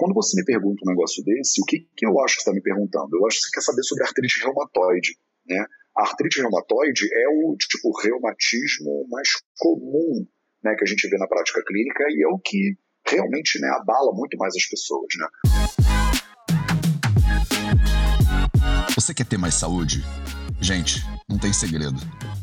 quando 0.00 0.14
você 0.14 0.34
me 0.34 0.46
pergunta 0.46 0.80
um 0.82 0.88
negócio 0.88 1.22
desse, 1.22 1.60
o 1.60 1.64
que, 1.66 1.86
que 1.94 2.06
eu 2.06 2.18
acho 2.20 2.36
que 2.36 2.42
você 2.42 2.48
está 2.48 2.54
me 2.54 2.62
perguntando? 2.62 3.10
Eu 3.12 3.26
acho 3.26 3.36
que 3.36 3.42
você 3.42 3.50
quer 3.52 3.60
saber 3.60 3.82
sobre 3.82 4.04
artrite 4.04 4.40
reumatoide, 4.42 5.14
né? 5.46 5.62
A 5.94 6.04
artrite 6.04 6.40
reumatoide 6.40 7.04
é 7.12 7.28
o 7.28 7.54
tipo 7.58 7.92
reumatismo 8.00 9.06
mais 9.10 9.28
comum 9.58 10.26
né, 10.64 10.74
que 10.74 10.84
a 10.84 10.86
gente 10.86 11.06
vê 11.06 11.18
na 11.18 11.28
prática 11.28 11.62
clínica 11.66 12.04
e 12.08 12.24
é 12.24 12.28
o 12.28 12.38
que 12.38 12.78
realmente 13.06 13.60
né, 13.60 13.68
abala 13.68 14.10
muito 14.14 14.38
mais 14.38 14.54
as 14.56 14.64
pessoas. 14.64 15.08
Né? 15.18 15.26
Você 18.94 19.12
quer 19.12 19.26
ter 19.26 19.36
mais 19.36 19.54
saúde? 19.54 20.02
Gente, 20.62 21.02
não 21.28 21.38
tem 21.38 21.52
segredo. 21.52 22.00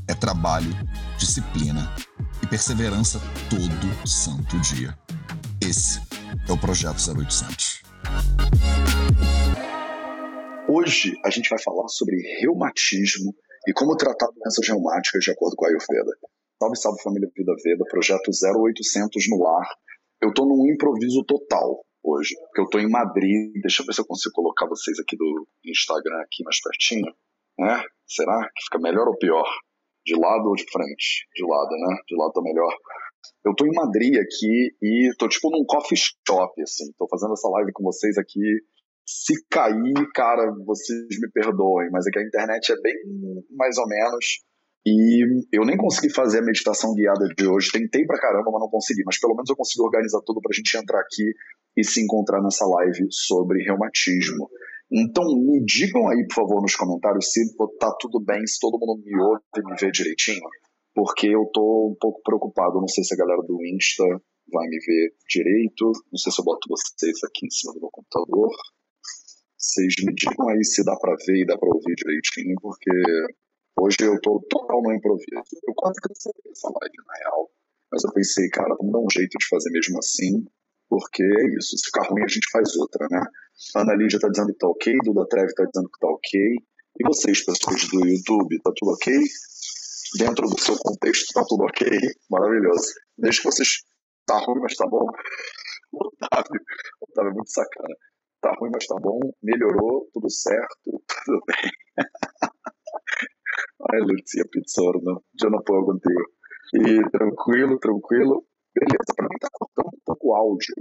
É 0.08 0.14
trabalho, 0.14 0.70
disciplina 1.18 1.92
e 2.44 2.46
perseverança 2.46 3.20
todo 3.50 4.08
santo 4.08 4.60
dia. 4.60 4.96
Esse 5.60 6.07
é 6.48 6.52
o 6.52 6.60
Projeto 6.60 6.98
0800. 6.98 7.82
Hoje 10.70 11.14
a 11.24 11.30
gente 11.30 11.50
vai 11.50 11.62
falar 11.62 11.88
sobre 11.88 12.16
reumatismo 12.42 13.34
e 13.68 13.74
como 13.74 13.96
tratar 13.96 14.28
doenças 14.28 14.68
reumáticas 14.68 15.24
de 15.24 15.32
acordo 15.32 15.56
com 15.56 15.66
a 15.66 15.70
Ayurveda. 15.70 16.12
Salve, 16.60 16.76
salve 16.78 17.02
família 17.04 17.30
Vida 17.36 17.54
Veda, 17.64 17.86
projeto 17.90 18.32
0800 18.32 19.30
no 19.30 19.48
ar. 19.48 19.68
Eu 20.22 20.34
tô 20.34 20.46
num 20.46 20.66
improviso 20.74 21.24
total 21.24 21.86
hoje, 22.04 22.36
porque 22.48 22.62
eu 22.62 22.70
tô 22.70 22.80
em 22.80 22.90
Madrid. 22.90 23.54
Deixa 23.62 23.82
eu 23.82 23.86
ver 23.86 23.94
se 23.94 24.02
eu 24.02 24.06
consigo 24.06 24.34
colocar 24.34 24.68
vocês 24.68 25.00
aqui 25.00 25.16
do 25.16 25.48
Instagram 25.66 26.20
aqui 26.22 26.44
mais 26.44 26.60
pertinho. 26.62 27.14
Né? 27.60 27.84
Será 28.08 28.50
que 28.56 28.64
fica 28.66 28.80
melhor 28.80 29.08
ou 29.08 29.18
pior? 29.18 29.48
De 30.06 30.16
lado 30.16 30.48
ou 30.48 30.56
de 30.56 30.66
frente? 30.72 31.28
De 31.36 31.46
lado, 31.46 31.70
né? 31.70 31.98
De 32.08 32.16
lado 32.16 32.32
tá 32.32 32.42
melhor. 32.42 32.74
Eu 33.46 33.54
tô 33.56 33.66
em 33.66 33.74
Madrid 33.74 34.16
aqui 34.16 34.76
e 34.82 35.12
tô 35.18 35.28
tipo 35.28 35.50
num 35.50 35.66
coffee 35.66 35.98
shop, 35.98 36.62
assim. 36.62 36.92
Tô 36.98 37.08
fazendo 37.08 37.34
essa 37.34 37.50
live 37.50 37.72
com 37.74 37.84
vocês 37.84 38.18
aqui. 38.18 38.42
Se 39.06 39.34
cair, 39.50 39.94
cara, 40.14 40.54
vocês 40.66 41.20
me 41.20 41.32
perdoem, 41.32 41.90
mas 41.92 42.06
é 42.08 42.12
que 42.12 42.20
a 42.20 42.24
internet 42.24 42.72
é 42.72 42.82
bem 42.82 42.96
mais 43.52 43.78
ou 43.78 43.88
menos. 43.88 44.26
E 44.86 45.46
eu 45.52 45.66
nem 45.66 45.76
consegui 45.76 46.10
fazer 46.10 46.40
a 46.40 46.46
meditação 46.46 46.94
guiada 46.94 47.28
de 47.36 47.48
hoje. 47.48 47.72
Tentei 47.72 48.06
pra 48.06 48.20
caramba, 48.20 48.52
mas 48.52 48.62
não 48.62 48.70
consegui. 48.70 49.04
Mas 49.06 49.20
pelo 49.20 49.36
menos 49.36 49.50
eu 49.50 49.56
consegui 49.56 49.82
organizar 49.84 50.22
tudo 50.26 50.40
pra 50.42 50.56
gente 50.56 50.78
entrar 50.78 51.02
aqui 51.02 51.34
e 51.76 51.84
se 51.84 52.02
encontrar 52.02 52.42
nessa 52.42 52.66
live 52.66 53.08
sobre 53.12 53.64
reumatismo. 53.64 54.50
Então 54.92 55.24
me 55.26 55.64
digam 55.66 56.08
aí, 56.08 56.26
por 56.28 56.36
favor, 56.36 56.62
nos 56.62 56.76
comentários 56.76 57.32
se 57.32 57.42
tá 57.80 57.94
tudo 58.00 58.24
bem, 58.24 58.46
se 58.48 58.58
todo 58.60 58.80
mundo 58.80 59.04
me 59.04 59.22
ouve 59.22 59.42
e 59.58 59.62
me 59.62 59.76
vê 59.80 59.92
direitinho. 59.92 60.42
Porque 60.98 61.28
eu 61.28 61.46
tô 61.54 61.94
um 61.94 61.98
pouco 62.00 62.22
preocupado. 62.24 62.82
Não 62.82 62.88
sei 62.88 63.04
se 63.04 63.14
a 63.14 63.18
galera 63.18 63.42
do 63.46 63.62
Insta 63.64 64.04
vai 64.52 64.66
me 64.68 64.80
ver 64.82 65.14
direito. 65.30 65.92
Não 66.10 66.18
sei 66.18 66.32
se 66.32 66.42
eu 66.42 66.46
boto 66.46 66.66
vocês 66.68 67.24
aqui 67.24 67.46
em 67.46 67.52
cima 67.52 67.74
do 67.74 67.82
meu 67.82 67.90
computador. 67.92 68.50
Vocês 69.56 69.94
me 70.02 70.14
digam 70.16 70.50
aí 70.50 70.64
se 70.66 70.84
dá 70.84 70.96
para 70.98 71.14
ver 71.14 71.44
e 71.44 71.46
dá 71.46 71.56
para 71.56 71.70
ouvir 71.70 71.94
direitinho, 71.94 72.56
porque 72.60 72.90
Hoje 73.80 73.98
eu 74.02 74.20
tô 74.22 74.42
total 74.50 74.82
no 74.82 74.92
improviso. 74.92 75.30
Eu 75.68 75.74
quase 75.76 76.02
cansei 76.02 76.32
essa 76.50 76.68
live, 76.68 76.98
na 77.06 77.14
real. 77.22 77.52
Mas 77.92 78.04
eu 78.04 78.12
pensei, 78.12 78.50
cara, 78.50 78.76
vamos 78.76 78.92
dar 78.92 79.00
um 79.00 79.10
jeito 79.12 79.38
de 79.38 79.48
fazer 79.48 79.70
mesmo 79.70 80.00
assim, 80.00 80.44
porque 80.90 81.22
é 81.22 81.58
isso. 81.58 81.78
Se 81.78 81.86
ficar 81.86 82.10
ruim, 82.10 82.24
a 82.24 82.28
gente 82.28 82.50
faz 82.52 82.76
outra, 82.76 83.06
né? 83.12 83.22
Ana 83.76 83.94
Lídia 83.94 84.20
tá 84.20 84.30
dizendo 84.30 84.52
que 84.52 84.58
tá 84.58 84.68
ok, 84.68 84.98
Duda 85.06 85.28
Treve 85.30 85.54
tá 85.54 85.64
dizendo 85.64 85.90
que 85.92 86.00
tá 86.00 86.08
ok. 86.08 86.42
E 87.00 87.06
vocês, 87.06 87.46
pessoas 87.46 87.88
do 87.88 88.08
YouTube, 88.08 88.60
tá 88.64 88.72
tudo 88.76 88.94
ok? 88.94 89.14
Dentro 90.16 90.48
do 90.48 90.60
seu 90.60 90.76
contexto, 90.78 91.34
tá 91.34 91.44
tudo 91.48 91.64
ok? 91.64 91.88
Maravilhoso. 92.30 92.94
Desde 93.18 93.42
que 93.42 93.48
vocês. 93.48 93.70
Tá 94.26 94.38
ruim, 94.40 94.60
mas 94.62 94.76
tá 94.76 94.86
bom. 94.88 95.06
Otávio. 95.94 96.62
Otávio 97.02 97.32
é 97.32 97.34
muito 97.34 97.52
sacana. 97.52 97.96
Tá 98.42 98.54
ruim, 98.60 98.72
mas 98.74 98.86
tá 98.86 98.96
bom. 99.02 99.20
Melhorou, 99.42 100.08
tudo 100.14 100.30
certo, 100.30 100.78
tudo 101.26 101.42
bem. 101.48 101.72
Ai, 103.92 104.00
Lucia 104.02 104.44
Pizzorno, 104.52 105.24
já 105.40 105.50
não 105.50 105.64
puedo 105.64 105.86
contigo. 105.86 106.24
E 106.76 107.10
tranquilo, 107.10 107.80
tranquilo. 107.80 108.46
Beleza, 108.76 109.14
pra 109.16 109.28
mim 109.28 109.38
tá 109.40 109.48
cortando 109.52 109.88
um 109.88 110.02
pouco 110.06 110.28
o 110.30 110.36
áudio. 110.36 110.76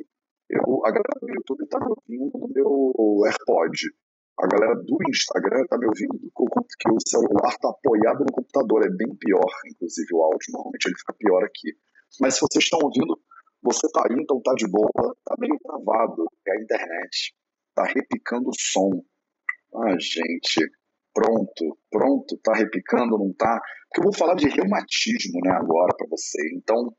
Eu, 0.51 0.85
a 0.85 0.91
galera 0.91 1.21
do 1.21 1.29
YouTube 1.29 1.67
tá 1.69 1.79
me 1.81 1.87
ouvindo 1.89 2.39
no 2.39 2.49
meu 2.49 3.25
AirPod. 3.25 3.91
A 4.39 4.47
galera 4.47 4.75
do 4.77 4.99
Instagram 5.09 5.65
tá 5.69 5.79
me 5.79 5.87
ouvindo 5.87 6.19
que 6.19 6.91
o 6.91 6.99
celular 7.07 7.57
tá 7.59 7.71
apoiado 7.71 8.21
no 8.21 8.33
computador. 8.33 8.85
É 8.85 8.91
bem 8.91 9.15
pior, 9.17 9.51
inclusive, 9.71 10.09
o 10.13 10.23
áudio. 10.23 10.53
Normalmente 10.53 10.87
ele 10.87 10.99
fica 10.99 11.15
pior 11.19 11.43
aqui. 11.45 11.73
Mas 12.21 12.35
se 12.35 12.41
vocês 12.41 12.65
estão 12.65 12.79
ouvindo, 12.83 13.19
você 13.63 13.89
tá 13.93 14.03
aí, 14.09 14.17
então 14.21 14.41
tá 14.43 14.53
de 14.55 14.69
boa. 14.69 15.17
Tá 15.25 15.35
meio 15.39 15.59
travado. 15.63 16.27
É 16.47 16.53
a 16.53 16.63
internet. 16.63 17.35
Tá 17.75 17.85
repicando 17.85 18.51
o 18.51 18.59
som. 18.59 18.91
Ah, 19.75 19.97
gente 19.99 20.61
pronto, 21.17 21.79
pronto, 21.91 22.39
tá 22.43 22.53
repicando, 22.53 23.17
não 23.17 23.33
tá? 23.33 23.59
Porque 23.89 24.01
eu 24.01 24.05
vou 24.05 24.13
falar 24.13 24.35
de 24.35 24.49
reumatismo, 24.49 25.41
né, 25.43 25.53
agora 25.53 25.97
para 25.97 26.07
você. 26.11 26.39
Então, 26.55 26.95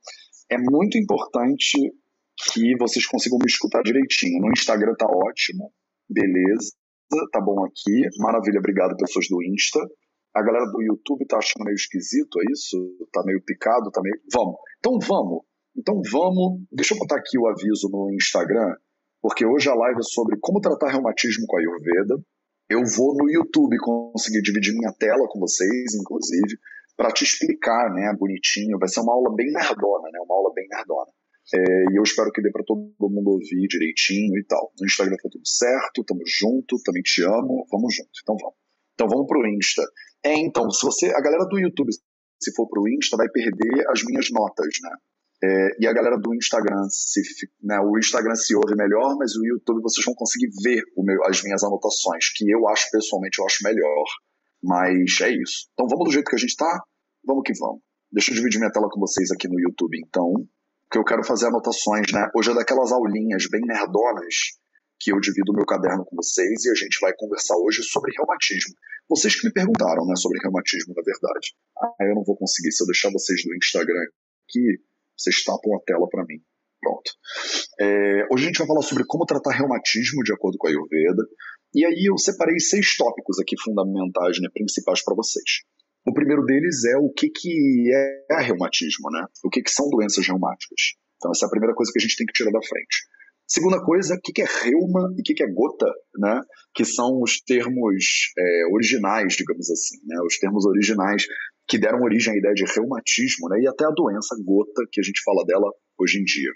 é 0.50 0.58
muito 0.58 0.98
importante 0.98 1.78
que 2.52 2.76
vocês 2.78 3.06
consigam 3.06 3.38
me 3.38 3.46
escutar 3.46 3.84
direitinho. 3.84 4.42
No 4.42 4.52
Instagram 4.52 4.96
tá 4.98 5.06
ótimo, 5.06 5.72
beleza, 6.10 6.72
tá 7.32 7.42
bom 7.42 7.66
aqui, 7.66 8.08
maravilha, 8.20 8.60
obrigado 8.60 8.98
pessoas 8.98 9.28
do 9.30 9.42
Insta. 9.44 9.80
A 10.36 10.44
galera 10.44 10.66
do 10.66 10.82
YouTube 10.84 11.26
tá 11.26 11.38
achando 11.38 11.66
meio 11.66 11.76
esquisito, 11.76 12.40
é 12.40 12.52
isso? 12.52 12.78
Tá 13.12 13.24
meio 13.26 13.42
picado, 13.44 13.90
tá 13.90 14.02
meio. 14.02 14.16
Vamos. 14.32 14.56
Então 14.78 15.00
vamos. 15.00 15.42
Então 15.76 16.02
vamos. 16.12 16.62
Deixa 16.72 16.94
eu 16.94 17.00
botar 17.00 17.18
aqui 17.18 17.40
o 17.40 17.48
aviso 17.48 17.90
no 17.90 18.14
Instagram, 18.14 18.76
porque 19.22 19.46
hoje 19.46 19.70
a 19.70 19.74
live 19.74 20.00
é 20.00 20.04
sobre 20.04 20.38
como 20.40 20.62
tratar 20.62 20.92
reumatismo 20.92 21.46
com 21.48 21.58
a 21.58 21.60
Ayurveda. 21.60 22.22
Eu 22.70 22.84
vou 22.86 23.16
no 23.16 23.30
YouTube 23.32 23.78
conseguir 23.80 24.42
dividir 24.42 24.74
minha 24.74 24.94
tela 24.94 25.26
com 25.30 25.40
vocês, 25.40 25.96
inclusive, 25.96 26.60
para 26.98 27.12
te 27.12 27.24
explicar, 27.24 27.90
né, 27.94 28.14
bonitinho. 28.20 28.78
Vai 28.78 28.90
ser 28.90 29.00
uma 29.00 29.14
aula 29.14 29.34
bem 29.34 29.48
nerdona, 29.48 30.10
né, 30.12 30.20
uma 30.20 30.36
aula 30.36 30.52
bem 30.54 30.68
nerdona. 30.70 31.12
É, 31.54 31.60
e 31.94 31.98
eu 31.98 32.04
espero 32.04 32.32
que 32.32 32.42
dê 32.42 32.52
para 32.52 32.64
todo 32.64 32.92
mundo 33.00 33.30
ouvir 33.30 33.68
direitinho 33.68 34.38
e 34.38 34.46
tal. 34.46 34.72
No 34.80 34.86
Instagram 34.86 35.16
tá 35.16 35.30
tudo 35.32 35.48
certo, 35.48 36.04
tamo 36.04 36.22
junto, 36.26 36.82
também 36.84 37.02
te 37.02 37.24
amo, 37.24 37.66
vamos 37.72 37.96
junto. 37.96 38.12
Então 38.22 38.36
vamos. 38.40 38.56
Então 38.94 39.08
vamos 39.08 39.28
pro 39.28 39.48
Insta. 39.48 39.84
É, 40.24 40.34
então, 40.36 40.70
se 40.72 40.84
você, 40.84 41.08
a 41.08 41.22
galera 41.22 41.46
do 41.46 41.60
YouTube, 41.60 41.92
se 42.42 42.54
for 42.56 42.68
pro 42.68 42.88
Insta, 42.90 43.16
vai 43.16 43.30
perder 43.30 43.86
as 43.90 44.04
minhas 44.04 44.28
notas, 44.32 44.68
né? 44.82 44.92
É, 45.44 45.70
e 45.80 45.88
a 45.88 45.94
galera 45.94 46.18
do 46.18 46.34
Instagram, 46.34 46.90
se, 46.90 47.22
né, 47.62 47.80
o 47.80 47.96
Instagram 47.98 48.34
se 48.34 48.56
ouve 48.56 48.76
melhor, 48.76 49.16
mas 49.20 49.36
o 49.36 49.46
YouTube 49.46 49.84
vocês 49.84 50.04
vão 50.04 50.16
conseguir 50.16 50.50
ver 50.64 50.82
meu, 50.98 51.24
as 51.26 51.44
minhas 51.44 51.64
anotações, 51.64 52.34
que 52.36 52.50
eu 52.50 52.68
acho 52.68 52.90
pessoalmente 52.92 53.38
eu 53.40 53.46
acho 53.46 53.64
melhor. 53.64 54.06
Mas 54.64 55.22
é 55.22 55.30
isso. 55.30 55.70
Então 55.74 55.88
vamos 55.88 56.06
do 56.06 56.12
jeito 56.12 56.28
que 56.28 56.36
a 56.36 56.40
gente 56.40 56.50
está? 56.50 56.82
Vamos 57.24 57.44
que 57.46 57.54
vamos. 57.60 57.82
Deixa 58.12 58.32
eu 58.32 58.36
dividir 58.36 58.58
minha 58.58 58.72
tela 58.72 58.90
com 58.90 59.00
vocês 59.00 59.30
aqui 59.30 59.48
no 59.48 59.60
YouTube, 59.60 60.00
então, 60.00 60.34
que 60.92 60.98
eu 60.98 61.04
quero 61.04 61.24
fazer 61.24 61.48
anotações, 61.48 62.12
né? 62.14 62.30
Hoje 62.36 62.52
é 62.52 62.54
daquelas 62.54 62.92
aulinhas 62.92 63.48
bem 63.50 63.62
nerdonas 63.62 64.58
que 65.00 65.12
eu 65.12 65.20
divido 65.20 65.54
meu 65.54 65.66
caderno 65.66 66.06
com 66.06 66.16
vocês 66.16 66.66
e 66.66 66.72
a 66.72 66.74
gente 66.74 67.00
vai 67.00 67.14
conversar 67.16 67.56
hoje 67.58 67.84
sobre 67.84 68.14
reumatismo. 68.16 68.74
Vocês 69.08 69.40
que 69.40 69.48
me 69.48 69.54
perguntaram, 69.54 70.06
né, 70.06 70.16
sobre 70.16 70.40
reumatismo, 70.42 70.94
na 70.96 71.04
verdade. 71.04 71.56
Ah, 71.78 72.06
eu 72.06 72.16
não 72.16 72.24
vou 72.24 72.36
conseguir. 72.36 72.72
Se 72.72 72.84
eu 72.84 72.88
deixar 72.88 73.12
vocês 73.12 73.42
no 73.46 73.56
Instagram 73.56 74.02
aqui, 74.48 74.82
vocês 75.16 75.44
tapam 75.44 75.76
a 75.76 75.80
tela 75.86 76.08
para 76.10 76.26
mim. 76.26 76.42
Pronto. 76.82 77.12
É, 77.80 78.28
hoje 78.32 78.44
a 78.44 78.48
gente 78.48 78.58
vai 78.58 78.68
falar 78.68 78.82
sobre 78.82 79.04
como 79.06 79.26
tratar 79.26 79.52
reumatismo 79.52 80.24
de 80.24 80.34
acordo 80.34 80.58
com 80.58 80.68
a 80.68 80.70
Ayurveda. 80.70 81.24
E 81.74 81.86
aí 81.86 82.10
eu 82.10 82.18
separei 82.18 82.60
seis 82.60 82.96
tópicos 82.96 83.40
aqui 83.40 83.56
fundamentais, 83.62 84.40
né, 84.42 84.50
principais 84.54 85.04
para 85.04 85.16
vocês. 85.16 85.64
O 86.08 86.14
primeiro 86.14 86.46
deles 86.46 86.86
é 86.86 86.96
o 86.98 87.12
que, 87.12 87.30
que 87.30 87.92
é 88.32 88.42
reumatismo, 88.42 89.12
né? 89.12 89.26
O 89.44 89.50
que, 89.50 89.62
que 89.62 89.70
são 89.70 89.90
doenças 89.90 90.26
reumáticas. 90.26 90.96
Então 91.18 91.32
essa 91.32 91.46
é 91.46 91.48
a 91.48 91.50
primeira 91.50 91.76
coisa 91.76 91.92
que 91.92 92.00
a 92.00 92.02
gente 92.02 92.16
tem 92.16 92.26
que 92.26 92.32
tirar 92.32 92.52
da 92.52 92.62
frente. 92.62 93.04
Segunda 93.46 93.84
coisa, 93.84 94.16
o 94.16 94.22
que, 94.22 94.32
que 94.32 94.42
é 94.42 94.46
reuma 94.46 95.14
e 95.18 95.20
o 95.20 95.24
que, 95.24 95.34
que 95.34 95.44
é 95.44 95.52
gota, 95.52 95.86
né? 96.18 96.40
Que 96.74 96.86
são 96.86 97.22
os 97.22 97.42
termos 97.42 98.32
é, 98.38 98.74
originais, 98.74 99.36
digamos 99.36 99.70
assim, 99.70 99.98
né? 100.06 100.16
Os 100.26 100.38
termos 100.40 100.66
originais 100.66 101.26
que 101.68 101.78
deram 101.78 102.02
origem 102.02 102.34
à 102.34 102.38
ideia 102.38 102.54
de 102.54 102.64
reumatismo 102.64 103.50
né, 103.50 103.60
e 103.60 103.68
até 103.68 103.84
a 103.84 103.92
doença 103.92 104.38
gota, 104.42 104.88
que 104.90 105.02
a 105.02 105.04
gente 105.04 105.22
fala 105.26 105.44
dela 105.46 105.70
hoje 106.00 106.22
em 106.22 106.24
dia. 106.24 106.52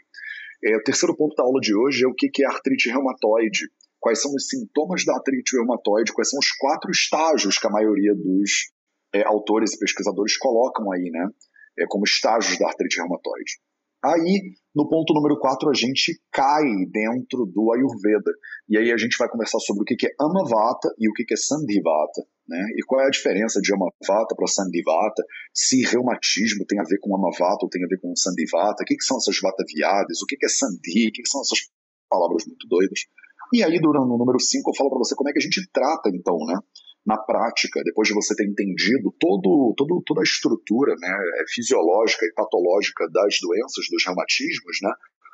É, 0.63 0.77
o 0.77 0.83
terceiro 0.83 1.13
ponto 1.17 1.35
da 1.35 1.43
aula 1.43 1.59
de 1.59 1.75
hoje 1.75 2.05
é 2.05 2.07
o 2.07 2.13
que 2.13 2.31
é 2.41 2.45
artrite 2.45 2.87
reumatoide, 2.87 3.67
quais 3.99 4.21
são 4.21 4.31
os 4.33 4.47
sintomas 4.47 5.03
da 5.03 5.13
artrite 5.13 5.57
reumatoide, 5.57 6.13
quais 6.13 6.29
são 6.29 6.39
os 6.39 6.51
quatro 6.51 6.89
estágios 6.89 7.57
que 7.57 7.67
a 7.67 7.69
maioria 7.69 8.15
dos 8.15 8.71
é, 9.13 9.23
autores 9.23 9.73
e 9.73 9.79
pesquisadores 9.79 10.37
colocam 10.37 10.91
aí, 10.91 11.09
né, 11.11 11.27
é, 11.79 11.85
como 11.87 12.03
estágios 12.03 12.57
da 12.57 12.67
artrite 12.67 12.97
reumatoide. 12.97 13.59
Aí, 14.03 14.41
no 14.75 14.89
ponto 14.89 15.13
número 15.13 15.37
4, 15.37 15.69
a 15.69 15.73
gente 15.75 16.19
cai 16.31 16.63
dentro 16.89 17.45
do 17.45 17.71
Ayurveda. 17.71 18.33
E 18.67 18.75
aí 18.75 18.91
a 18.91 18.97
gente 18.97 19.15
vai 19.15 19.29
conversar 19.29 19.59
sobre 19.59 19.83
o 19.83 19.85
que 19.85 20.07
é 20.07 20.09
Amavata 20.19 20.89
e 20.97 21.07
o 21.07 21.13
que 21.13 21.31
é 21.31 21.37
Sandhivata. 21.37 22.25
Né? 22.49 22.65
E 22.77 22.83
qual 22.83 22.99
é 23.01 23.05
a 23.05 23.11
diferença 23.11 23.61
de 23.61 23.71
Amavata 23.71 24.33
para 24.35 24.47
Sandhivata? 24.47 25.23
Se 25.53 25.85
reumatismo 25.85 26.65
tem 26.65 26.79
a 26.79 26.83
ver 26.83 26.97
com 26.99 27.15
Amavata 27.15 27.59
ou 27.61 27.69
tem 27.69 27.83
a 27.83 27.87
ver 27.87 27.99
com 27.99 28.15
Sandhivata? 28.15 28.81
O 28.81 28.85
que, 28.87 28.95
que 28.95 29.03
são 29.03 29.17
essas 29.17 29.37
Vata 29.39 29.63
viadas? 29.71 30.19
O 30.23 30.25
que, 30.25 30.35
é 30.43 30.49
Sandhi? 30.49 31.09
O 31.09 31.11
que, 31.13 31.21
que 31.21 31.29
são 31.29 31.41
essas 31.41 31.69
palavras 32.11 32.43
muito 32.45 32.67
doidas. 32.67 33.07
E 33.53 33.63
aí, 33.63 33.79
durante 33.79 34.11
o 34.11 34.17
número 34.17 34.39
5, 34.39 34.69
eu 34.69 34.75
falo 34.75 34.89
para 34.89 34.99
você 34.99 35.15
como 35.15 35.29
é 35.29 35.31
que 35.31 35.39
a 35.39 35.41
gente 35.41 35.63
trata, 35.71 36.09
então, 36.09 36.35
né? 36.45 36.59
Na 37.05 37.17
prática, 37.17 37.81
depois 37.83 38.07
de 38.07 38.13
você 38.13 38.35
ter 38.35 38.45
entendido 38.45 39.11
todo, 39.19 39.73
todo, 39.75 40.03
toda 40.05 40.21
a 40.21 40.23
estrutura 40.23 40.93
né, 40.99 41.17
fisiológica 41.49 42.25
e 42.25 42.33
patológica 42.33 43.09
das 43.09 43.37
doenças, 43.41 43.85
dos 43.89 44.05
reumatismos, 44.05 44.77
né? 44.83 44.91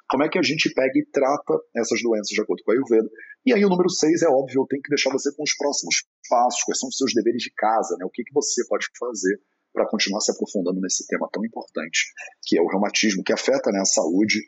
Como 0.10 0.24
é 0.24 0.30
que 0.30 0.40
a 0.40 0.42
gente 0.42 0.74
pega 0.74 0.94
e 0.96 1.06
trata 1.12 1.60
essas 1.76 2.02
doenças 2.02 2.30
de 2.30 2.42
acordo 2.42 2.64
com 2.64 2.72
a 2.72 2.74
Ayurveda? 2.74 3.10
E 3.46 3.54
aí 3.54 3.66
o 3.66 3.70
número 3.70 3.90
6 3.90 4.22
é 4.22 4.30
óbvio, 4.30 4.62
eu 4.62 4.68
tenho 4.68 4.82
que 4.82 4.90
deixar 4.90 5.12
você 5.12 5.30
com 5.36 5.44
os 5.44 5.54
próximos 5.58 6.08
passos, 6.30 6.64
quais 6.64 6.80
são 6.80 6.88
os 6.88 6.96
seus 6.96 7.14
deveres 7.14 7.44
de 7.44 7.52
casa, 7.52 7.98
né? 8.00 8.06
O 8.06 8.10
que, 8.10 8.24
que 8.24 8.34
você 8.34 8.66
pode 8.68 8.88
fazer 8.98 9.38
para 9.74 9.88
continuar 9.88 10.22
se 10.22 10.32
aprofundando 10.32 10.80
nesse 10.82 11.06
tema 11.06 11.30
tão 11.32 11.46
importante, 11.46 12.08
que 12.44 12.58
é 12.58 12.62
o 12.62 12.68
reumatismo, 12.68 13.24
que 13.24 13.34
afeta 13.34 13.70
né, 13.72 13.80
a 13.80 13.86
saúde 13.86 14.40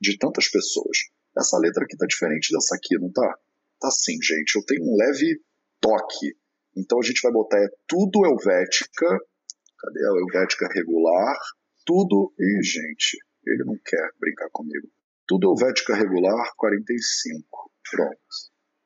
de 0.00 0.16
tantas 0.16 0.48
pessoas. 0.48 0.96
Essa 1.36 1.58
letra 1.58 1.84
aqui 1.84 1.96
tá 1.96 2.06
diferente 2.06 2.52
dessa 2.52 2.74
aqui, 2.74 2.98
não 2.98 3.12
tá? 3.12 3.38
Tá 3.80 3.90
sim, 3.90 4.16
gente. 4.22 4.56
Eu 4.56 4.64
tenho 4.64 4.82
um 4.82 4.96
leve 4.96 5.40
toque. 5.80 6.34
Então 6.76 6.98
a 6.98 7.02
gente 7.02 7.20
vai 7.22 7.32
botar 7.32 7.58
é 7.58 7.68
tudo 7.86 8.26
helvética. 8.26 9.06
Cadê 9.78 10.04
a 10.04 10.20
helvética 10.20 10.68
regular? 10.74 11.36
Tudo. 11.84 12.32
Ih, 12.38 12.62
gente, 12.62 13.18
ele 13.46 13.64
não 13.64 13.76
quer 13.84 14.10
brincar 14.18 14.48
comigo. 14.50 14.88
Tudo 15.26 15.50
helvética 15.50 15.94
regular 15.94 16.52
45. 16.56 17.70
Pronto. 17.90 18.18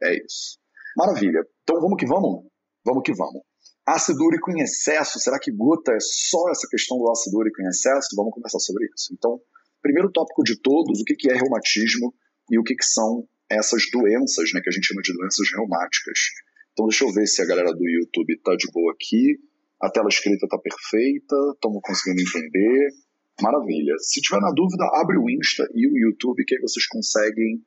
É 0.03 0.17
isso. 0.17 0.59
Maravilha. 0.97 1.47
Então 1.63 1.81
vamos 1.81 1.97
que 1.99 2.07
vamos? 2.07 2.47
Vamos 2.85 3.03
que 3.05 3.15
vamos. 3.15 3.43
Ácido 3.87 4.25
úrico 4.25 4.51
em 4.53 4.63
excesso, 4.63 5.19
será 5.19 5.41
que 5.41 5.51
gota 5.51 5.93
é 5.93 5.99
só 6.01 6.51
essa 6.51 6.69
questão 6.71 6.99
do 6.99 7.11
ácido 7.11 7.37
úrico 7.37 7.61
em 7.63 7.67
excesso? 7.67 8.15
Vamos 8.15 8.33
conversar 8.33 8.61
sobre 8.61 8.87
isso. 8.87 9.13
Então, 9.13 9.41
primeiro 9.83 10.11
tópico 10.13 10.45
de 10.45 10.61
todos, 10.61 11.01
o 11.01 11.05
que 11.05 11.31
é 11.31 11.35
reumatismo 11.35 12.15
e 12.49 12.59
o 12.59 12.63
que 12.63 12.77
são 12.81 13.27
essas 13.51 13.83
doenças, 13.91 14.53
né, 14.55 14.61
que 14.63 14.69
a 14.69 14.73
gente 14.73 14.87
chama 14.87 15.03
de 15.03 15.13
doenças 15.13 15.49
reumáticas. 15.53 16.19
Então, 16.73 16.87
deixa 16.87 17.05
eu 17.05 17.13
ver 17.13 17.27
se 17.27 17.43
a 17.43 17.47
galera 17.47 17.73
do 17.73 17.89
YouTube 17.89 18.33
está 18.35 18.57
de 18.57 18.71
boa 18.73 18.93
aqui. 18.93 19.39
A 19.81 19.91
tela 19.91 20.09
escrita 20.09 20.47
está 20.47 20.59
perfeita, 20.59 21.37
estamos 21.55 21.81
conseguindo 21.83 22.23
entender. 22.23 22.89
Maravilha. 23.41 23.95
Se 23.99 24.21
tiver 24.21 24.41
na 24.41 24.53
dúvida, 24.53 24.85
abre 24.95 25.19
o 25.19 25.29
Insta 25.29 25.69
e 25.75 25.87
o 25.87 25.99
YouTube, 25.99 26.45
que 26.45 26.55
aí 26.55 26.61
vocês 26.61 26.87
conseguem 26.87 27.61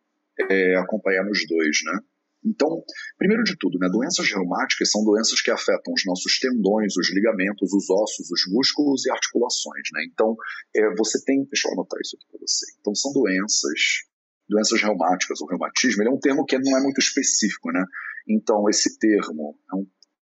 é, 0.49 0.77
acompanhar 0.77 1.23
nos 1.23 1.45
dois, 1.47 1.77
né? 1.85 1.99
Então, 2.45 2.69
primeiro 3.17 3.43
de 3.43 3.57
tudo, 3.57 3.79
né, 3.79 3.89
doenças 3.89 4.29
reumáticas 4.29 4.91
são 4.91 5.03
doenças 5.03 5.41
que 5.41 5.49
afetam 5.49 5.91
os 5.91 6.05
nossos 6.05 6.37
tendões, 6.37 6.95
os 6.95 7.11
ligamentos, 7.11 7.73
os 7.73 7.89
ossos, 7.89 8.29
os 8.29 8.41
músculos 8.53 9.05
e 9.05 9.11
articulações. 9.11 9.89
Né? 9.91 10.05
Então, 10.13 10.35
é, 10.75 10.95
você 10.95 11.23
tem. 11.25 11.43
Deixa 11.45 11.67
eu 11.67 11.73
anotar 11.73 11.99
isso 11.99 12.15
aqui 12.15 12.25
para 12.29 12.39
você. 12.39 12.65
Então, 12.79 12.93
são 12.93 13.11
doenças, 13.11 14.05
doenças 14.47 14.79
reumáticas, 14.79 15.41
o 15.41 15.47
reumatismo, 15.47 16.03
ele 16.03 16.09
é 16.09 16.13
um 16.13 16.19
termo 16.19 16.45
que 16.45 16.57
não 16.59 16.77
é 16.77 16.81
muito 16.81 16.99
específico. 16.99 17.71
Né? 17.71 17.83
Então, 18.27 18.67
esse 18.69 18.97
termo 18.97 19.59
é 19.71 19.75
um 19.75 19.87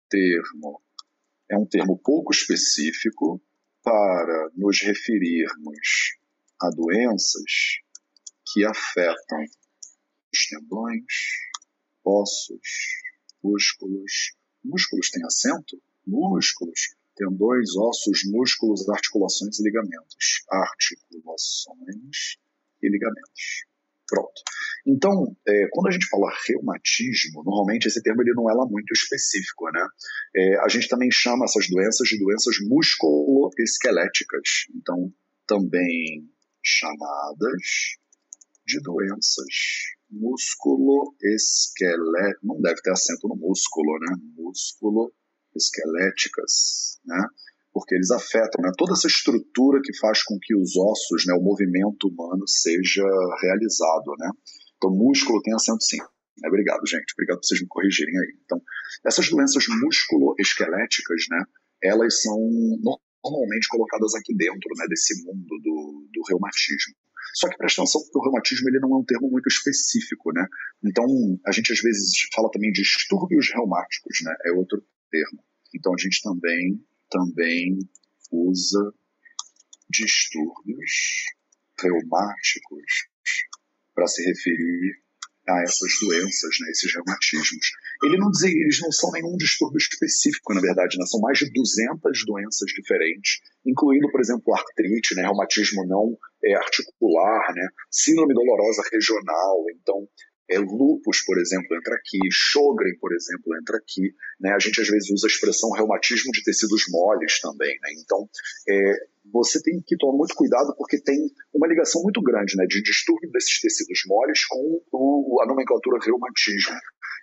termo, 0.09 0.81
é 1.49 1.57
um 1.57 1.65
termo 1.65 1.97
pouco 1.97 2.31
específico 2.31 3.41
para 3.83 4.51
nos 4.55 4.81
referirmos 4.81 6.17
a 6.61 6.69
doenças 6.69 7.81
que 8.51 8.65
afetam 8.65 9.43
os 10.33 10.47
tendões, 10.49 11.03
ossos, 12.03 12.69
músculos. 13.43 14.35
Músculos 14.63 15.09
têm 15.09 15.23
acento? 15.25 15.81
Músculos. 16.05 16.95
Tendões, 17.15 17.75
ossos, 17.75 18.21
músculos, 18.25 18.87
articulações 18.89 19.59
e 19.59 19.63
ligamentos. 19.63 20.43
Articulações 20.51 22.37
e 22.81 22.89
ligamentos. 22.89 23.65
Pronto. 24.07 24.41
Então, 24.87 25.35
é, 25.45 25.67
quando 25.71 25.87
a 25.87 25.91
gente 25.91 26.07
fala 26.07 26.31
reumatismo, 26.47 27.43
normalmente 27.43 27.87
esse 27.87 28.01
termo 28.01 28.21
ele 28.21 28.33
não 28.33 28.49
é 28.49 28.53
lá 28.53 28.65
muito 28.65 28.93
específico, 28.93 29.69
né? 29.71 29.85
É, 30.33 30.59
a 30.59 30.69
gente 30.69 30.87
também 30.87 31.09
chama 31.11 31.43
essas 31.43 31.67
doenças 31.67 32.07
de 32.07 32.17
doenças 32.17 32.55
musculoesqueléticas. 32.69 34.67
Então, 34.73 35.11
também 35.45 36.29
chamadas 36.63 37.61
de 38.65 38.79
doenças 38.81 39.45
músculo 40.09 41.13
esquelético, 41.21 42.47
não 42.47 42.61
deve 42.61 42.81
ter 42.81 42.91
acento 42.91 43.27
no 43.27 43.35
músculo, 43.35 43.99
né? 43.99 44.15
Músculo 44.37 45.13
esqueléticas, 45.53 46.99
né? 47.05 47.27
Porque 47.73 47.95
eles 47.95 48.09
afetam 48.09 48.63
né? 48.63 48.71
toda 48.77 48.93
essa 48.93 49.07
estrutura 49.07 49.81
que 49.83 49.95
faz 49.97 50.23
com 50.23 50.37
que 50.41 50.55
os 50.55 50.77
ossos, 50.77 51.25
né, 51.27 51.33
o 51.33 51.43
movimento 51.43 52.07
humano 52.07 52.47
seja 52.47 53.03
realizado, 53.41 54.15
né? 54.17 54.31
Então, 54.77 54.91
músculo 54.91 55.41
tem 55.41 55.53
acento 55.53 55.83
sim. 55.83 55.97
Né? 55.97 56.47
Obrigado, 56.47 56.85
gente. 56.87 57.13
Obrigado 57.13 57.39
por 57.39 57.45
vocês 57.45 57.61
me 57.61 57.67
corrigirem 57.67 58.17
aí. 58.17 58.37
Então, 58.45 58.61
essas 59.05 59.29
doenças 59.29 59.65
musculoesqueléticas, 59.67 61.25
né, 61.29 61.43
elas 61.83 62.21
são 62.21 62.37
normalmente 63.23 63.67
colocadas 63.67 64.13
aqui 64.15 64.35
dentro 64.35 64.69
né, 64.77 64.85
desse 64.87 65.23
mundo 65.25 65.59
do, 65.61 66.07
do 66.13 66.21
reumatismo. 66.29 66.95
Só 67.33 67.49
que 67.49 67.57
presta 67.57 67.81
atenção 67.81 68.01
que 68.01 68.17
o 68.17 68.21
reumatismo 68.21 68.69
ele 68.69 68.79
não 68.79 68.95
é 68.95 68.97
um 68.97 69.05
termo 69.05 69.29
muito 69.29 69.47
específico, 69.47 70.31
né? 70.33 70.47
Então, 70.83 71.05
a 71.45 71.51
gente 71.51 71.71
às 71.71 71.79
vezes 71.81 72.11
fala 72.33 72.49
também 72.49 72.71
de 72.71 72.81
distúrbios 72.81 73.51
reumáticos, 73.53 74.19
né? 74.23 74.33
É 74.45 74.51
outro 74.53 74.81
termo. 75.11 75.43
Então, 75.75 75.93
a 75.93 76.01
gente 76.01 76.21
também, 76.23 76.83
também 77.09 77.77
usa 78.31 78.93
distúrbios 79.89 80.91
reumáticos 81.79 83.07
para 83.97 84.05
se 84.05 84.23
referir 84.23 84.93
a 85.49 85.63
essas 85.63 85.89
doenças, 86.01 86.55
né, 86.61 86.69
esses 86.69 86.93
reumatismos. 86.93 87.71
Ele 88.03 88.17
não 88.17 88.29
eles 88.43 88.79
não 88.79 88.91
são 88.91 89.09
nenhum 89.11 89.35
distúrbio 89.37 89.77
específico, 89.77 90.53
na 90.53 90.61
verdade, 90.61 90.99
né, 90.99 91.05
são 91.07 91.19
mais 91.19 91.39
de 91.39 91.51
200 91.51 92.25
doenças 92.27 92.69
diferentes, 92.75 93.39
incluindo, 93.65 94.11
por 94.11 94.21
exemplo, 94.21 94.53
artrite, 94.53 95.15
né, 95.15 95.23
reumatismo 95.23 95.87
não 95.87 96.15
é, 96.45 96.53
articular, 96.53 97.55
né, 97.55 97.67
síndrome 97.89 98.35
dolorosa 98.35 98.83
regional, 98.91 99.65
então 99.73 100.07
é, 100.49 100.59
lupus, 100.59 101.21
por 101.25 101.37
exemplo, 101.39 101.75
entra 101.75 101.95
aqui, 101.95 102.17
Sjogren, 102.31 102.97
por 102.99 103.13
exemplo, 103.13 103.55
entra 103.59 103.77
aqui. 103.77 104.13
Né? 104.39 104.51
A 104.51 104.59
gente 104.59 104.79
às 104.81 104.87
vezes 104.87 105.09
usa 105.09 105.27
a 105.27 105.31
expressão 105.31 105.71
reumatismo 105.71 106.31
de 106.31 106.43
tecidos 106.43 106.83
moles 106.89 107.39
também. 107.41 107.77
Né? 107.81 107.89
Então, 108.01 108.29
é, 108.69 108.93
você 109.31 109.61
tem 109.61 109.81
que 109.85 109.97
tomar 109.97 110.17
muito 110.17 110.35
cuidado 110.35 110.73
porque 110.77 111.01
tem 111.01 111.29
uma 111.53 111.67
ligação 111.67 112.01
muito 112.01 112.21
grande 112.21 112.55
né, 112.55 112.65
de 112.65 112.81
distúrbio 112.81 113.29
desses 113.31 113.59
tecidos 113.59 114.01
moles 114.07 114.45
com 114.45 114.81
o, 114.91 115.41
a 115.41 115.47
nomenclatura 115.47 115.99
reumatismo. 116.03 116.75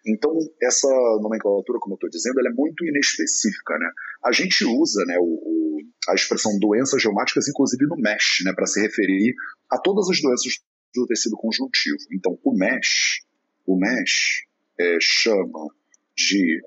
Então, 0.07 0.37
essa 0.63 0.89
nomenclatura, 1.23 1.79
como 1.81 1.95
eu 1.95 1.97
estou 1.97 2.11
dizendo, 2.11 2.39
ela 2.39 2.51
é 2.51 2.53
muito 2.53 2.85
inespecífica. 2.85 3.79
Né? 3.79 3.91
A 4.27 4.33
gente 4.33 4.65
usa 4.65 5.03
né, 5.07 5.17
o, 5.19 5.25
o, 5.25 5.79
a 6.09 6.15
expressão 6.15 6.59
doenças 6.59 7.03
reumáticas, 7.03 7.49
inclusive 7.49 7.87
no 7.87 7.97
MESH, 7.97 8.45
né, 8.45 8.53
para 8.55 8.67
se 8.67 8.81
referir 8.83 9.35
a 9.71 9.79
todas 9.79 10.11
as 10.11 10.21
doenças 10.21 10.61
do 10.95 11.07
tecido 11.07 11.37
conjuntivo. 11.37 11.99
Então, 12.13 12.39
o 12.43 12.57
MESH, 12.57 13.25
o 13.67 13.77
MESH 13.77 14.47
é, 14.79 14.97
chama 15.01 15.69
de 16.17 16.63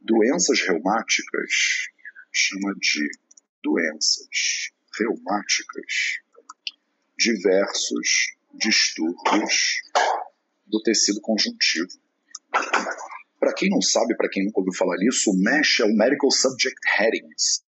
doenças 0.00 0.60
reumáticas, 0.60 1.52
chama 2.32 2.74
de 2.74 3.08
doenças 3.62 4.72
reumáticas 4.98 6.20
diversos 7.18 8.34
distúrbios 8.54 9.82
do 10.66 10.82
tecido 10.82 11.20
conjuntivo. 11.20 11.88
Para 13.38 13.54
quem 13.54 13.70
não 13.70 13.80
sabe, 13.80 14.16
para 14.16 14.28
quem 14.28 14.44
nunca 14.44 14.60
ouviu 14.60 14.74
falar 14.74 14.96
nisso, 14.96 15.30
o 15.30 15.36
MESH 15.36 15.80
é 15.80 15.84
o 15.84 15.94
Medical 15.94 16.30
Subject 16.30 16.80
Headings. 16.98 17.62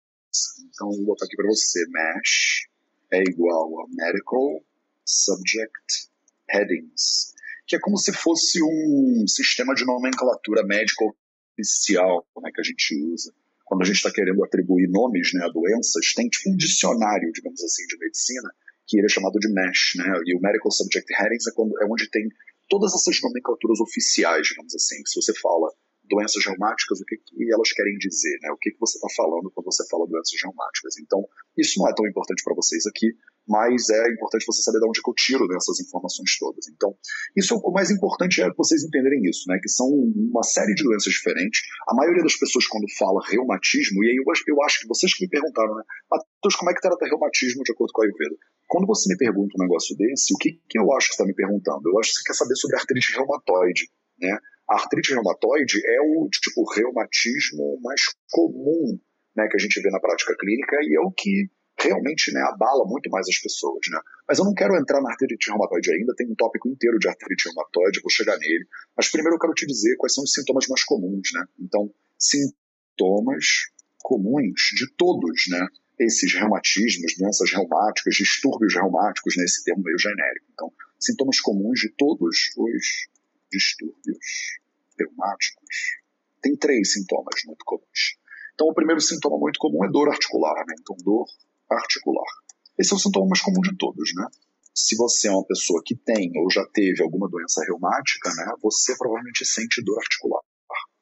Então, 0.70 0.90
vou 0.90 1.06
botar 1.06 1.26
aqui 1.26 1.36
para 1.36 1.48
você: 1.48 1.86
MESH 1.88 2.68
é 3.12 3.22
igual 3.22 3.82
a 3.82 3.86
Medical 3.90 4.64
Subject 5.12 6.10
Headings, 6.50 7.34
que 7.68 7.76
é 7.76 7.80
como 7.80 7.98
se 7.98 8.14
fosse 8.14 8.62
um 8.64 9.26
sistema 9.28 9.74
de 9.74 9.86
nomenclatura 9.86 10.64
médica 10.66 11.06
oficial 11.54 12.26
né, 12.42 12.52
que 12.54 12.62
a 12.62 12.64
gente 12.64 12.96
usa. 13.14 13.34
Quando 13.66 13.84
a 13.84 13.86
gente 13.86 13.98
está 13.98 14.12
querendo 14.12 14.44
atribuir 14.44 14.90
nomes 14.90 15.34
né, 15.34 15.46
a 15.46 15.50
doenças, 15.50 16.14
tem 16.14 16.28
tipo 16.28 16.50
um 16.50 16.56
dicionário, 16.56 17.32
digamos 17.32 17.64
assim, 17.64 17.86
de 17.88 17.98
medicina, 17.98 18.50
que 18.88 18.98
ele 18.98 19.06
é 19.06 19.10
chamado 19.10 19.40
de 19.40 19.48
MESH, 19.48 19.96
né? 19.96 20.12
E 20.26 20.36
o 20.36 20.42
Medical 20.42 20.72
Subject 20.72 21.08
Headings 21.14 21.48
é, 21.48 21.52
quando, 21.56 21.82
é 21.82 21.86
onde 21.86 22.10
tem 22.10 22.28
todas 22.68 22.94
essas 22.94 23.22
nomenclaturas 23.22 23.80
oficiais, 23.80 24.48
digamos 24.48 24.76
assim. 24.76 25.02
Se 25.06 25.16
você 25.16 25.34
fala 25.40 25.72
doenças 26.04 26.44
reumáticas, 26.46 27.00
o 27.00 27.06
que, 27.06 27.16
que 27.16 27.54
elas 27.54 27.72
querem 27.72 27.98
dizer, 27.98 28.38
né? 28.42 28.52
O 28.52 28.58
que, 28.58 28.72
que 28.72 28.80
você 28.80 28.98
está 28.98 29.08
falando 29.16 29.50
quando 29.56 29.66
você 29.72 29.88
fala 29.88 30.08
doenças 30.08 30.36
reumáticas. 30.44 30.98
Então, 31.00 31.24
isso 31.58 31.80
não 31.80 31.88
é 31.88 31.96
tão 31.96 32.06
importante 32.06 32.44
para 32.44 32.56
vocês 32.56 32.86
aqui, 32.86 33.08
mas 33.48 33.90
é 33.90 34.12
importante 34.12 34.46
você 34.46 34.62
saber 34.62 34.80
de 34.80 34.88
onde 34.88 35.02
que 35.02 35.10
eu 35.10 35.14
tiro 35.14 35.48
dessas 35.48 35.80
informações 35.80 36.38
todas. 36.38 36.68
Então, 36.68 36.96
isso 37.36 37.56
o 37.58 37.72
mais 37.72 37.92
importante 37.92 38.42
é 38.42 38.50
vocês 38.56 38.84
entenderem 38.84 39.22
isso, 39.30 39.44
né? 39.48 39.60
Que 39.62 39.70
são 39.70 39.88
uma 39.88 40.44
série 40.44 40.74
de 40.74 40.84
doenças 40.84 41.12
diferentes. 41.12 41.62
A 41.88 41.96
maioria 41.96 42.24
das 42.24 42.36
pessoas, 42.36 42.68
quando 42.68 42.86
fala 42.98 43.22
reumatismo, 43.28 44.04
e 44.04 44.10
aí 44.10 44.16
eu, 44.16 44.24
eu 44.26 44.64
acho 44.64 44.82
que 44.82 44.88
vocês 44.88 45.14
que 45.14 45.24
me 45.24 45.30
perguntaram, 45.30 45.76
né? 45.76 45.84
Matheus, 46.10 46.56
como 46.56 46.72
é 46.72 46.74
que 46.74 46.82
trata 46.82 47.06
reumatismo 47.06 47.64
de 47.64 47.72
acordo 47.72 47.92
com 47.94 48.02
a 48.02 48.06
Ayurveda? 48.06 48.36
quando 48.72 48.88
você 48.88 49.10
me 49.12 49.18
pergunta 49.18 49.52
um 49.60 49.64
negócio 49.64 49.98
desse, 49.98 50.34
o 50.34 50.38
que, 50.38 50.54
que 50.70 50.80
eu 50.80 50.90
acho 50.94 51.10
que 51.10 51.16
você 51.16 51.22
está 51.22 51.26
me 51.26 51.36
perguntando? 51.36 51.82
Eu 51.90 52.00
acho 52.00 52.12
que 52.12 52.20
você 52.20 52.24
quer 52.24 52.34
saber 52.36 52.56
sobre 52.56 52.78
artrite 52.78 53.12
reumatoide, 53.18 53.90
né? 54.18 54.38
A 54.70 54.76
artrite 54.76 55.14
reumatoide 55.14 55.76
é 55.86 56.00
o 56.00 56.30
tipo 56.32 56.64
reumatismo 56.72 57.82
mais 57.84 58.00
comum 58.32 58.98
né, 59.36 59.48
que 59.50 59.58
a 59.58 59.60
gente 59.60 59.82
vê 59.82 59.90
na 59.90 60.00
prática 60.00 60.36
clínica 60.40 60.78
e 60.84 60.96
é 60.96 61.02
o 61.02 61.12
que 61.12 61.50
realmente 61.84 62.32
né, 62.34 62.42
abala 62.42 62.86
muito 62.86 63.10
mais 63.10 63.28
as 63.28 63.38
pessoas. 63.40 63.80
Né? 63.90 64.00
Mas 64.28 64.40
eu 64.40 64.46
não 64.46 64.54
quero 64.54 64.76
entrar 64.76 65.02
na 65.02 65.10
artrite 65.10 65.50
reumatoide 65.50 65.92
ainda, 65.92 66.14
tem 66.16 66.28
um 66.30 66.36
tópico 66.36 66.70
inteiro 66.70 66.98
de 67.00 67.08
artrite 67.08 67.46
reumatoide, 67.46 68.02
vou 68.02 68.10
chegar 68.10 68.38
nele. 68.38 68.66
Mas 68.96 69.10
primeiro 69.10 69.36
eu 69.36 69.40
quero 69.40 69.54
te 69.54 69.66
dizer 69.66 69.96
quais 69.98 70.14
são 70.14 70.24
os 70.24 70.34
sintomas 70.34 70.68
mais 70.68 70.84
comuns. 70.84 71.30
Né? 71.34 71.46
Então, 71.60 71.94
sintomas 72.18 73.46
comuns 74.02 74.62
de 74.76 74.92
todos, 74.96 75.44
né? 75.50 75.68
Esses 76.00 76.34
reumatismos, 76.34 77.16
doenças 77.18 77.52
reumáticas, 77.52 78.16
distúrbios 78.16 78.74
reumáticos, 78.74 79.36
nesse 79.38 79.60
né, 79.60 79.66
termo 79.66 79.84
meio 79.84 80.00
genérico. 80.00 80.48
Então, 80.54 80.74
sintomas 81.00 81.40
comuns 81.40 81.80
de 81.80 81.90
todos 81.90 82.38
os 82.58 83.08
distúrbios 83.52 84.60
reumáticos. 84.98 86.02
Tem 86.42 86.56
três 86.56 86.94
sintomas 86.94 87.42
muito 87.46 87.64
comuns. 87.66 88.18
Então, 88.56 88.68
o 88.68 88.74
primeiro 88.74 89.00
sintoma 89.00 89.38
muito 89.38 89.60
comum 89.60 89.86
é 89.86 89.92
dor 89.92 90.10
articular, 90.10 90.66
né? 90.68 90.76
Então, 90.80 90.96
dor 91.04 91.26
articular. 91.76 92.26
Esse 92.78 92.94
é 92.94 92.96
o 92.96 93.00
sintoma 93.00 93.28
mais 93.28 93.42
comum 93.42 93.62
de 93.62 93.76
todos, 93.78 94.14
né? 94.16 94.26
Se 94.74 94.96
você 94.96 95.28
é 95.28 95.32
uma 95.32 95.46
pessoa 95.46 95.82
que 95.86 95.96
tem 95.96 96.32
ou 96.38 96.50
já 96.50 96.66
teve 96.74 97.04
alguma 97.04 97.30
doença 97.30 97.62
reumática, 97.66 98.30
né, 98.30 98.54
você 98.62 98.96
provavelmente 98.98 99.46
sente 99.46 99.84
dor 99.84 100.00
articular. 100.00 100.42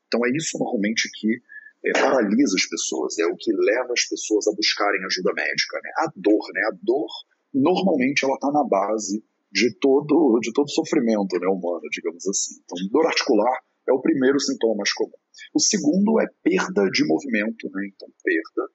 Então, 0.08 0.26
é 0.26 0.30
isso 0.36 0.58
normalmente 0.58 1.08
que 1.14 1.40
é, 1.86 1.92
paralisa 1.94 2.56
as 2.56 2.66
pessoas, 2.66 3.18
é 3.20 3.26
o 3.28 3.36
que 3.38 3.54
leva 3.54 3.94
as 3.94 4.08
pessoas 4.10 4.48
a 4.48 4.56
buscarem 4.56 5.06
ajuda 5.06 5.34
médica. 5.34 5.80
Né? 5.84 5.90
A 5.98 6.12
dor, 6.16 6.46
né? 6.54 6.62
A 6.72 6.78
dor, 6.82 7.08
normalmente, 7.54 8.26
ela 8.26 8.34
está 8.34 8.52
na 8.52 8.64
base 8.64 9.24
de 9.52 9.74
todo, 9.80 10.40
de 10.42 10.52
todo 10.52 10.70
sofrimento 10.70 11.40
né, 11.40 11.48
humano, 11.48 11.88
digamos 11.92 12.28
assim. 12.28 12.60
Então, 12.66 12.78
dor 12.92 13.06
articular 13.06 13.62
é 13.88 13.94
o 13.94 14.02
primeiro 14.02 14.40
sintoma 14.40 14.78
mais 14.78 14.92
comum. 14.94 15.18
O 15.54 15.60
segundo 15.60 16.20
é 16.20 16.26
perda 16.44 16.90
de 16.90 17.06
movimento, 17.06 17.70
né? 17.72 17.90
Então, 17.94 18.08
perda 18.24 18.72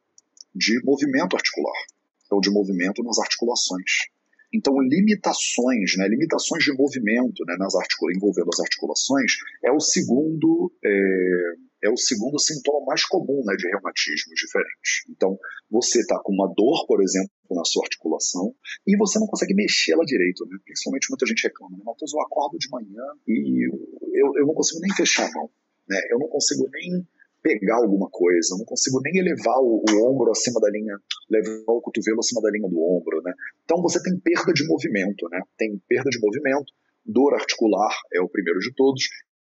de 0.54 0.80
movimento 0.84 1.34
articular, 1.36 1.78
então 2.24 2.40
de 2.40 2.50
movimento 2.50 3.02
nas 3.02 3.18
articulações. 3.18 4.08
Então, 4.54 4.78
limitações, 4.78 5.96
né, 5.98 6.06
limitações 6.06 6.62
de 6.62 6.72
movimento 6.72 7.44
né, 7.44 7.56
nas 7.58 7.74
articula 7.74 8.12
envolvendo 8.14 8.50
as 8.54 8.60
articulações 8.60 9.32
é 9.64 9.72
o 9.72 9.80
segundo 9.80 10.72
é, 10.84 11.88
é 11.88 11.90
o 11.90 11.96
segundo 11.96 12.38
sintoma 12.38 12.86
mais 12.86 13.04
comum 13.04 13.42
né, 13.44 13.54
de 13.56 13.68
reumatismos 13.68 14.34
diferentes. 14.38 15.04
Então, 15.10 15.36
você 15.68 16.00
está 16.00 16.18
com 16.22 16.32
uma 16.32 16.46
dor, 16.54 16.86
por 16.86 17.02
exemplo, 17.02 17.30
na 17.50 17.64
sua 17.64 17.82
articulação 17.82 18.54
e 18.86 18.96
você 18.96 19.18
não 19.18 19.26
consegue 19.26 19.54
mexê-la 19.54 20.04
direito. 20.04 20.46
Né? 20.46 20.56
Principalmente 20.64 21.10
muita 21.10 21.26
gente 21.26 21.42
reclama, 21.42 21.76
né? 21.76 21.82
Matheus, 21.84 22.14
eu 22.14 22.22
acordo 22.22 22.56
de 22.56 22.68
manhã 22.70 23.04
e 23.26 23.68
eu, 23.68 24.32
eu 24.36 24.46
não 24.46 24.54
consigo 24.54 24.80
nem 24.80 24.94
fechar 24.94 25.28
a 25.28 25.32
mão. 25.32 25.50
Né? 25.88 26.00
Eu 26.10 26.18
não 26.18 26.28
consigo 26.28 26.66
nem 26.72 27.06
pegar 27.44 27.76
alguma 27.76 28.08
coisa, 28.10 28.56
não 28.56 28.64
consigo 28.64 28.98
nem 29.04 29.18
elevar 29.18 29.60
o, 29.60 29.84
o, 29.84 30.08
ombro 30.08 30.32
acima 30.32 30.58
da 30.60 30.70
linha, 30.70 30.96
levar 31.28 31.72
o 31.72 31.82
cotovelo 31.82 32.20
acima 32.20 32.40
da 32.40 32.50
linha 32.50 32.66
do 32.66 32.80
ombro, 32.80 33.20
né? 33.22 33.34
Então 33.64 33.82
você 33.82 34.02
tem 34.02 34.18
perda 34.18 34.50
de 34.54 34.66
movimento, 34.66 35.28
né? 35.28 35.42
Tem 35.58 35.78
perda 35.86 36.08
de 36.08 36.18
movimento, 36.18 36.72
dor 37.04 37.34
articular 37.34 37.94
é 38.14 38.20
o 38.22 38.30
primeiro 38.30 38.58
de 38.60 38.72
todos, 38.74 39.04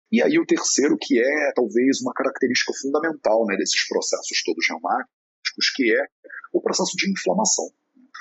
e 0.10 0.24
aí 0.24 0.39
o 0.39 0.46
terceiro, 0.46 0.98
que 1.00 1.20
é 1.20 1.51
talvez 1.53 2.01
uma 2.01 2.13
característica 2.13 2.72
fundamental 2.82 3.46
né, 3.46 3.58
desses 3.58 3.86
processos 3.88 4.41
todos 4.44 4.65
reumáticos, 4.68 5.70
que 5.75 5.94
é 5.94 6.06
o 6.53 6.62
processo 6.62 6.96
de 6.96 7.12
inflamação. 7.12 7.70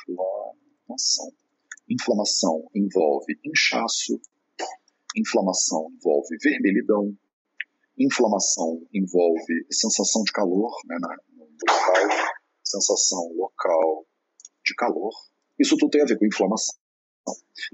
Inflamação. 0.03 1.33
Inflamação 1.89 2.69
envolve 2.75 3.39
inchaço, 3.47 4.21
inflamação 5.17 5.89
envolve 5.97 6.37
vermelhidão, 6.43 7.17
inflamação 7.99 8.81
envolve 8.93 9.67
sensação 9.71 10.23
de 10.23 10.33
calor 10.33 10.73
né, 10.87 10.97
no 11.37 11.45
local, 11.45 12.37
sensação 12.65 13.33
local 13.37 14.07
de 14.65 14.75
calor. 14.75 15.13
Isso 15.59 15.77
tudo 15.77 15.91
tem 15.91 16.03
a 16.03 16.07
ver 16.07 16.19
com 16.19 16.27
inflamação. 16.27 16.77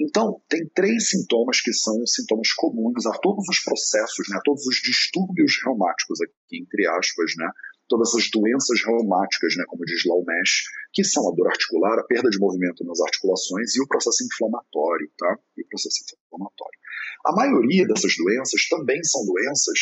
Então, 0.00 0.40
tem 0.48 0.68
três 0.74 1.10
sintomas 1.10 1.60
que 1.60 1.72
são 1.72 1.94
sintomas 2.06 2.52
comuns 2.52 3.06
a 3.06 3.12
todos 3.18 3.46
os 3.48 3.60
processos, 3.60 4.28
né, 4.28 4.36
a 4.36 4.42
todos 4.42 4.66
os 4.66 4.76
distúrbios 4.76 5.60
reumáticos, 5.64 6.20
aqui, 6.20 6.58
entre 6.58 6.88
aspas, 6.88 7.32
né, 7.38 7.48
todas 7.88 8.14
as 8.14 8.30
doenças 8.30 8.82
reumáticas, 8.84 9.54
né, 9.56 9.64
como 9.68 9.84
diz 9.84 10.02
Laumesh, 10.04 10.64
que 10.92 11.04
são 11.04 11.28
a 11.28 11.34
dor 11.34 11.48
articular, 11.48 11.98
a 11.98 12.04
perda 12.04 12.30
de 12.30 12.38
movimento 12.38 12.84
nas 12.84 13.00
articulações 13.00 13.76
e 13.76 13.82
o 13.82 13.86
processo 13.86 14.24
inflamatório, 14.24 15.10
tá? 15.18 15.38
E 15.56 15.62
o 15.62 15.68
processo 15.68 16.02
inflamatório. 16.26 16.78
A 17.26 17.32
maioria 17.32 17.86
dessas 17.86 18.14
doenças 18.16 18.68
também 18.68 19.02
são 19.04 19.24
doenças 19.26 19.78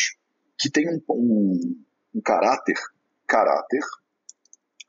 que 0.57 0.69
têm 0.69 0.87
um, 0.89 1.01
um, 1.09 1.83
um 2.15 2.21
caráter, 2.21 2.75
caráter 3.27 3.81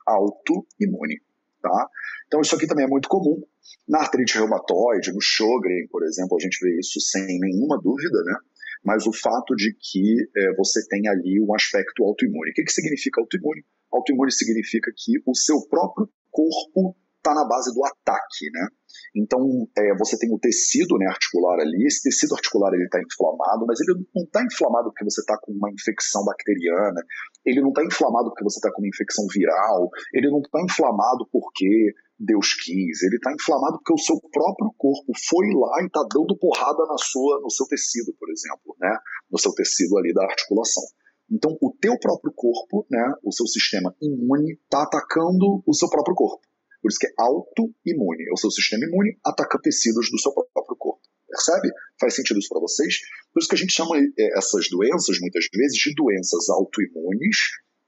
autoimune, 0.05 1.21
tá? 1.61 1.89
Então 2.27 2.41
isso 2.41 2.55
aqui 2.55 2.67
também 2.67 2.85
é 2.85 2.89
muito 2.89 3.09
comum 3.09 3.41
na 3.87 3.99
artrite 3.99 4.37
reumatoide, 4.37 5.13
no 5.13 5.21
Sjogren, 5.21 5.87
por 5.89 6.03
exemplo, 6.03 6.37
a 6.37 6.41
gente 6.41 6.57
vê 6.61 6.79
isso 6.79 6.99
sem 6.99 7.25
nenhuma 7.39 7.79
dúvida, 7.81 8.21
né? 8.23 8.35
Mas 8.83 9.07
o 9.07 9.13
fato 9.13 9.55
de 9.55 9.75
que 9.79 10.15
é, 10.35 10.55
você 10.55 10.87
tem 10.87 11.07
ali 11.07 11.41
um 11.41 11.53
aspecto 11.55 12.03
autoimune. 12.03 12.51
O 12.51 12.53
que, 12.53 12.63
que 12.63 12.71
significa 12.71 13.19
autoimune? 13.19 13.65
Autoimune 13.91 14.31
significa 14.31 14.91
que 14.95 15.13
o 15.25 15.35
seu 15.35 15.61
próprio 15.67 16.07
corpo 16.29 16.95
está 17.17 17.33
na 17.33 17.45
base 17.45 17.73
do 17.73 17.83
ataque, 17.83 18.51
né? 18.51 18.67
Então, 19.15 19.39
é, 19.77 19.95
você 19.97 20.17
tem 20.17 20.33
o 20.33 20.39
tecido 20.39 20.97
né, 20.97 21.05
articular 21.07 21.59
ali, 21.59 21.85
esse 21.85 22.03
tecido 22.03 22.35
articular 22.35 22.71
está 22.75 22.99
inflamado, 22.99 23.65
mas 23.67 23.79
ele 23.79 24.05
não 24.13 24.23
está 24.23 24.43
inflamado 24.43 24.89
porque 24.89 25.05
você 25.05 25.21
está 25.21 25.37
com 25.41 25.51
uma 25.51 25.71
infecção 25.71 26.23
bacteriana, 26.25 27.01
ele 27.45 27.61
não 27.61 27.69
está 27.69 27.83
inflamado 27.83 28.29
porque 28.29 28.43
você 28.43 28.59
está 28.59 28.71
com 28.71 28.81
uma 28.81 28.89
infecção 28.89 29.25
viral, 29.31 29.89
ele 30.13 30.29
não 30.29 30.39
está 30.39 30.61
inflamado 30.61 31.27
porque 31.31 31.93
Deus 32.19 32.53
quis, 32.53 33.03
ele 33.03 33.17
está 33.17 33.31
inflamado 33.31 33.77
porque 33.79 33.93
o 33.93 34.03
seu 34.03 34.19
próprio 34.31 34.71
corpo 34.77 35.11
foi 35.29 35.47
lá 35.53 35.81
e 35.81 35.87
está 35.87 36.01
dando 36.11 36.37
porrada 36.37 36.85
na 36.87 36.97
sua, 36.97 37.41
no 37.41 37.49
seu 37.49 37.65
tecido, 37.67 38.13
por 38.19 38.29
exemplo, 38.31 38.75
né? 38.79 38.97
no 39.31 39.39
seu 39.39 39.53
tecido 39.53 39.97
ali 39.97 40.13
da 40.13 40.23
articulação. 40.23 40.83
Então, 41.29 41.57
o 41.59 41.73
teu 41.81 41.97
próprio 41.99 42.31
corpo, 42.35 42.85
né, 42.89 43.13
o 43.23 43.31
seu 43.31 43.47
sistema 43.47 43.95
imune, 44.01 44.53
está 44.63 44.83
atacando 44.83 45.63
o 45.65 45.73
seu 45.73 45.89
próprio 45.89 46.15
corpo. 46.15 46.45
Por 46.85 46.91
isso 46.91 46.99
que 46.99 47.07
é 47.07 47.13
autoimune. 47.17 48.29
É 48.29 48.31
o 48.31 48.37
seu 48.37 48.51
sistema 48.51 48.85
imune 48.85 49.17
ataca 49.25 49.57
tecidos 49.57 50.05
do 50.11 50.19
seu 50.19 50.31
próprio 50.31 50.77
corpo. 50.77 51.01
Percebe? 51.27 51.73
Faz 51.99 52.13
sentido 52.13 52.37
isso 52.37 52.47
para 52.47 52.61
vocês? 52.61 52.99
Por 53.33 53.39
isso 53.39 53.49
que 53.49 53.55
a 53.55 53.57
gente 53.57 53.73
chama 53.73 53.97
é, 53.97 54.37
essas 54.37 54.69
doenças, 54.69 55.17
muitas 55.19 55.47
vezes, 55.51 55.79
de 55.79 55.95
doenças 55.95 56.47
autoimunes 56.47 57.37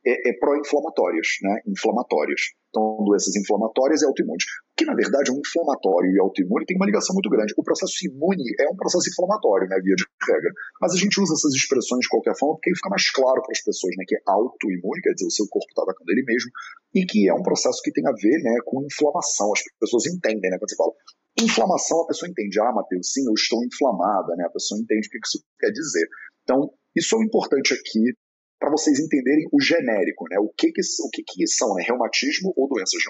é, 0.03 0.29
é 0.29 0.33
pró-inflamatórias, 0.39 1.27
né? 1.43 1.61
inflamatórias. 1.67 2.41
Então, 2.69 2.97
doenças 3.05 3.35
inflamatórias 3.35 4.01
e 4.01 4.05
autoimunes. 4.07 4.45
Que, 4.77 4.85
na 4.85 4.93
verdade, 4.93 5.31
um 5.31 5.41
inflamatório 5.41 6.11
e 6.13 6.19
autoimune 6.19 6.65
tem 6.65 6.77
uma 6.77 6.85
ligação 6.85 7.13
muito 7.13 7.29
grande. 7.29 7.53
O 7.57 7.63
processo 7.63 7.97
imune 8.05 8.45
é 8.61 8.69
um 8.69 8.75
processo 8.75 9.09
inflamatório, 9.09 9.67
né, 9.67 9.79
via 9.81 9.95
de 9.95 10.05
regra. 10.21 10.51
Mas 10.79 10.93
a 10.93 10.97
gente 10.97 11.19
usa 11.19 11.33
essas 11.33 11.53
expressões 11.53 12.01
de 12.01 12.09
qualquer 12.09 12.37
forma 12.37 12.55
porque 12.55 12.75
fica 12.75 12.89
mais 12.89 13.09
claro 13.09 13.41
para 13.41 13.51
as 13.51 13.63
pessoas 13.63 13.95
né, 13.97 14.05
que 14.07 14.15
é 14.15 14.21
autoimune, 14.27 15.01
quer 15.01 15.13
dizer, 15.13 15.25
o 15.25 15.31
seu 15.31 15.47
corpo 15.49 15.67
está 15.69 15.81
atacando 15.81 16.11
ele 16.11 16.23
mesmo, 16.23 16.51
e 16.93 17.05
que 17.05 17.27
é 17.27 17.33
um 17.33 17.41
processo 17.41 17.81
que 17.81 17.91
tem 17.91 18.05
a 18.05 18.13
ver 18.13 18.37
né, 18.43 18.55
com 18.65 18.85
inflamação. 18.85 19.51
As 19.51 19.61
pessoas 19.81 20.05
entendem, 20.05 20.51
né, 20.51 20.57
quando 20.59 20.69
você 20.69 20.77
fala 20.77 20.93
inflamação, 21.41 22.01
a 22.01 22.07
pessoa 22.07 22.29
entende, 22.29 22.59
ah, 22.59 22.71
Matheus, 22.71 23.11
sim, 23.11 23.25
eu 23.25 23.33
estou 23.33 23.63
inflamada, 23.65 24.35
né, 24.37 24.45
a 24.45 24.53
pessoa 24.53 24.79
entende 24.79 25.07
o 25.07 25.09
que 25.09 25.17
isso 25.25 25.41
quer 25.59 25.71
dizer. 25.71 26.07
Então, 26.43 26.69
isso 26.95 27.17
é 27.17 27.23
importante 27.25 27.73
aqui 27.73 28.13
para 28.59 28.71
vocês 28.71 28.99
entenderem 28.99 29.45
o 29.51 29.61
genérico, 29.61 30.25
né? 30.29 30.39
O 30.39 30.49
que 30.49 30.71
que, 30.71 30.81
o 30.81 31.09
que, 31.11 31.23
que 31.23 31.47
são, 31.47 31.75
né? 31.75 31.83
Reumatismo 31.85 32.53
ou 32.55 32.67
doenças 32.67 33.01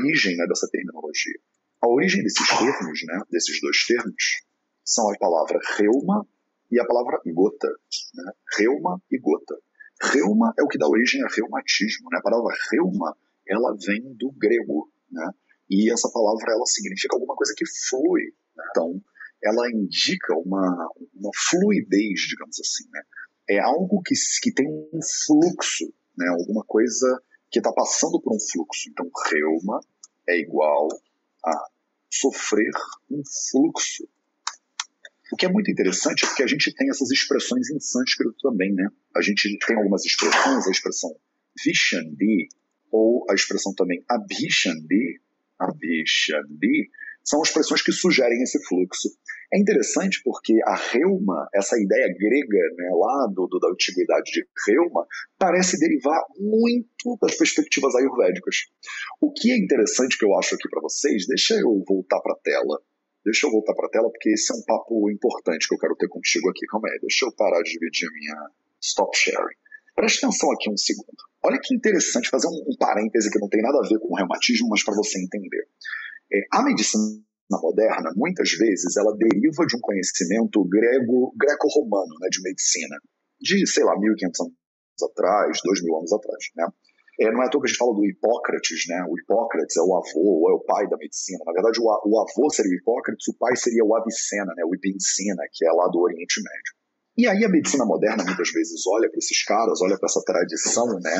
origem 0.00 0.36
né, 0.36 0.46
dessa 0.46 0.68
terminologia. 0.70 1.38
A 1.82 1.88
origem 1.88 2.22
desses 2.22 2.46
termos, 2.48 3.00
né? 3.06 3.20
Desses 3.30 3.60
dois 3.60 3.84
termos, 3.86 4.42
são 4.84 5.10
a 5.10 5.18
palavra 5.18 5.58
reuma 5.76 6.26
e 6.70 6.80
a 6.80 6.84
palavra 6.84 7.20
gota. 7.26 7.68
Né? 8.14 8.32
Reuma 8.58 9.02
e 9.10 9.18
gota. 9.18 9.56
Reuma 10.02 10.52
é 10.58 10.62
o 10.62 10.68
que 10.68 10.78
dá 10.78 10.86
origem 10.88 11.22
a 11.22 11.28
reumatismo. 11.28 12.08
Né? 12.10 12.18
A 12.18 12.22
palavra 12.22 12.54
reuma, 12.70 13.16
ela 13.48 13.76
vem 13.86 14.14
do 14.14 14.30
grego, 14.32 14.90
né? 15.10 15.30
E 15.68 15.90
essa 15.92 16.10
palavra, 16.10 16.52
ela 16.52 16.66
significa 16.66 17.14
alguma 17.14 17.36
coisa 17.36 17.54
que 17.56 17.64
flui. 17.88 18.34
Né? 18.56 18.64
Então, 18.70 19.00
ela 19.42 19.70
indica 19.70 20.34
uma, 20.34 20.90
uma 21.14 21.30
fluidez, 21.48 22.20
digamos 22.28 22.58
assim, 22.60 22.88
né? 22.92 23.02
é 23.48 23.58
algo 23.58 24.02
que, 24.02 24.14
que 24.42 24.52
tem 24.52 24.66
um 24.68 25.00
fluxo, 25.26 25.92
né? 26.16 26.28
alguma 26.28 26.64
coisa 26.64 27.20
que 27.50 27.58
está 27.58 27.72
passando 27.72 28.20
por 28.20 28.34
um 28.34 28.38
fluxo. 28.40 28.88
Então, 28.90 29.08
reuma 29.30 29.80
é 30.28 30.38
igual 30.38 30.88
a 31.44 31.66
sofrer 32.10 32.70
um 33.10 33.22
fluxo. 33.50 34.08
O 35.32 35.36
que 35.36 35.46
é 35.46 35.48
muito 35.48 35.70
interessante 35.70 36.24
é 36.24 36.28
porque 36.28 36.42
a 36.42 36.46
gente 36.46 36.74
tem 36.74 36.90
essas 36.90 37.10
expressões 37.10 37.70
em 37.70 37.78
sânscrito 37.78 38.34
também, 38.42 38.72
né? 38.72 38.88
A 39.16 39.22
gente 39.22 39.56
tem 39.66 39.76
algumas 39.76 40.04
expressões, 40.04 40.66
a 40.66 40.70
expressão 40.70 41.10
Vishandi, 41.64 42.48
ou 42.90 43.24
a 43.30 43.34
expressão 43.34 43.72
também 43.74 44.04
Abhishandi. 44.08 45.20
a 45.58 45.72
bicha 45.72 46.36
ali, 46.36 46.90
são 47.24 47.42
expressões 47.42 47.82
que 47.82 47.92
sugerem 47.92 48.42
esse 48.42 48.62
fluxo. 48.66 49.08
É 49.52 49.58
interessante 49.58 50.20
porque 50.24 50.54
a 50.64 50.76
reuma, 50.76 51.48
essa 51.52 51.76
ideia 51.76 52.06
grega 52.06 52.74
né, 52.76 52.90
lá 52.94 53.26
do, 53.26 53.46
do, 53.48 53.58
da 53.58 53.68
antiguidade 53.68 54.30
de 54.30 54.46
reuma, 54.66 55.04
parece 55.38 55.78
derivar 55.78 56.24
muito 56.38 57.18
das 57.20 57.36
perspectivas 57.36 57.94
ayurvédicas. 57.96 58.56
O 59.20 59.32
que 59.32 59.50
é 59.50 59.58
interessante 59.58 60.16
que 60.16 60.24
eu 60.24 60.36
acho 60.38 60.54
aqui 60.54 60.68
para 60.68 60.80
vocês, 60.80 61.26
deixa 61.26 61.54
eu 61.54 61.82
voltar 61.86 62.20
para 62.20 62.34
a 62.34 62.38
tela. 62.42 62.80
Deixa 63.24 63.46
eu 63.46 63.50
voltar 63.50 63.74
para 63.74 63.86
a 63.86 63.90
tela 63.90 64.10
porque 64.10 64.30
esse 64.30 64.52
é 64.52 64.56
um 64.56 64.62
papo 64.62 65.10
importante 65.10 65.68
que 65.68 65.74
eu 65.74 65.78
quero 65.78 65.96
ter 65.96 66.08
contigo 66.08 66.48
aqui. 66.48 66.64
Calma 66.66 66.88
aí, 66.88 66.98
deixa 67.00 67.26
eu 67.26 67.32
parar 67.32 67.60
de 67.62 67.72
dividir 67.72 68.08
a 68.08 68.12
minha 68.12 68.50
stop 68.80 69.16
sharing. 69.16 69.56
Preste 69.94 70.24
atenção 70.24 70.50
aqui 70.52 70.70
um 70.70 70.76
segundo. 70.76 71.18
Olha 71.42 71.58
que 71.62 71.74
interessante 71.74 72.30
fazer 72.30 72.46
um, 72.46 72.72
um 72.72 72.76
parêntese 72.78 73.30
que 73.30 73.38
não 73.38 73.48
tem 73.48 73.60
nada 73.60 73.78
a 73.78 73.88
ver 73.88 73.98
com 73.98 74.12
o 74.12 74.16
reumatismo, 74.16 74.68
mas 74.68 74.82
para 74.82 74.94
você 74.94 75.18
entender. 75.20 75.66
É, 76.32 76.46
a 76.52 76.62
medicina 76.62 77.20
moderna, 77.50 78.12
muitas 78.14 78.50
vezes, 78.52 78.96
ela 78.96 79.16
deriva 79.16 79.66
de 79.66 79.76
um 79.76 79.80
conhecimento 79.80 80.62
grego, 80.68 81.34
greco-romano, 81.36 82.14
né, 82.20 82.28
de 82.30 82.42
medicina, 82.42 82.96
de, 83.40 83.66
sei 83.66 83.84
lá, 83.84 83.98
1500 83.98 84.40
anos 84.40 84.54
atrás, 85.02 85.58
2000 85.64 85.96
anos 85.96 86.12
atrás, 86.12 86.44
né? 86.56 86.66
É, 87.20 87.30
não 87.30 87.42
é 87.42 87.46
à 87.46 87.50
toa 87.50 87.60
que 87.60 87.66
a 87.66 87.68
gente 87.68 87.76
fala 87.76 87.92
do 87.92 88.06
Hipócrates, 88.06 88.88
né? 88.88 89.04
O 89.04 89.18
Hipócrates 89.18 89.76
é 89.76 89.82
o 89.82 89.92
avô 89.92 90.40
ou 90.40 90.50
é 90.50 90.54
o 90.54 90.64
pai 90.64 90.88
da 90.88 90.96
medicina. 90.96 91.44
Na 91.44 91.52
verdade, 91.52 91.78
o, 91.78 91.84
o 91.84 92.20
avô 92.20 92.48
seria 92.48 92.72
o 92.72 92.74
Hipócrates, 92.74 93.28
o 93.28 93.36
pai 93.36 93.54
seria 93.56 93.84
o 93.84 93.94
Avicena, 93.94 94.54
né? 94.56 94.64
O 94.64 94.74
Ibicina, 94.74 95.42
que 95.52 95.66
é 95.66 95.70
lá 95.70 95.88
do 95.88 96.00
Oriente 96.00 96.40
Médio. 96.40 96.72
E 97.18 97.26
aí 97.26 97.44
a 97.44 97.48
medicina 97.50 97.84
moderna 97.84 98.24
muitas 98.24 98.50
vezes 98.50 98.86
olha 98.86 99.10
para 99.10 99.18
esses 99.18 99.44
caras, 99.44 99.82
olha 99.82 99.98
para 99.98 100.06
essa 100.06 100.22
tradição, 100.24 100.86
né? 101.00 101.16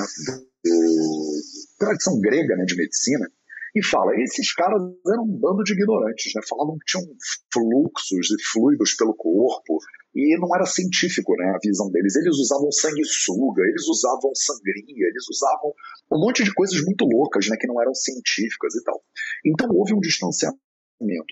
Do, 0.65 1.33
tradição 1.79 2.19
grega, 2.21 2.57
né, 2.57 2.65
de 2.65 2.77
medicina, 2.77 3.27
e 3.75 3.85
fala: 3.85 4.13
esses 4.21 4.53
caras 4.55 4.81
eram 5.07 5.25
um 5.25 5.39
bando 5.39 5.63
de 5.63 5.73
ignorantes, 5.73 6.33
né? 6.35 6.43
Falavam 6.49 6.77
que 6.79 6.87
tinham 6.87 7.07
fluxos 7.53 8.31
e 8.31 8.43
fluidos 8.53 8.95
pelo 8.95 9.15
corpo, 9.15 9.79
e 10.15 10.39
não 10.39 10.55
era 10.55 10.67
científico 10.67 11.35
né, 11.37 11.53
a 11.55 11.59
visão 11.63 11.91
deles. 11.91 12.17
Eles 12.17 12.37
usavam 12.37 12.71
sanguessuga, 12.73 13.63
eles 13.63 13.87
usavam 13.89 14.31
sangria, 14.35 15.07
eles 15.07 15.25
usavam 15.31 15.73
um 16.13 16.19
monte 16.19 16.43
de 16.43 16.53
coisas 16.53 16.83
muito 16.85 17.05
loucas 17.05 17.49
né, 17.49 17.57
que 17.59 17.67
não 17.67 17.81
eram 17.81 17.95
científicas 17.95 18.75
e 18.75 18.83
tal. 18.83 19.01
Então 19.47 19.69
houve 19.71 19.95
um 19.95 20.01
distanciamento 20.01 20.61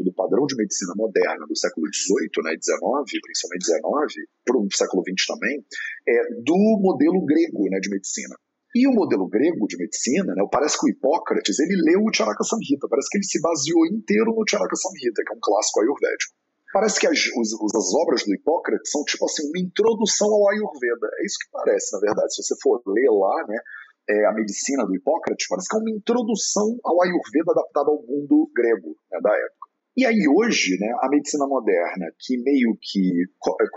do 0.04 0.12
padrão 0.14 0.46
de 0.46 0.56
medicina 0.56 0.94
moderna 0.96 1.44
do 1.46 1.56
século 1.56 1.86
XVIII, 1.92 2.30
né, 2.44 2.54
XIX, 2.56 3.20
principalmente 3.20 3.64
XIX, 3.66 4.28
para 4.44 4.56
o 4.56 4.68
século 4.72 5.02
XX 5.02 5.26
também, 5.26 5.64
é, 6.08 6.42
do 6.42 6.78
modelo 6.80 7.24
grego 7.26 7.68
né, 7.68 7.78
de 7.80 7.90
medicina. 7.90 8.36
E 8.74 8.86
o 8.86 8.92
modelo 8.92 9.26
grego 9.28 9.66
de 9.66 9.78
medicina, 9.78 10.34
né, 10.34 10.44
parece 10.50 10.78
que 10.78 10.86
o 10.86 10.90
Hipócrates, 10.90 11.58
ele 11.58 11.80
leu 11.82 12.04
o 12.04 12.12
Charaka 12.12 12.44
Samhita, 12.44 12.86
parece 12.88 13.08
que 13.08 13.18
ele 13.18 13.24
se 13.24 13.40
baseou 13.40 13.86
inteiro 13.86 14.34
no 14.34 14.44
Charaka 14.48 14.76
Samhita, 14.76 15.22
que 15.24 15.32
é 15.32 15.36
um 15.36 15.40
clássico 15.40 15.80
ayurvédico. 15.80 16.34
Parece 16.72 17.00
que 17.00 17.06
as, 17.06 17.18
os, 17.34 17.74
as 17.74 17.94
obras 17.94 18.24
do 18.24 18.34
Hipócrates 18.34 18.90
são 18.90 19.02
tipo 19.04 19.24
assim, 19.24 19.48
uma 19.48 19.58
introdução 19.58 20.28
ao 20.28 20.50
Ayurveda. 20.50 21.08
É 21.18 21.24
isso 21.24 21.38
que 21.40 21.50
parece, 21.50 21.92
na 21.94 22.00
verdade. 22.00 22.34
Se 22.34 22.42
você 22.42 22.54
for 22.60 22.82
ler 22.86 23.08
lá, 23.08 23.46
né, 23.48 23.58
é, 24.10 24.26
a 24.26 24.32
medicina 24.32 24.84
do 24.84 24.94
Hipócrates, 24.94 25.48
parece 25.48 25.68
que 25.68 25.76
é 25.76 25.80
uma 25.80 25.90
introdução 25.90 26.76
ao 26.84 27.02
Ayurveda 27.02 27.52
adaptado 27.52 27.88
ao 27.88 28.02
mundo 28.04 28.50
grego 28.54 28.96
né, 29.10 29.18
da 29.22 29.32
época. 29.32 29.68
E 29.96 30.06
aí 30.06 30.28
hoje, 30.28 30.78
né, 30.78 30.92
a 31.00 31.08
medicina 31.08 31.46
moderna, 31.46 32.06
que 32.20 32.36
meio 32.38 32.76
que 32.80 33.24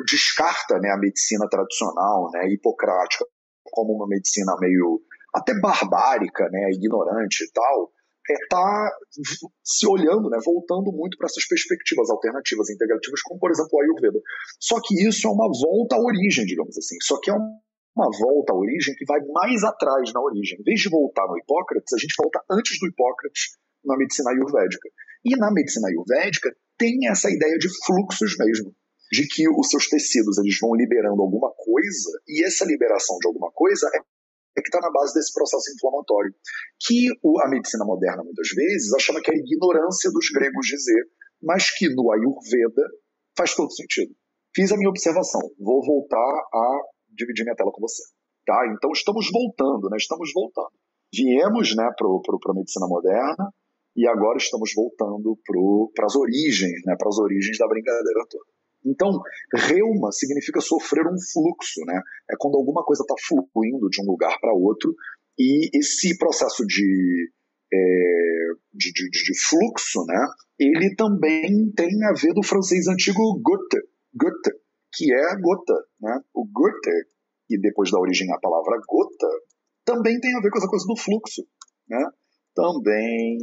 descarta 0.10 0.78
né, 0.80 0.92
a 0.92 1.00
medicina 1.00 1.48
tradicional, 1.50 2.30
né, 2.32 2.48
hipocrática, 2.54 3.26
como 3.72 3.94
uma 3.94 4.08
medicina 4.08 4.56
meio 4.60 5.02
até 5.34 5.58
barbárica, 5.60 6.50
né, 6.50 6.70
ignorante 6.72 7.44
e 7.44 7.52
tal, 7.52 7.92
está 8.30 8.60
é, 8.60 9.48
se 9.64 9.88
olhando, 9.88 10.30
né, 10.30 10.38
voltando 10.46 10.92
muito 10.92 11.18
para 11.18 11.26
essas 11.26 11.48
perspectivas 11.48 12.10
alternativas, 12.10 12.70
integrativas, 12.70 13.22
como 13.22 13.40
por 13.40 13.50
exemplo 13.50 13.70
o 13.74 13.82
Ayurveda. 13.82 14.20
Só 14.60 14.80
que 14.82 15.08
isso 15.08 15.28
é 15.28 15.32
uma 15.32 15.48
volta 15.48 15.96
à 15.96 16.00
origem, 16.00 16.46
digamos 16.46 16.78
assim. 16.78 16.98
Só 17.02 17.20
que 17.20 17.32
é 17.32 17.34
uma 17.34 18.10
volta 18.20 18.54
à 18.54 18.56
origem 18.56 18.94
que 18.96 19.06
vai 19.06 19.20
mais 19.34 19.64
atrás 19.64 20.14
na 20.14 20.22
origem. 20.22 20.60
Em 20.60 20.64
vez 20.64 20.80
de 20.80 20.90
voltar 20.90 21.28
no 21.28 21.38
Hipócrates, 21.38 21.94
a 21.94 21.98
gente 21.98 22.14
volta 22.18 22.44
antes 22.52 22.78
do 22.80 22.88
Hipócrates 22.88 23.58
na 23.84 23.98
medicina 23.98 24.32
ayurvédica. 24.32 24.90
E 25.26 25.36
na 25.38 25.52
medicina 25.52 25.88
ayurvédica 25.88 26.54
tem 26.78 27.08
essa 27.08 27.30
ideia 27.30 27.58
de 27.58 27.68
fluxos 27.86 28.36
mesmo 28.38 28.74
de 29.12 29.28
que 29.28 29.50
os 29.50 29.68
seus 29.68 29.90
tecidos 29.90 30.38
eles 30.38 30.58
vão 30.60 30.74
liberando 30.74 31.22
alguma 31.22 31.52
coisa 31.52 32.12
e 32.28 32.46
essa 32.46 32.64
liberação 32.66 33.18
de 33.20 33.28
alguma 33.28 33.52
coisa 33.52 33.90
é, 33.94 34.00
é 34.58 34.62
que 34.62 34.70
está 34.70 34.80
na 34.80 34.90
base 34.90 35.14
desse 35.14 35.34
processo 35.34 35.70
inflamatório, 35.76 36.34
que 36.80 37.10
a 37.44 37.50
medicina 37.50 37.84
moderna 37.84 38.24
muitas 38.24 38.50
vezes 38.50 38.94
achava 38.94 39.22
que 39.22 39.30
era 39.30 39.40
ignorância 39.40 40.10
dos 40.12 40.30
gregos 40.30 40.66
dizer, 40.66 41.04
mas 41.42 41.70
que 41.72 41.90
no 41.90 42.12
Ayurveda 42.12 42.88
faz 43.38 43.54
todo 43.54 43.76
sentido. 43.76 44.16
Fiz 44.56 44.72
a 44.72 44.78
minha 44.78 44.90
observação, 44.90 45.42
vou 45.60 45.86
voltar 45.86 46.48
a 46.54 46.80
dividir 47.10 47.44
minha 47.44 47.56
tela 47.56 47.72
com 47.72 47.82
você. 47.82 48.04
Tá? 48.46 48.66
Então 48.74 48.92
estamos 48.92 49.30
voltando, 49.32 49.90
né? 49.90 49.98
estamos 49.98 50.32
voltando. 50.34 50.72
Viemos 51.14 51.76
né, 51.76 51.90
para 51.98 52.08
a 52.08 52.56
medicina 52.56 52.88
moderna 52.88 53.52
e 53.96 54.08
agora 54.08 54.38
estamos 54.38 54.72
voltando 54.74 55.38
para 55.94 56.06
as 56.06 56.16
origens, 56.16 56.82
né, 56.86 56.96
para 56.98 57.10
as 57.10 57.18
origens 57.18 57.58
da 57.58 57.68
brincadeira 57.68 58.26
toda. 58.30 58.61
Então, 58.86 59.10
reuma 59.54 60.12
significa 60.12 60.60
sofrer 60.60 61.06
um 61.06 61.18
fluxo, 61.32 61.82
né? 61.86 62.02
É 62.30 62.36
quando 62.38 62.56
alguma 62.56 62.84
coisa 62.84 63.04
está 63.04 63.16
fluindo 63.28 63.90
de 63.90 64.02
um 64.02 64.06
lugar 64.06 64.40
para 64.40 64.54
outro 64.54 64.94
e 65.38 65.70
esse 65.78 66.18
processo 66.18 66.66
de, 66.66 67.32
é, 67.74 67.78
de, 68.74 68.92
de, 68.92 69.10
de, 69.10 69.40
fluxo, 69.48 70.04
né? 70.06 70.28
Ele 70.60 70.96
também 70.96 71.72
tem 71.76 72.04
a 72.06 72.14
ver 72.14 72.34
do 72.34 72.44
francês 72.44 72.88
antigo 72.88 73.40
Goethe, 73.42 73.88
Goethe 74.16 74.62
que 74.94 75.12
é 75.14 75.36
gota, 75.40 75.74
né? 76.00 76.20
O 76.34 76.46
Goethe, 76.46 77.08
e 77.50 77.60
depois 77.60 77.92
da 77.92 78.00
origem 78.00 78.32
a 78.32 78.40
palavra 78.40 78.80
gota, 78.88 79.28
também 79.86 80.20
tem 80.20 80.36
a 80.36 80.42
ver 80.42 80.50
com 80.50 80.58
essa 80.58 80.68
coisa 80.68 80.86
do 80.86 80.98
fluxo, 80.98 81.42
né? 81.88 82.06
Também 82.54 83.38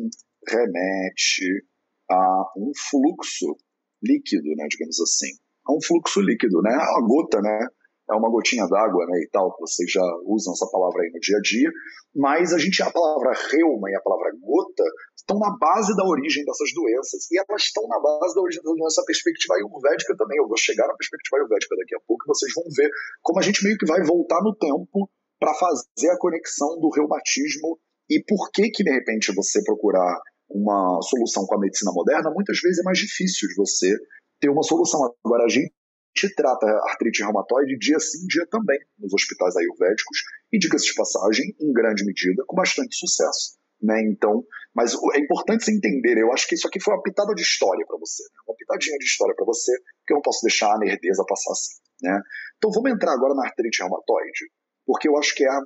remete 0.46 1.66
a 2.10 2.52
um 2.56 2.70
fluxo 2.90 3.56
líquido, 4.02 4.48
né, 4.56 4.66
digamos 4.68 5.00
assim. 5.00 5.32
É 5.68 5.72
um 5.72 5.82
fluxo 5.82 6.20
líquido, 6.20 6.62
né? 6.62 6.74
A 6.74 7.00
gota, 7.00 7.40
né? 7.40 7.66
É 8.10 8.14
uma 8.16 8.30
gotinha 8.30 8.64
d'água, 8.66 9.04
né, 9.04 9.20
e 9.20 9.28
tal, 9.28 9.54
vocês 9.60 9.92
já 9.92 10.00
usam 10.24 10.54
essa 10.54 10.64
palavra 10.72 11.02
aí 11.02 11.10
no 11.12 11.20
dia 11.20 11.36
a 11.36 11.40
dia, 11.44 11.70
mas 12.16 12.54
a 12.54 12.58
gente, 12.58 12.80
a 12.80 12.90
palavra 12.90 13.36
reuma 13.36 13.90
e 13.90 13.94
a 13.94 14.00
palavra 14.00 14.32
gota 14.40 14.84
estão 15.14 15.38
na 15.38 15.52
base 15.60 15.94
da 15.94 16.08
origem 16.08 16.42
dessas 16.42 16.72
doenças, 16.72 17.28
e 17.30 17.36
elas 17.36 17.60
estão 17.60 17.84
na 17.86 18.00
base 18.00 18.34
da 18.34 18.40
origem 18.40 18.62
da 18.64 18.72
nossa 18.80 19.04
perspectiva 19.04 19.60
ayurvédica 19.60 20.16
também. 20.16 20.38
Eu 20.38 20.48
vou 20.48 20.56
chegar 20.56 20.88
na 20.88 20.96
perspectiva 20.96 21.36
ayurvédica 21.36 21.76
daqui 21.76 21.94
a 21.96 22.00
pouco, 22.08 22.24
e 22.24 22.32
vocês 22.32 22.52
vão 22.56 22.64
ver 22.72 22.88
como 23.20 23.40
a 23.40 23.42
gente 23.42 23.62
meio 23.62 23.76
que 23.76 23.84
vai 23.84 24.00
voltar 24.00 24.40
no 24.40 24.56
tempo 24.56 25.10
para 25.38 25.52
fazer 25.52 26.08
a 26.08 26.16
conexão 26.16 26.80
do 26.80 26.88
reumatismo 26.88 27.78
e 28.08 28.24
por 28.24 28.50
que 28.50 28.70
que, 28.70 28.82
de 28.82 28.90
repente, 28.90 29.34
você 29.36 29.62
procurar 29.62 30.16
uma 30.50 31.00
solução 31.02 31.46
com 31.46 31.54
a 31.56 31.60
medicina 31.60 31.92
moderna, 31.92 32.30
muitas 32.30 32.58
vezes 32.60 32.78
é 32.78 32.82
mais 32.82 32.98
difícil 32.98 33.48
de 33.48 33.54
você 33.54 33.94
ter 34.40 34.48
uma 34.48 34.62
solução. 34.62 35.00
Agora, 35.24 35.44
a 35.44 35.48
gente 35.48 35.72
trata 36.34 36.66
artrite 36.88 37.22
reumatoide 37.22 37.78
dia 37.78 37.98
sim, 37.98 38.26
dia 38.26 38.46
também, 38.50 38.78
nos 38.98 39.12
hospitais 39.12 39.56
ayurvédicos, 39.56 40.18
e 40.52 40.58
diga-se 40.58 40.86
de 40.86 40.94
passagem, 40.94 41.54
em 41.60 41.72
grande 41.72 42.04
medida, 42.04 42.44
com 42.46 42.56
bastante 42.56 42.96
sucesso. 42.96 43.58
Né? 43.80 44.02
Então, 44.10 44.42
mas 44.74 44.94
é 45.14 45.18
importante 45.20 45.64
você 45.64 45.72
entender, 45.72 46.18
eu 46.18 46.32
acho 46.32 46.48
que 46.48 46.54
isso 46.54 46.66
aqui 46.66 46.80
foi 46.80 46.94
uma 46.94 47.02
pitada 47.02 47.32
de 47.34 47.42
história 47.42 47.84
para 47.86 47.98
você, 47.98 48.22
né? 48.22 48.40
uma 48.48 48.56
pitadinha 48.56 48.98
de 48.98 49.04
história 49.04 49.34
para 49.34 49.44
você, 49.44 49.72
que 50.06 50.12
eu 50.12 50.16
não 50.16 50.22
posso 50.22 50.40
deixar 50.42 50.72
a 50.72 50.78
nerdeza 50.78 51.24
passar 51.26 51.52
assim. 51.52 51.78
Né? 52.02 52.20
Então 52.56 52.70
vamos 52.72 52.90
entrar 52.90 53.12
agora 53.12 53.34
na 53.34 53.46
artrite 53.46 53.82
reumatoide, 53.82 54.50
porque 54.84 55.08
eu 55.08 55.16
acho 55.16 55.34
que 55.34 55.44
é 55.44 55.48
a, 55.48 55.60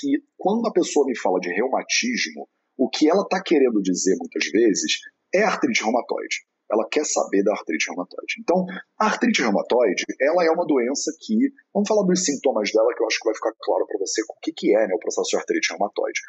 que 0.00 0.22
quando 0.36 0.66
a 0.66 0.72
pessoa 0.72 1.06
me 1.06 1.16
fala 1.16 1.40
de 1.40 1.52
reumatismo, 1.52 2.48
o 2.78 2.88
que 2.88 3.10
ela 3.10 3.22
está 3.22 3.42
querendo 3.42 3.82
dizer 3.82 4.14
muitas 4.16 4.46
vezes 4.46 5.00
é 5.34 5.42
artrite 5.42 5.82
reumatoide. 5.82 6.46
Ela 6.70 6.86
quer 6.88 7.04
saber 7.04 7.42
da 7.42 7.52
artrite 7.52 7.88
reumatoide. 7.88 8.34
Então, 8.38 8.64
a 9.00 9.06
artrite 9.06 9.42
reumatoide, 9.42 10.04
ela 10.20 10.44
é 10.44 10.50
uma 10.50 10.64
doença 10.64 11.10
que, 11.20 11.34
vamos 11.74 11.88
falar 11.88 12.06
dos 12.06 12.24
sintomas 12.24 12.70
dela, 12.70 12.94
que 12.94 13.02
eu 13.02 13.06
acho 13.06 13.18
que 13.18 13.24
vai 13.24 13.34
ficar 13.34 13.52
claro 13.58 13.86
para 13.86 13.98
você 13.98 14.22
o 14.22 14.38
que, 14.40 14.52
que 14.52 14.76
é 14.76 14.86
né, 14.86 14.94
o 14.94 14.98
processo 14.98 15.30
de 15.30 15.36
artrite 15.36 15.70
reumatoide. 15.70 16.20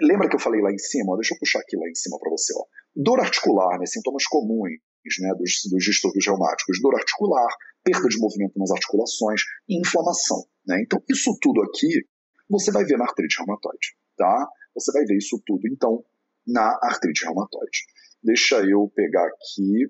Lembra 0.00 0.28
que 0.28 0.36
eu 0.36 0.40
falei 0.40 0.62
lá 0.62 0.72
em 0.72 0.78
cima? 0.78 1.16
Deixa 1.16 1.34
eu 1.34 1.38
puxar 1.38 1.58
aqui 1.58 1.76
lá 1.76 1.88
em 1.88 1.94
cima 1.94 2.16
para 2.18 2.30
você. 2.30 2.54
Ó. 2.56 2.64
Dor 2.94 3.20
articular, 3.20 3.78
né, 3.78 3.86
sintomas 3.86 4.24
comuns 4.24 4.70
né, 5.20 5.34
dos, 5.36 5.52
dos 5.68 5.84
distúrbios 5.84 6.24
reumáticos, 6.24 6.80
dor 6.80 6.94
articular, 6.94 7.48
perda 7.82 8.08
de 8.08 8.18
movimento 8.18 8.56
nas 8.56 8.70
articulações 8.70 9.42
e 9.68 9.80
inflamação. 9.80 10.44
Né? 10.64 10.80
Então, 10.82 11.02
isso 11.10 11.36
tudo 11.42 11.60
aqui 11.62 12.06
você 12.48 12.70
vai 12.70 12.84
ver 12.84 12.96
na 12.96 13.04
artrite 13.04 13.36
reumatoide. 13.38 13.98
Tá? 14.18 14.48
Você 14.74 14.90
vai 14.92 15.04
ver 15.04 15.16
isso 15.16 15.40
tudo, 15.46 15.62
então, 15.72 16.04
na 16.44 16.76
artrite 16.82 17.24
reumatoide. 17.24 17.78
Deixa 18.22 18.56
eu 18.60 18.90
pegar 18.94 19.24
aqui. 19.24 19.86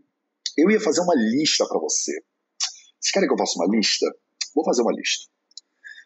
Eu 0.56 0.70
ia 0.70 0.80
fazer 0.80 1.00
uma 1.00 1.14
lista 1.16 1.66
para 1.66 1.80
você. 1.80 2.12
Vocês 3.00 3.12
querem 3.12 3.26
que 3.26 3.32
eu 3.32 3.38
faça 3.38 3.58
uma 3.58 3.74
lista? 3.74 4.06
Vou 4.54 4.64
fazer 4.64 4.82
uma 4.82 4.92
lista. 4.92 5.24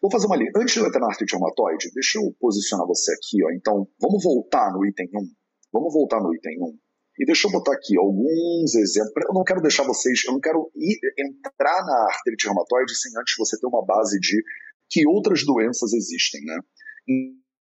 Vou 0.01 0.11
fazer 0.11 0.27
uma 0.27 0.37
lista. 0.37 0.59
Antes 0.59 0.73
de 0.73 0.79
eu 0.79 0.87
entrar 0.87 1.01
na 1.01 1.07
artrite 1.07 1.33
reumatoide, 1.33 1.91
deixa 1.93 2.19
eu 2.19 2.33
posicionar 2.39 2.87
você 2.87 3.11
aqui. 3.11 3.43
Ó. 3.43 3.51
Então, 3.51 3.87
vamos 3.99 4.23
voltar 4.23 4.71
no 4.71 4.85
item 4.85 5.09
1. 5.13 5.27
Vamos 5.73 5.93
voltar 5.93 6.21
no 6.21 6.33
item 6.33 6.61
1. 6.61 6.77
E 7.19 7.25
deixa 7.25 7.47
eu 7.47 7.51
botar 7.51 7.73
aqui 7.73 7.97
alguns 7.97 8.73
exemplos. 8.73 9.25
Eu 9.27 9.33
não 9.33 9.43
quero 9.43 9.61
deixar 9.61 9.83
vocês, 9.83 10.23
eu 10.25 10.33
não 10.33 10.39
quero 10.39 10.71
ir, 10.75 10.99
entrar 11.17 11.85
na 11.85 12.07
artrite 12.09 12.45
reumatoide 12.45 12.95
sem 12.95 13.11
antes 13.19 13.35
você 13.37 13.59
ter 13.59 13.67
uma 13.67 13.85
base 13.85 14.19
de 14.19 14.43
que 14.89 15.07
outras 15.07 15.45
doenças 15.45 15.93
existem, 15.93 16.41
né? 16.45 16.59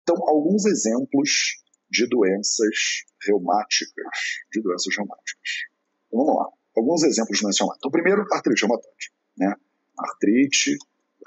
Então, 0.08 0.24
alguns 0.30 0.66
exemplos 0.66 1.60
de 1.92 2.08
doenças 2.08 3.04
reumáticas, 3.26 4.16
de 4.54 4.62
doenças 4.62 4.96
reumáticas. 4.96 5.52
Então, 6.08 6.24
vamos 6.24 6.36
lá. 6.38 6.48
Alguns 6.78 7.04
exemplos 7.04 7.42
reumáticas. 7.42 7.78
Então, 7.78 7.92
primeiro, 7.92 8.22
artrite 8.32 8.62
reumatoide, 8.62 9.12
né? 9.38 9.54
Artrite 10.00 10.78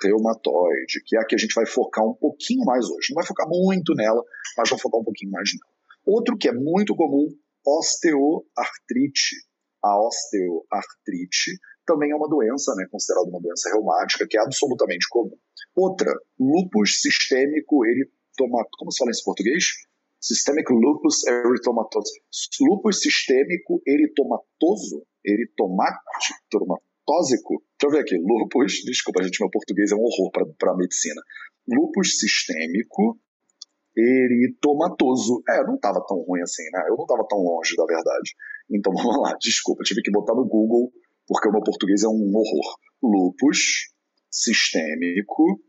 reumatoide, 0.03 1.03
que 1.05 1.14
é 1.14 1.21
a 1.21 1.27
que 1.27 1.35
a 1.35 1.38
gente 1.38 1.53
vai 1.53 1.66
focar 1.66 2.07
um 2.07 2.14
pouquinho 2.14 2.64
mais 2.64 2.88
hoje. 2.88 3.09
Não 3.11 3.16
vai 3.16 3.27
focar 3.27 3.47
muito 3.47 3.95
nela, 3.95 4.25
mas 4.57 4.71
vamos 4.71 4.81
focar 4.81 4.99
um 4.99 5.05
pouquinho 5.05 5.31
mais 5.31 5.51
nela. 5.53 5.75
Outro 6.07 6.38
que 6.38 6.49
é 6.49 6.53
muito 6.53 6.97
comum, 6.97 7.29
osteoartrite. 7.66 9.37
A 9.83 10.01
osteoartrite 10.07 11.59
também 11.85 12.12
é 12.12 12.16
uma 12.16 12.29
doença, 12.29 12.75
né, 12.77 12.87
considerada 12.90 13.29
uma 13.29 13.40
doença 13.40 13.69
reumática, 13.69 14.27
que 14.27 14.38
é 14.38 14.40
absolutamente 14.40 15.07
comum. 15.11 15.37
Outra, 15.75 16.12
lupus 16.38 17.01
sistêmico 17.03 17.85
Como 18.48 18.92
se 18.92 18.98
fala 18.98 19.11
isso 19.11 19.22
em 19.22 19.24
português? 19.24 19.64
Systemic 20.20 20.70
lupus 20.70 21.26
eritomatoso. 21.26 22.12
Lupus 22.61 23.00
sistêmico 23.00 23.83
eritomatoso? 23.87 25.07
Eritomatoso? 25.24 26.85
Deixa 27.09 27.85
eu 27.85 27.90
ver 27.90 28.00
aqui. 28.00 28.16
Lupus, 28.18 28.83
desculpa, 28.85 29.22
gente, 29.22 29.40
meu 29.40 29.50
português 29.50 29.90
é 29.90 29.94
um 29.94 30.03
horror 30.03 30.31
para 30.31 30.72
a 30.72 30.76
medicina. 30.76 31.20
Lupus 31.66 32.18
sistêmico 32.18 33.18
eritomatoso. 33.96 35.42
É, 35.48 35.64
não 35.64 35.76
estava 35.76 36.05
tão 36.07 36.18
ruim 36.18 36.42
assim, 36.42 36.64
né? 36.72 36.85
Eu 36.88 36.96
não 36.96 37.05
estava 37.05 37.26
tão 37.29 37.38
longe 37.38 37.74
da 37.76 37.85
verdade. 37.85 38.35
Então 38.70 38.92
vamos 38.94 39.20
lá, 39.22 39.37
desculpa, 39.40 39.83
tive 39.83 40.03
que 40.03 40.11
botar 40.11 40.35
no 40.35 40.46
Google, 40.46 40.92
porque 41.26 41.48
o 41.48 41.53
meu 41.53 41.62
português 41.62 42.03
é 42.03 42.09
um 42.09 42.33
horror. 42.35 42.79
Lupus 43.03 43.90
sistêmico 44.31 45.61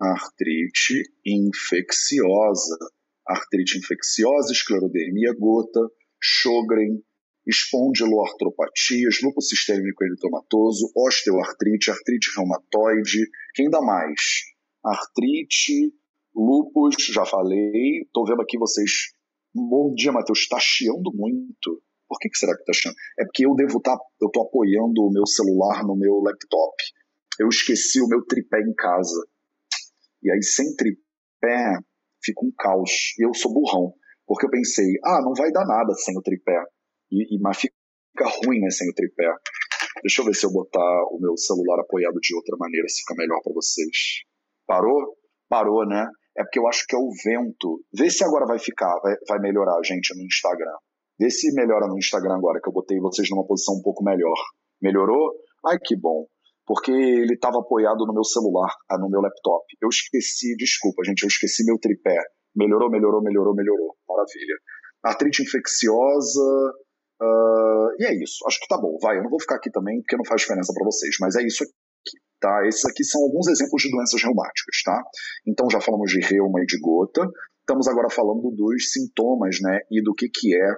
artrite 0.00 1.02
infecciosa, 1.26 2.78
artrite 3.28 3.76
infecciosa, 3.78 4.52
esclerodermia 4.52 5.34
gota, 5.38 5.80
Sjogren, 6.22 7.02
espondiloartropatias, 7.46 9.20
lúpus 9.22 9.48
sistêmico 9.48 10.04
eritomatoso, 10.04 10.90
osteoartrite, 10.94 11.90
artrite 11.90 12.30
reumatoide, 12.36 13.26
quem 13.54 13.70
dá 13.70 13.80
mais? 13.80 14.20
Artrite, 14.84 15.92
lúpus, 16.34 16.96
já 17.12 17.24
falei. 17.24 18.02
Estou 18.04 18.26
vendo 18.26 18.42
aqui 18.42 18.58
vocês. 18.58 19.12
Bom 19.54 19.92
dia, 19.94 20.12
Matheus. 20.12 20.40
Está 20.40 20.58
chiando 20.60 21.12
muito. 21.14 21.82
Por 22.08 22.18
que, 22.18 22.28
que 22.28 22.38
será 22.38 22.54
que 22.54 22.62
está 22.62 22.72
chiando? 22.72 22.96
É 23.18 23.24
porque 23.24 23.46
eu 23.46 23.54
devo 23.54 23.78
estar. 23.78 23.96
Tá, 23.96 24.04
eu 24.20 24.26
estou 24.26 24.44
apoiando 24.44 25.02
o 25.02 25.12
meu 25.12 25.26
celular 25.26 25.84
no 25.84 25.96
meu 25.96 26.20
laptop. 26.20 26.76
Eu 27.38 27.48
esqueci 27.48 28.00
o 28.00 28.08
meu 28.08 28.24
tripé 28.24 28.60
em 28.60 28.74
casa. 28.74 29.26
E 30.22 30.30
aí, 30.30 30.42
sem 30.42 30.74
tripé, 30.76 31.78
fica 32.22 32.44
um 32.44 32.52
caos. 32.56 33.14
E 33.18 33.26
eu 33.26 33.32
sou 33.34 33.52
burrão. 33.52 33.94
Porque 34.26 34.46
eu 34.46 34.50
pensei, 34.50 34.86
ah, 35.04 35.20
não 35.22 35.34
vai 35.34 35.50
dar 35.50 35.66
nada 35.66 35.92
sem 35.94 36.16
o 36.16 36.22
tripé. 36.22 36.62
E, 37.10 37.36
e, 37.36 37.40
mas 37.40 37.58
fica 37.58 38.26
ruim, 38.44 38.60
né, 38.60 38.70
sem 38.70 38.88
o 38.88 38.94
tripé. 38.94 39.28
Deixa 40.02 40.22
eu 40.22 40.26
ver 40.26 40.34
se 40.34 40.46
eu 40.46 40.52
botar 40.52 41.04
o 41.10 41.18
meu 41.20 41.36
celular 41.36 41.80
apoiado 41.80 42.18
de 42.20 42.34
outra 42.34 42.56
maneira, 42.58 42.88
se 42.88 43.00
fica 43.00 43.14
melhor 43.16 43.40
para 43.42 43.52
vocês. 43.52 44.24
Parou? 44.66 45.16
Parou, 45.48 45.86
né? 45.86 46.06
É 46.38 46.42
porque 46.44 46.58
eu 46.58 46.68
acho 46.68 46.86
que 46.86 46.94
é 46.94 46.98
o 46.98 47.10
vento. 47.24 47.82
Vê 47.92 48.08
se 48.08 48.24
agora 48.24 48.46
vai 48.46 48.58
ficar, 48.58 48.94
vai, 49.02 49.14
vai 49.28 49.38
melhorar, 49.40 49.80
gente, 49.84 50.16
no 50.16 50.24
Instagram. 50.24 50.76
Vê 51.18 51.28
se 51.28 51.52
melhora 51.54 51.86
no 51.86 51.98
Instagram 51.98 52.36
agora, 52.36 52.60
que 52.62 52.68
eu 52.68 52.72
botei 52.72 52.98
vocês 52.98 53.28
numa 53.30 53.46
posição 53.46 53.74
um 53.74 53.82
pouco 53.82 54.02
melhor. 54.02 54.36
Melhorou? 54.80 55.34
Ai, 55.66 55.76
que 55.78 55.94
bom. 55.94 56.26
Porque 56.64 56.92
ele 56.92 57.34
estava 57.34 57.58
apoiado 57.58 58.06
no 58.06 58.14
meu 58.14 58.24
celular, 58.24 58.72
ah, 58.88 58.96
no 58.96 59.10
meu 59.10 59.20
laptop. 59.20 59.64
Eu 59.82 59.88
esqueci, 59.88 60.54
desculpa, 60.56 61.02
gente, 61.04 61.24
eu 61.24 61.28
esqueci 61.28 61.64
meu 61.66 61.78
tripé. 61.78 62.16
Melhorou, 62.54 62.88
melhorou, 62.88 63.20
melhorou, 63.22 63.54
melhorou. 63.54 63.96
Maravilha. 64.08 64.56
Artrite 65.02 65.42
infecciosa, 65.42 66.72
Uh, 67.20 67.92
e 67.98 68.06
é 68.06 68.14
isso, 68.22 68.46
acho 68.46 68.58
que 68.60 68.66
tá 68.66 68.78
bom, 68.78 68.96
vai, 69.02 69.18
eu 69.18 69.22
não 69.22 69.30
vou 69.30 69.40
ficar 69.40 69.56
aqui 69.56 69.70
também 69.70 70.00
porque 70.00 70.16
não 70.16 70.24
faz 70.24 70.40
diferença 70.40 70.72
para 70.72 70.84
vocês, 70.84 71.16
mas 71.20 71.36
é 71.36 71.42
isso 71.42 71.62
aqui, 71.62 72.18
tá? 72.40 72.66
Esses 72.66 72.84
aqui 72.86 73.04
são 73.04 73.20
alguns 73.22 73.46
exemplos 73.48 73.82
de 73.82 73.90
doenças 73.90 74.22
reumáticas, 74.22 74.82
tá? 74.82 75.02
Então 75.46 75.68
já 75.70 75.80
falamos 75.80 76.10
de 76.10 76.20
reuma 76.20 76.62
e 76.62 76.66
de 76.66 76.80
gota, 76.80 77.28
estamos 77.60 77.86
agora 77.88 78.08
falando 78.08 78.50
dos 78.50 78.90
sintomas, 78.90 79.58
né, 79.60 79.80
e 79.90 80.02
do 80.02 80.14
que 80.14 80.30
que 80.30 80.56
é 80.56 80.70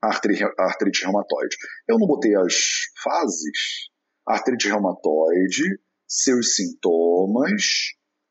a 0.00 0.08
artrite, 0.08 1.02
reumatoide. 1.02 1.56
Eu 1.88 1.98
não 1.98 2.06
botei 2.06 2.34
as 2.36 2.54
fases, 3.02 3.90
artrite 4.24 4.68
reumatoide, 4.68 5.64
seus 6.06 6.54
sintomas 6.54 7.62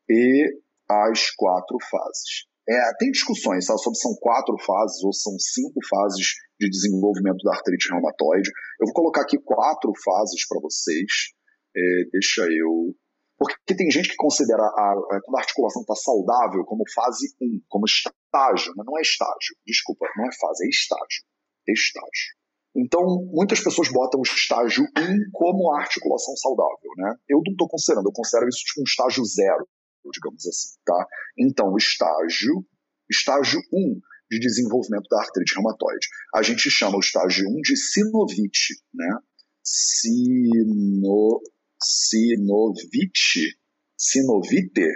e 0.08 0.44
as 0.88 1.30
quatro 1.32 1.76
fases. 1.90 2.47
É, 2.68 2.76
tem 2.98 3.10
discussões 3.10 3.64
tá, 3.64 3.78
sobre 3.78 3.98
são 3.98 4.14
quatro 4.20 4.54
fases 4.58 5.02
ou 5.02 5.12
são 5.12 5.32
cinco 5.38 5.80
fases 5.88 6.36
de 6.60 6.68
desenvolvimento 6.68 7.42
da 7.42 7.54
artrite 7.54 7.88
reumatoide. 7.88 8.50
Eu 8.78 8.86
vou 8.86 8.94
colocar 8.94 9.22
aqui 9.22 9.38
quatro 9.38 9.90
fases 10.04 10.46
para 10.46 10.60
vocês. 10.60 11.32
É, 11.74 11.80
deixa 12.12 12.42
eu. 12.42 12.94
Porque 13.38 13.74
tem 13.74 13.90
gente 13.90 14.10
que 14.10 14.16
considera 14.16 14.60
a, 14.60 14.92
a 14.92 15.20
quando 15.24 15.36
a 15.36 15.40
articulação 15.40 15.80
está 15.80 15.94
saudável 15.94 16.64
como 16.66 16.82
fase 16.92 17.32
1, 17.40 17.60
como 17.68 17.86
estágio, 17.86 18.74
mas 18.76 18.84
não 18.84 18.98
é 18.98 19.00
estágio. 19.00 19.56
Desculpa, 19.64 20.06
não 20.16 20.26
é 20.26 20.30
fase, 20.38 20.66
é 20.66 20.68
estágio. 20.68 21.22
É 21.68 21.72
estágio. 21.72 22.36
Então, 22.76 23.00
muitas 23.32 23.60
pessoas 23.60 23.90
botam 23.90 24.20
o 24.20 24.22
estágio 24.22 24.84
1 24.84 25.30
como 25.32 25.72
a 25.72 25.80
articulação 25.80 26.36
saudável, 26.36 26.90
né? 26.98 27.14
Eu 27.28 27.40
não 27.46 27.52
estou 27.52 27.68
considerando, 27.68 28.06
eu 28.06 28.12
considero 28.12 28.48
isso 28.48 28.64
tipo 28.64 28.82
um 28.82 28.84
estágio 28.84 29.24
zero 29.24 29.66
digamos 30.12 30.46
assim, 30.46 30.78
tá? 30.84 31.06
Então, 31.38 31.76
estágio, 31.76 32.64
estágio 33.10 33.60
1 33.72 34.00
de 34.30 34.38
desenvolvimento 34.38 35.08
da 35.10 35.20
artrite 35.20 35.54
reumatoide. 35.54 36.06
A 36.34 36.42
gente 36.42 36.70
chama 36.70 36.96
o 36.96 37.00
estágio 37.00 37.48
1 37.48 37.60
de 37.62 37.76
sinovite, 37.76 38.74
né? 38.94 39.18
Sino, 39.62 41.40
sinovite, 41.82 43.58
sinovite, 43.96 44.90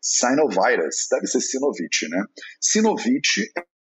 sinovirus, 0.00 1.06
deve 1.10 1.26
ser 1.26 1.40
sinovite, 1.40 2.08
né? 2.08 2.22
Sinovite 2.60 3.42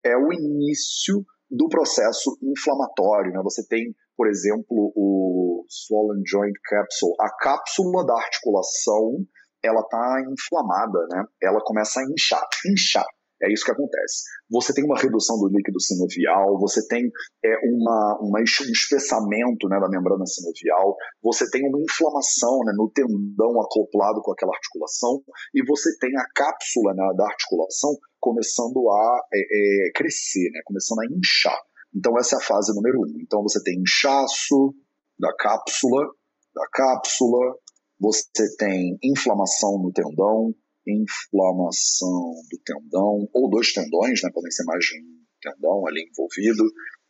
é 0.05 0.17
o 0.17 0.33
início 0.33 1.25
do 1.51 1.69
processo 1.69 2.39
inflamatório, 2.43 3.33
né? 3.33 3.41
Você 3.45 3.67
tem, 3.67 3.95
por 4.17 4.29
exemplo, 4.29 4.93
o 4.97 5.65
swollen 5.69 6.23
joint 6.27 6.55
capsule, 6.65 7.15
a 7.21 7.31
cápsula 7.37 8.05
da 8.05 8.15
articulação 8.15 9.27
ela 9.67 9.83
tá 9.83 10.23
inflamada, 10.31 11.07
né? 11.11 11.25
Ela 11.43 11.61
começa 11.63 12.01
a 12.01 12.05
inchar, 12.05 12.47
inchar. 12.71 13.07
É 13.43 13.53
isso 13.53 13.65
que 13.65 13.71
acontece. 13.71 14.25
Você 14.51 14.73
tem 14.73 14.85
uma 14.85 14.99
redução 14.99 15.37
do 15.37 15.49
líquido 15.49 15.79
sinovial, 15.79 16.59
você 16.59 16.87
tem 16.89 17.05
é, 17.45 17.55
uma, 17.69 18.19
uma, 18.21 18.41
um 18.41 18.73
espessamento 18.73 19.69
né, 19.69 19.79
da 19.79 19.89
membrana 19.91 20.25
sinovial, 20.25 20.97
você 21.23 21.45
tem 21.51 21.69
uma 21.69 21.79
inflamação 21.79 22.61
né, 22.65 22.73
no 22.75 22.91
tendão 22.91 23.61
acoplado 23.61 24.23
com 24.23 24.33
aquela 24.33 24.53
articulação, 24.55 25.23
e 25.55 25.63
você 25.67 25.91
tem 25.99 26.17
a 26.17 26.25
cápsula 26.35 26.95
né, 26.95 27.13
da 27.15 27.27
articulação 27.27 27.91
começando 28.19 28.89
a 28.91 29.21
é, 29.35 29.39
é, 29.39 29.91
crescer, 29.95 30.49
né, 30.53 30.61
começando 30.65 31.01
a 31.01 31.07
inchar. 31.07 31.61
Então, 31.95 32.17
essa 32.19 32.37
é 32.37 32.39
a 32.39 32.43
fase 32.43 32.75
número 32.75 33.01
um. 33.01 33.21
Então, 33.21 33.43
você 33.43 33.63
tem 33.63 33.81
inchaço 33.81 34.75
da 35.19 35.33
cápsula, 35.37 36.07
da 36.55 36.67
cápsula, 36.73 37.55
você 37.99 38.57
tem 38.57 38.99
inflamação 39.03 39.79
no 39.79 39.93
tendão, 39.93 40.55
inflamação 40.87 42.33
do 42.51 42.59
tendão, 42.65 43.29
ou 43.33 43.51
dois 43.51 43.73
tendões, 43.73 44.21
né, 44.23 44.31
podem 44.33 44.51
ser 44.51 44.65
mais 44.65 44.85
de 44.85 44.95
um 45.01 45.17
tendão 45.41 45.87
ali 45.87 46.09
envolvido, 46.09 46.65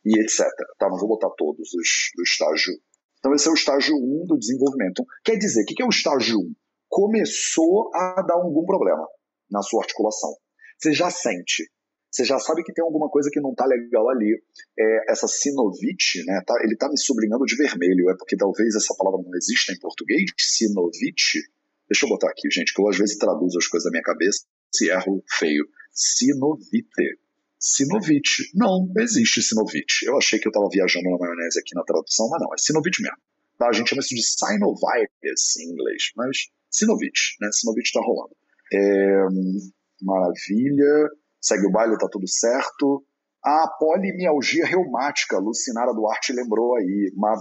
e 0.05 0.19
etc. 0.21 0.45
Tá, 0.79 0.89
mas 0.89 0.99
vou 0.99 1.09
botar 1.09 1.29
todos 1.37 1.73
os 1.73 1.89
do 2.15 2.23
estágio. 2.23 2.73
Então, 3.19 3.33
esse 3.33 3.47
é 3.47 3.51
o 3.51 3.55
estágio 3.55 3.95
1 3.95 4.25
do 4.25 4.37
desenvolvimento. 4.37 5.03
Quer 5.23 5.37
dizer, 5.37 5.63
o 5.63 5.65
que 5.65 5.81
é 5.81 5.85
o 5.85 5.89
estágio 5.89 6.37
1? 6.39 6.53
Começou 6.87 7.91
a 7.93 8.21
dar 8.21 8.35
algum 8.35 8.65
problema 8.65 9.05
na 9.51 9.61
sua 9.61 9.81
articulação. 9.81 10.33
Você 10.79 10.93
já 10.93 11.09
sente, 11.09 11.69
você 12.17 12.25
já 12.25 12.39
sabe 12.39 12.63
que 12.63 12.73
tem 12.73 12.83
alguma 12.83 13.09
coisa 13.09 13.29
que 13.31 13.39
não 13.39 13.51
está 13.51 13.65
legal 13.65 14.09
ali. 14.09 14.41
É, 14.77 15.11
essa 15.11 15.27
sinovite, 15.27 16.25
né, 16.25 16.41
tá, 16.45 16.55
ele 16.63 16.73
está 16.73 16.89
me 16.89 16.97
sublinhando 16.97 17.45
de 17.45 17.55
vermelho, 17.55 18.09
é 18.09 18.15
porque 18.17 18.35
talvez 18.35 18.75
essa 18.75 18.95
palavra 18.97 19.21
não 19.23 19.35
exista 19.35 19.71
em 19.71 19.79
português, 19.79 20.31
sinovite, 20.37 21.39
Deixa 21.89 22.05
eu 22.05 22.09
botar 22.09 22.29
aqui, 22.29 22.49
gente, 22.51 22.73
que 22.73 22.81
eu 22.81 22.87
às 22.89 22.97
vezes 22.97 23.17
traduzo 23.17 23.57
as 23.57 23.67
coisas 23.67 23.85
da 23.85 23.91
minha 23.91 24.03
cabeça 24.03 24.43
e 24.81 24.89
erro 24.89 25.23
feio. 25.39 25.65
Sinovite. 25.91 27.17
Sinovite. 27.57 28.51
Não, 28.53 28.91
existe 28.97 29.41
sinovite. 29.41 30.05
Eu 30.05 30.17
achei 30.17 30.37
que 30.37 30.47
eu 30.47 30.51
estava 30.51 30.67
viajando 30.69 31.09
na 31.09 31.17
maionese 31.17 31.59
aqui 31.59 31.73
na 31.73 31.83
tradução, 31.83 32.27
mas 32.29 32.41
não, 32.41 32.53
é 32.53 32.57
sinovite 32.57 33.01
mesmo. 33.01 33.17
Tá? 33.57 33.69
A 33.69 33.71
gente 33.71 33.89
chama 33.89 34.01
isso 34.01 34.13
de 34.13 34.21
sinovitis 34.21 35.57
em 35.59 35.71
inglês, 35.71 36.11
mas 36.15 36.37
sinovite, 36.69 37.37
né? 37.39 37.49
Sinovite 37.51 37.87
está 37.87 38.01
rolando. 38.01 38.35
É, 38.71 39.25
maravilha. 40.01 41.09
Segue 41.41 41.67
o 41.67 41.71
baile, 41.71 41.97
tá 41.97 42.07
tudo 42.11 42.27
certo. 42.27 43.03
A 43.43 43.67
polimialgia 43.79 44.65
reumática, 44.65 45.37
Lucinara 45.37 45.93
Duarte 45.93 46.33
lembrou 46.33 46.75
aí. 46.75 47.11
Uma, 47.15 47.35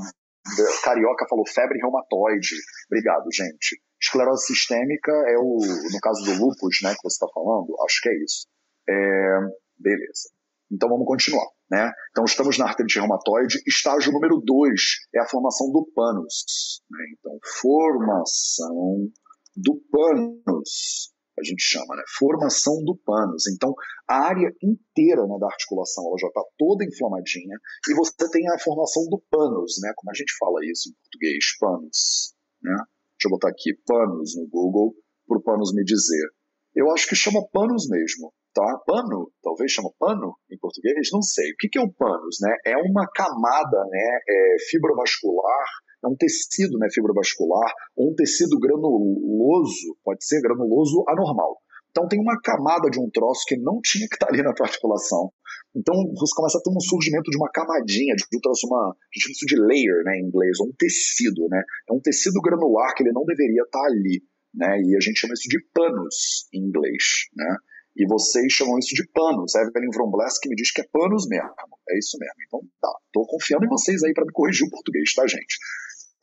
carioca 0.85 1.27
falou 1.29 1.47
febre 1.47 1.79
reumatoide. 1.79 2.55
Obrigado, 2.91 3.27
gente. 3.33 3.81
Esclerose 4.01 4.47
sistêmica 4.47 5.13
é 5.29 5.37
o, 5.39 5.59
no 5.59 6.01
caso 6.01 6.23
do 6.25 6.45
lupus, 6.45 6.79
né, 6.83 6.91
que 6.91 7.03
você 7.03 7.15
está 7.15 7.27
falando, 7.33 7.75
acho 7.85 8.01
que 8.03 8.09
é 8.09 8.25
isso. 8.25 8.47
É, 8.89 9.39
beleza. 9.79 10.31
Então 10.71 10.89
vamos 10.89 11.07
continuar. 11.07 11.47
Né? 11.71 11.91
Então 12.11 12.25
estamos 12.25 12.59
na 12.59 12.67
artrite 12.67 12.99
reumatoide. 12.99 13.61
Estágio 13.67 14.13
número 14.13 14.41
2 14.45 14.81
é 15.15 15.21
a 15.21 15.27
formação 15.27 15.71
do 15.73 15.89
pânus. 15.95 16.81
Né? 16.91 17.05
Então, 17.19 17.39
formação 17.61 19.09
do 19.57 19.83
pânus, 19.91 21.13
a 21.39 21.45
gente 21.45 21.63
chama, 21.63 21.97
né? 21.97 22.03
Formação 22.19 22.83
do 22.85 22.97
pânus. 23.05 23.47
Então, 23.49 23.75
a 24.09 24.27
área 24.27 24.49
inteira 24.63 25.27
né, 25.27 25.37
da 25.39 25.47
articulação 25.47 26.07
ela 26.07 26.19
já 26.19 26.29
está 26.29 26.43
toda 26.57 26.85
inflamadinha 26.85 27.57
e 27.89 27.95
você 27.95 28.31
tem 28.31 28.49
a 28.49 28.59
formação 28.59 29.05
do 29.09 29.23
pânus, 29.31 29.75
né? 29.83 29.93
Como 29.97 30.11
a 30.11 30.15
gente 30.15 30.33
fala 30.39 30.65
isso 30.65 30.89
em 30.89 30.95
português, 30.95 31.45
pânus, 31.59 32.35
né? 32.63 32.77
Deixa 33.17 33.27
eu 33.27 33.31
botar 33.31 33.49
aqui 33.49 33.73
panos 33.87 34.37
no 34.37 34.49
Google 34.49 34.95
para 35.27 35.39
o 35.39 35.43
panos 35.43 35.73
me 35.75 35.85
dizer. 35.85 36.29
Eu 36.75 36.91
acho 36.91 37.09
que 37.09 37.17
chama 37.17 37.41
panos 37.53 37.89
mesmo, 37.89 38.33
tá? 38.53 38.79
Pano, 38.87 39.33
talvez 39.43 39.73
chama 39.73 39.91
pano 39.99 40.37
em 40.51 40.59
português, 40.59 41.09
não 41.13 41.23
sei. 41.23 41.51
O 41.53 41.57
que, 41.59 41.69
que 41.69 41.79
é 41.79 41.83
o 41.83 41.93
panos, 41.93 42.37
né? 42.41 42.55
É 42.67 42.77
uma 42.77 43.07
camada, 43.15 43.85
né, 43.91 44.19
é, 44.29 44.57
fibrovascular, 44.71 45.67
é 46.05 46.09
um 46.09 46.17
tecido, 46.17 46.79
né, 46.79 46.89
fibrovascular, 46.93 47.73
ou 47.97 48.13
um 48.13 48.15
tecido 48.15 48.59
granuloso, 48.59 49.97
pode 50.05 50.25
ser 50.25 50.41
granuloso 50.41 51.05
anormal. 51.09 51.59
Então 51.91 52.07
tem 52.09 52.21
uma 52.21 52.39
camada 52.41 52.91
de 52.91 53.01
um 53.01 53.09
troço 53.09 53.45
que 53.47 53.57
não 53.57 53.81
tinha 53.83 54.07
que 54.07 54.17
estar 54.17 54.27
tá 54.27 54.33
ali 54.33 54.43
na 54.43 54.53
tua 54.53 54.67
articulação. 54.67 55.33
Então 55.75 55.95
você 56.15 56.33
começa 56.37 56.59
a 56.59 56.61
ter 56.61 56.71
um 56.71 56.81
surgimento 56.81 57.31
de 57.31 57.39
uma 57.39 57.51
camadinha, 57.51 58.15
de 58.15 58.25
um 58.37 58.41
troço, 58.41 58.67
uma, 58.67 58.93
a 58.93 59.13
gente 59.13 59.25
chama 59.25 59.33
isso 59.33 59.47
de 59.47 59.57
layer, 59.57 60.05
né, 60.05 60.19
em 60.19 60.29
inglês, 60.29 60.61
ou 60.61 60.69
um 60.69 60.73
tecido, 60.77 61.49
né? 61.49 61.63
É 61.89 61.93
um 61.93 62.01
tecido 62.01 62.41
granular 62.41 62.95
que 62.95 63.03
ele 63.03 63.13
não 63.13 63.25
deveria 63.25 63.63
estar 63.63 63.81
tá 63.81 63.87
ali, 63.87 64.23
né? 64.55 64.77
E 64.81 64.97
a 64.97 65.01
gente 65.01 65.21
chama 65.21 65.33
isso 65.33 65.49
de 65.49 65.59
panos 65.73 66.49
em 66.53 66.69
inglês, 66.69 67.29
né? 67.35 67.57
E 67.97 68.07
vocês 68.07 68.53
chamam 68.53 68.79
isso 68.79 68.95
de 68.95 69.09
panos. 69.09 69.55
Evelyn 69.55 69.89
Vromblesk 69.89 70.45
me 70.49 70.55
diz 70.55 70.71
que 70.71 70.83
é 70.83 70.85
panos 70.93 71.27
mesmo. 71.29 71.49
É 71.89 71.99
isso 71.99 72.19
mesmo. 72.21 72.37
Então 72.47 72.61
tá, 72.81 72.93
tô 73.13 73.25
confiando 73.27 73.65
em 73.65 73.69
vocês 73.69 74.03
aí 74.05 74.13
para 74.13 74.27
me 74.27 74.33
corrigir 74.33 74.67
o 74.67 74.71
português, 74.71 75.15
tá, 75.15 75.27
gente? 75.27 75.57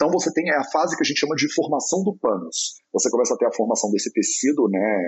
Então 0.04 0.12
você 0.12 0.34
tem 0.36 0.52
a 0.52 0.68
fase 0.68 0.98
que 0.98 1.02
a 1.02 1.08
gente 1.08 1.24
chama 1.24 1.34
de 1.34 1.48
formação 1.56 2.04
do 2.04 2.12
pânus. 2.20 2.76
Você 2.92 3.10
começa 3.10 3.34
a 3.34 3.38
ter 3.38 3.48
a 3.48 3.56
formação 3.56 3.90
desse 3.90 4.12
tecido, 4.12 4.68
né, 4.68 5.00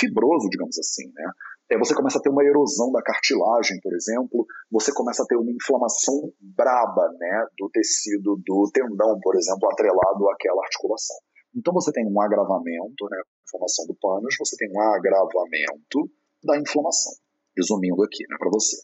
fibroso, 0.00 0.48
digamos 0.48 0.78
assim, 0.78 1.12
né? 1.12 1.28
É, 1.68 1.76
você 1.76 1.94
começa 1.94 2.16
a 2.16 2.22
ter 2.22 2.30
uma 2.30 2.42
erosão 2.42 2.90
da 2.90 3.02
cartilagem, 3.02 3.76
por 3.82 3.92
exemplo, 3.92 4.46
você 4.72 4.90
começa 4.94 5.22
a 5.22 5.26
ter 5.26 5.36
uma 5.36 5.52
inflamação 5.52 6.32
braba, 6.40 7.04
né, 7.20 7.44
do 7.58 7.68
tecido 7.68 8.40
do 8.40 8.70
tendão, 8.72 9.20
por 9.20 9.36
exemplo, 9.36 9.68
atrelado 9.68 10.24
àquela 10.30 10.64
articulação. 10.64 11.16
Então 11.54 11.74
você 11.74 11.92
tem 11.92 12.08
um 12.08 12.18
agravamento, 12.18 13.04
né, 13.10 13.20
formação 13.44 13.84
do 13.84 13.96
pânus, 14.00 14.34
você 14.40 14.56
tem 14.56 14.72
um 14.72 14.80
agravamento 14.80 16.08
da 16.44 16.58
inflamação. 16.58 17.12
Resumindo 17.54 18.02
aqui, 18.02 18.24
né, 18.24 18.36
para 18.40 18.48
você. 18.48 18.80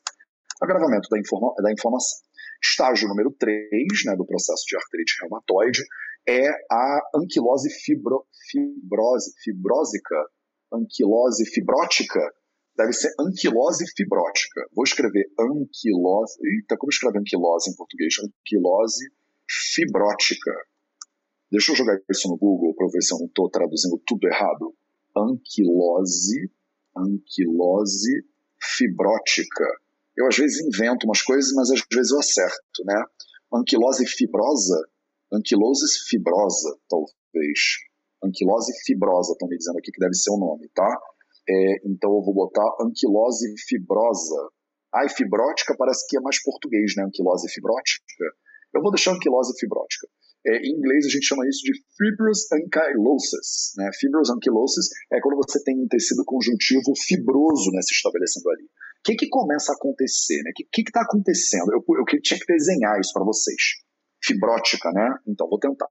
Agravamento 0.61 1.09
da, 1.09 1.17
da 1.63 1.73
inflamação. 1.73 2.28
Estágio 2.63 3.09
número 3.09 3.31
3 3.39 3.59
né, 4.07 4.17
do 4.17 4.27
processo 4.27 4.65
de 4.67 4.77
artrite 4.77 5.17
reumatoide 5.21 5.83
é 6.27 6.49
a 6.71 7.01
anquilose 7.15 7.71
fibro, 7.71 8.27
fibrose, 8.51 9.33
fibrósica, 9.43 10.17
anquilose 10.73 11.47
fibrótica, 11.47 12.21
deve 12.77 12.93
ser 12.93 13.11
anquilose 13.19 13.85
fibrótica. 13.97 14.67
Vou 14.75 14.85
escrever 14.85 15.25
anquilose. 15.39 16.39
Eita, 16.45 16.77
como 16.77 16.91
escrever 16.91 17.21
anquilose 17.21 17.71
em 17.71 17.77
português? 17.77 18.15
Anquilose 18.23 19.11
fibrótica. 19.75 20.53
Deixa 21.51 21.73
eu 21.73 21.77
jogar 21.77 21.99
isso 22.11 22.29
no 22.29 22.37
Google 22.37 22.75
para 22.75 22.89
ver 22.89 23.03
se 23.03 23.15
eu 23.15 23.19
não 23.19 23.27
estou 23.27 23.49
traduzindo 23.49 24.01
tudo 24.07 24.29
errado. 24.29 24.75
Anquilose, 25.17 26.51
anquilose 26.95 28.25
fibrótica 28.61 29.65
eu 30.19 30.27
às 30.27 30.37
vezes 30.37 30.61
invento 30.67 31.07
umas 31.07 31.23
coisas, 31.23 31.53
mas 31.55 31.71
às 31.71 31.81
vezes 31.93 32.11
eu 32.11 32.19
acerto, 32.19 32.85
né? 32.85 33.05
Anquilose 33.55 34.05
fibrosa, 34.05 34.79
anquilose 35.33 35.87
fibrosa, 36.09 36.77
talvez. 36.89 37.61
Anquilose 38.23 38.73
fibrosa, 38.85 39.33
estão 39.33 39.49
me 39.49 39.57
dizendo 39.57 39.79
aqui 39.79 39.93
que 39.93 40.01
deve 40.01 40.15
ser 40.15 40.31
o 40.31 40.39
nome, 40.39 40.69
tá? 40.75 40.99
É, 41.49 41.77
então 41.87 42.11
eu 42.11 42.23
vou 42.23 42.35
botar 42.35 42.67
anquilose 42.81 43.47
fibrosa. 43.69 44.51
Ai, 44.93 45.09
fibrótica 45.09 45.77
parece 45.79 46.05
que 46.09 46.19
é 46.19 46.21
mais 46.21 46.43
português, 46.43 46.95
né? 46.97 47.05
Anquilose 47.05 47.49
fibrótica. 47.49 48.05
Eu 48.75 48.83
vou 48.83 48.91
deixar 48.91 49.13
anquilose 49.13 49.55
fibrótica. 49.59 50.09
É, 50.47 50.57
em 50.59 50.79
inglês 50.79 51.07
a 51.07 51.09
gente 51.09 51.27
chama 51.27 51.47
isso 51.49 51.63
de 51.63 51.73
fibrous 51.97 52.51
ankylosis. 52.53 53.73
Né? 53.77 53.91
Fibrous 53.99 54.31
ankylosis 54.31 54.89
é 55.13 55.21
quando 55.21 55.37
você 55.37 55.63
tem 55.63 55.79
um 55.79 55.89
tecido 55.89 56.25
conjuntivo 56.25 56.93
fibroso 57.07 57.71
né, 57.73 57.83
se 57.83 57.95
estabelecendo 57.95 58.49
ali. 58.51 58.69
Que, 59.09 59.17
que 59.17 59.29
começa 59.31 59.73
a 59.73 59.75
acontecer? 59.75 60.39
O 60.41 60.45
né? 60.45 60.53
que 60.55 60.83
está 60.83 61.01
acontecendo? 61.01 61.73
Eu, 61.73 61.81
eu, 61.81 62.05
eu 62.05 62.21
tinha 62.21 62.39
que 62.39 62.45
desenhar 62.45 63.01
isso 63.01 63.15
para 63.15 63.25
vocês. 63.25 63.81
Fibrótica, 64.23 64.93
né? 64.93 65.17
Então, 65.27 65.49
vou 65.49 65.59
tentar. 65.59 65.89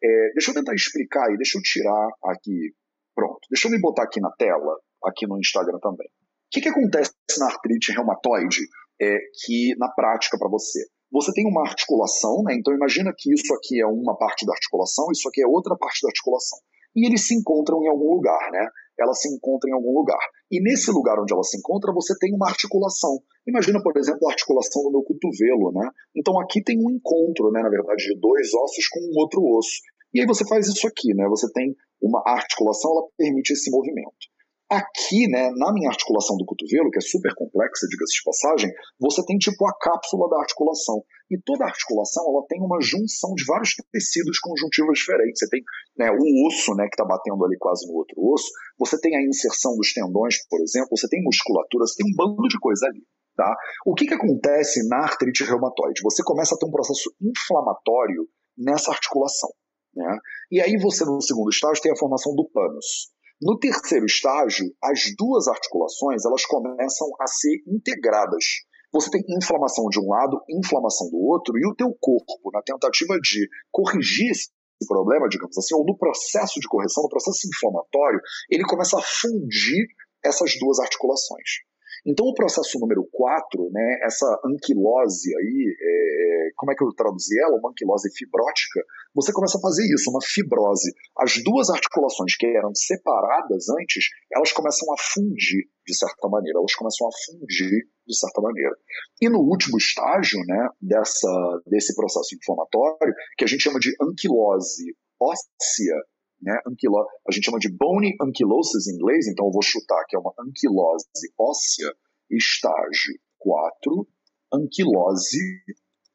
É, 0.00 0.30
deixa 0.34 0.52
eu 0.52 0.54
tentar 0.54 0.72
explicar 0.72 1.26
e 1.32 1.36
deixa 1.36 1.58
eu 1.58 1.62
tirar 1.62 2.08
aqui. 2.22 2.70
Pronto. 3.16 3.40
Deixa 3.50 3.66
eu 3.66 3.72
me 3.72 3.80
botar 3.80 4.04
aqui 4.04 4.20
na 4.20 4.30
tela, 4.38 4.78
aqui 5.04 5.26
no 5.26 5.40
Instagram 5.40 5.80
também. 5.82 6.06
O 6.06 6.50
que, 6.52 6.60
que 6.60 6.68
acontece 6.68 7.10
na 7.40 7.46
artrite 7.46 7.90
reumatoide 7.90 8.60
é, 9.00 9.18
que, 9.44 9.74
na 9.76 9.88
prática, 9.88 10.38
para 10.38 10.48
você? 10.48 10.86
Você 11.10 11.32
tem 11.32 11.44
uma 11.44 11.62
articulação, 11.62 12.44
né? 12.44 12.54
Então, 12.54 12.72
imagina 12.72 13.12
que 13.16 13.34
isso 13.34 13.52
aqui 13.54 13.80
é 13.80 13.86
uma 13.86 14.16
parte 14.16 14.46
da 14.46 14.52
articulação, 14.52 15.06
isso 15.10 15.28
aqui 15.28 15.42
é 15.42 15.46
outra 15.48 15.76
parte 15.76 16.00
da 16.00 16.10
articulação. 16.10 16.60
E 16.94 17.06
eles 17.06 17.26
se 17.26 17.34
encontram 17.34 17.82
em 17.82 17.88
algum 17.88 18.14
lugar, 18.14 18.52
né? 18.52 18.68
Ela 18.98 19.14
se 19.14 19.28
encontra 19.32 19.68
em 19.70 19.74
algum 19.74 19.92
lugar. 19.92 20.20
E 20.50 20.62
nesse 20.62 20.90
lugar 20.90 21.18
onde 21.20 21.32
ela 21.32 21.42
se 21.42 21.58
encontra, 21.58 21.92
você 21.92 22.14
tem 22.18 22.34
uma 22.34 22.48
articulação. 22.48 23.18
Imagina, 23.46 23.82
por 23.82 23.96
exemplo, 23.96 24.28
a 24.28 24.32
articulação 24.32 24.82
do 24.84 24.92
meu 24.92 25.02
cotovelo, 25.02 25.72
né? 25.72 25.88
Então 26.16 26.38
aqui 26.40 26.62
tem 26.62 26.78
um 26.78 26.90
encontro, 26.90 27.50
né, 27.50 27.62
na 27.62 27.70
verdade, 27.70 28.04
de 28.04 28.18
dois 28.20 28.52
ossos 28.54 28.86
com 28.88 29.00
um 29.00 29.20
outro 29.20 29.42
osso. 29.42 29.80
E 30.14 30.20
aí 30.20 30.26
você 30.26 30.46
faz 30.46 30.68
isso 30.68 30.86
aqui, 30.86 31.14
né? 31.14 31.26
Você 31.28 31.50
tem 31.52 31.74
uma 32.00 32.22
articulação, 32.26 32.90
ela 32.92 33.06
permite 33.16 33.52
esse 33.52 33.70
movimento. 33.70 34.31
Aqui, 34.72 35.28
né, 35.28 35.52
na 35.52 35.70
minha 35.70 35.90
articulação 35.90 36.34
do 36.38 36.46
cotovelo, 36.46 36.88
que 36.90 36.96
é 36.96 37.04
super 37.04 37.34
complexa, 37.36 37.84
diga-se 37.90 38.16
de 38.16 38.24
passagem, 38.24 38.72
você 38.98 39.22
tem 39.26 39.36
tipo 39.36 39.68
a 39.68 39.76
cápsula 39.76 40.30
da 40.30 40.40
articulação. 40.40 41.04
E 41.30 41.36
toda 41.44 41.66
articulação 41.66 42.24
ela 42.24 42.40
tem 42.48 42.58
uma 42.58 42.80
junção 42.80 43.34
de 43.34 43.44
vários 43.44 43.76
tecidos 43.92 44.40
conjuntivos 44.40 44.96
diferentes. 44.96 45.40
Você 45.40 45.48
tem 45.50 45.60
né, 45.98 46.08
o 46.08 46.46
osso, 46.48 46.72
né, 46.72 46.88
que 46.88 46.96
está 46.96 47.04
batendo 47.04 47.44
ali 47.44 47.58
quase 47.58 47.86
no 47.86 47.92
outro 47.92 48.16
osso. 48.32 48.48
Você 48.78 48.98
tem 48.98 49.14
a 49.14 49.20
inserção 49.20 49.76
dos 49.76 49.92
tendões, 49.92 50.40
por 50.48 50.62
exemplo. 50.62 50.96
Você 50.96 51.06
tem 51.06 51.22
musculatura. 51.22 51.84
Você 51.84 52.02
tem 52.02 52.08
um 52.08 52.16
bando 52.16 52.48
de 52.48 52.58
coisa 52.58 52.86
ali. 52.86 53.04
Tá? 53.36 53.54
O 53.84 53.92
que, 53.92 54.06
que 54.06 54.14
acontece 54.14 54.88
na 54.88 55.04
artrite 55.04 55.44
reumatoide? 55.44 56.00
Você 56.02 56.22
começa 56.24 56.54
a 56.54 56.58
ter 56.58 56.64
um 56.64 56.72
processo 56.72 57.12
inflamatório 57.20 58.24
nessa 58.56 58.90
articulação. 58.90 59.50
Né? 59.94 60.16
E 60.50 60.62
aí 60.62 60.78
você, 60.80 61.04
no 61.04 61.20
segundo 61.20 61.50
estágio, 61.50 61.82
tem 61.82 61.92
a 61.92 61.96
formação 61.96 62.34
do 62.34 62.48
pânus. 62.48 63.11
No 63.44 63.58
terceiro 63.58 64.06
estágio, 64.06 64.72
as 64.80 65.02
duas 65.18 65.48
articulações 65.48 66.24
elas 66.24 66.46
começam 66.46 67.08
a 67.20 67.26
ser 67.26 67.60
integradas. 67.66 68.62
Você 68.92 69.10
tem 69.10 69.20
inflamação 69.36 69.88
de 69.90 69.98
um 69.98 70.08
lado, 70.08 70.40
inflamação 70.48 71.10
do 71.10 71.18
outro, 71.18 71.58
e 71.58 71.66
o 71.66 71.74
teu 71.74 71.88
corpo, 72.00 72.52
na 72.52 72.62
tentativa 72.62 73.18
de 73.20 73.48
corrigir 73.72 74.30
esse 74.30 74.48
problema, 74.86 75.28
digamos 75.28 75.58
assim, 75.58 75.74
ou 75.74 75.84
no 75.84 75.98
processo 75.98 76.60
de 76.60 76.68
correção, 76.68 77.02
no 77.02 77.08
processo 77.08 77.48
inflamatório, 77.48 78.20
ele 78.48 78.62
começa 78.62 78.96
a 78.96 79.02
fundir 79.02 79.88
essas 80.24 80.56
duas 80.60 80.78
articulações. 80.78 81.66
Então, 82.04 82.26
o 82.26 82.34
processo 82.34 82.78
número 82.80 83.06
4, 83.12 83.70
né, 83.72 84.00
essa 84.02 84.26
anquilose 84.44 85.30
aí, 85.36 85.76
é, 85.80 86.50
como 86.56 86.72
é 86.72 86.74
que 86.74 86.82
eu 86.82 86.92
traduzi 86.94 87.40
ela? 87.40 87.56
Uma 87.56 87.70
anquilose 87.70 88.10
fibrótica, 88.12 88.82
você 89.14 89.32
começa 89.32 89.56
a 89.58 89.60
fazer 89.60 89.84
isso, 89.84 90.10
uma 90.10 90.20
fibrose. 90.20 90.92
As 91.16 91.42
duas 91.44 91.70
articulações 91.70 92.36
que 92.36 92.46
eram 92.46 92.74
separadas 92.74 93.68
antes, 93.80 94.06
elas 94.32 94.50
começam 94.50 94.92
a 94.92 94.96
fundir, 94.98 95.70
de 95.86 95.96
certa 95.96 96.28
maneira, 96.28 96.58
elas 96.58 96.74
começam 96.74 97.06
a 97.06 97.10
fundir 97.26 97.86
de 98.04 98.18
certa 98.18 98.40
maneira. 98.40 98.74
E 99.20 99.28
no 99.28 99.38
último 99.38 99.78
estágio 99.78 100.40
né, 100.46 100.68
dessa, 100.80 101.30
desse 101.66 101.94
processo 101.94 102.34
inflamatório, 102.34 103.14
que 103.38 103.44
a 103.44 103.46
gente 103.46 103.62
chama 103.62 103.78
de 103.78 103.94
anquilose 104.02 104.92
óssea, 105.22 105.94
né, 106.42 106.58
anquilo, 106.66 107.06
a 107.26 107.32
gente 107.32 107.44
chama 107.44 107.58
de 107.58 107.70
bone 107.70 108.16
ankylosis 108.20 108.88
em 108.88 108.96
inglês, 108.96 109.28
então 109.28 109.46
eu 109.46 109.52
vou 109.52 109.62
chutar 109.62 110.04
que 110.08 110.16
é 110.16 110.18
uma 110.18 110.34
anquilose 110.40 111.06
óssea, 111.38 111.94
estágio 112.30 113.14
4, 113.38 114.08
anquilose 114.52 115.38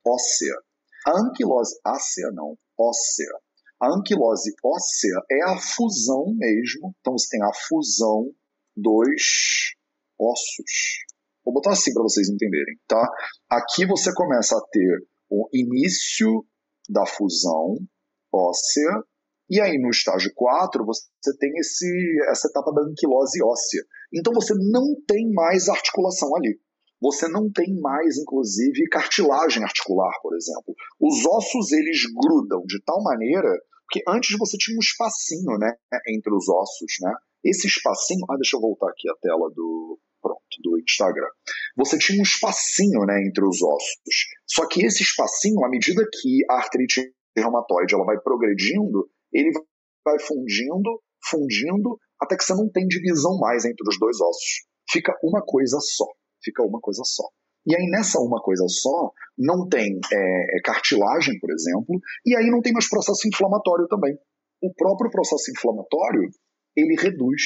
óssea. 0.06 0.56
A 1.08 1.12
anquilose 1.22 1.80
óssea 1.86 2.32
não, 2.34 2.58
óssea. 2.78 3.32
A 3.80 3.88
anquilose 3.96 4.54
óssea 4.64 5.22
é 5.32 5.44
a 5.44 5.58
fusão 5.58 6.26
mesmo, 6.36 6.94
então 7.00 7.14
você 7.14 7.30
tem 7.30 7.44
a 7.44 7.54
fusão 7.68 8.32
dos 8.76 9.76
ossos. 10.20 11.06
Vou 11.46 11.54
botar 11.54 11.72
assim 11.72 11.94
para 11.94 12.04
vocês 12.04 12.28
entenderem, 12.28 12.78
tá? 12.88 13.02
Aqui 13.50 13.86
você 13.86 14.14
começa 14.14 14.58
a 14.58 14.62
ter 14.70 15.08
o 15.30 15.48
início 15.54 16.46
da 16.90 17.06
fusão 17.06 17.78
óssea 18.34 19.04
e 19.50 19.62
aí, 19.62 19.78
no 19.80 19.90
estágio 19.90 20.32
4, 20.36 20.86
você 20.86 21.38
tem 21.40 21.52
esse, 21.58 21.88
essa 22.30 22.50
etapa 22.50 22.72
da 22.74 22.82
anquilose 22.82 23.42
óssea. 23.42 23.82
Então, 24.14 24.34
você 24.34 24.54
não 24.54 24.96
tem 25.08 25.32
mais 25.32 25.70
articulação 25.70 26.36
ali. 26.36 26.60
Você 27.02 27.28
não 27.30 27.50
tem 27.52 27.80
mais, 27.80 28.18
inclusive, 28.18 28.90
cartilagem 28.90 29.64
articular, 29.64 30.12
por 30.22 30.36
exemplo. 30.36 30.76
Os 31.00 31.26
ossos, 31.26 31.72
eles 31.72 32.02
grudam 32.14 32.62
de 32.66 32.82
tal 32.84 33.02
maneira 33.04 33.50
que 33.90 34.02
antes 34.08 34.38
você 34.38 34.58
tinha 34.58 34.76
um 34.76 34.82
espacinho 34.82 35.58
né, 35.58 35.72
entre 36.10 36.34
os 36.36 36.50
ossos. 36.50 36.94
Né? 37.02 37.14
Esse 37.46 37.68
espacinho... 37.68 38.26
Ah, 38.30 38.36
deixa 38.36 38.58
eu 38.58 38.62
voltar 38.62 38.90
aqui 38.90 39.10
a 39.10 39.16
tela 39.22 39.50
do, 39.56 39.98
pronto, 40.22 40.42
do 40.62 40.78
Instagram. 40.80 41.30
Você 41.78 41.98
tinha 41.98 42.20
um 42.20 42.24
espacinho 42.24 43.06
né, 43.06 43.22
entre 43.26 43.46
os 43.46 43.62
ossos. 43.62 44.16
Só 44.46 44.68
que 44.68 44.86
esse 44.86 45.04
espacinho, 45.04 45.64
à 45.64 45.70
medida 45.70 46.04
que 46.12 46.40
a 46.50 46.56
artrite 46.56 47.02
reumatoide 47.38 47.94
ela 47.94 48.04
vai 48.04 48.20
progredindo, 48.20 49.08
ele 49.32 49.52
vai 50.06 50.20
fundindo, 50.20 51.02
fundindo, 51.30 52.00
até 52.22 52.36
que 52.36 52.44
você 52.44 52.54
não 52.54 52.70
tem 52.70 52.88
divisão 52.88 53.38
mais 53.40 53.66
entre 53.66 53.88
os 53.88 54.00
dois 54.00 54.20
ossos. 54.20 54.68
Fica 54.90 55.14
uma 55.24 55.42
coisa 55.46 55.78
só. 55.80 56.06
Fica 56.44 56.64
uma 56.64 56.80
coisa 56.80 57.02
só. 57.04 57.24
E 57.68 57.76
aí, 57.76 57.86
nessa 57.92 58.20
uma 58.20 58.42
coisa 58.42 58.64
só, 58.70 59.12
não 59.38 59.68
tem 59.68 60.00
é, 60.14 60.58
é, 60.58 60.62
cartilagem, 60.64 61.38
por 61.38 61.52
exemplo, 61.52 62.00
e 62.26 62.34
aí 62.34 62.50
não 62.50 62.62
tem 62.62 62.72
mais 62.72 62.90
processo 62.90 63.28
inflamatório 63.28 63.88
também. 63.90 64.18
O 64.62 64.74
próprio 64.74 65.12
processo 65.12 65.52
inflamatório, 65.52 66.30
ele 66.76 66.96
reduz, 66.96 67.42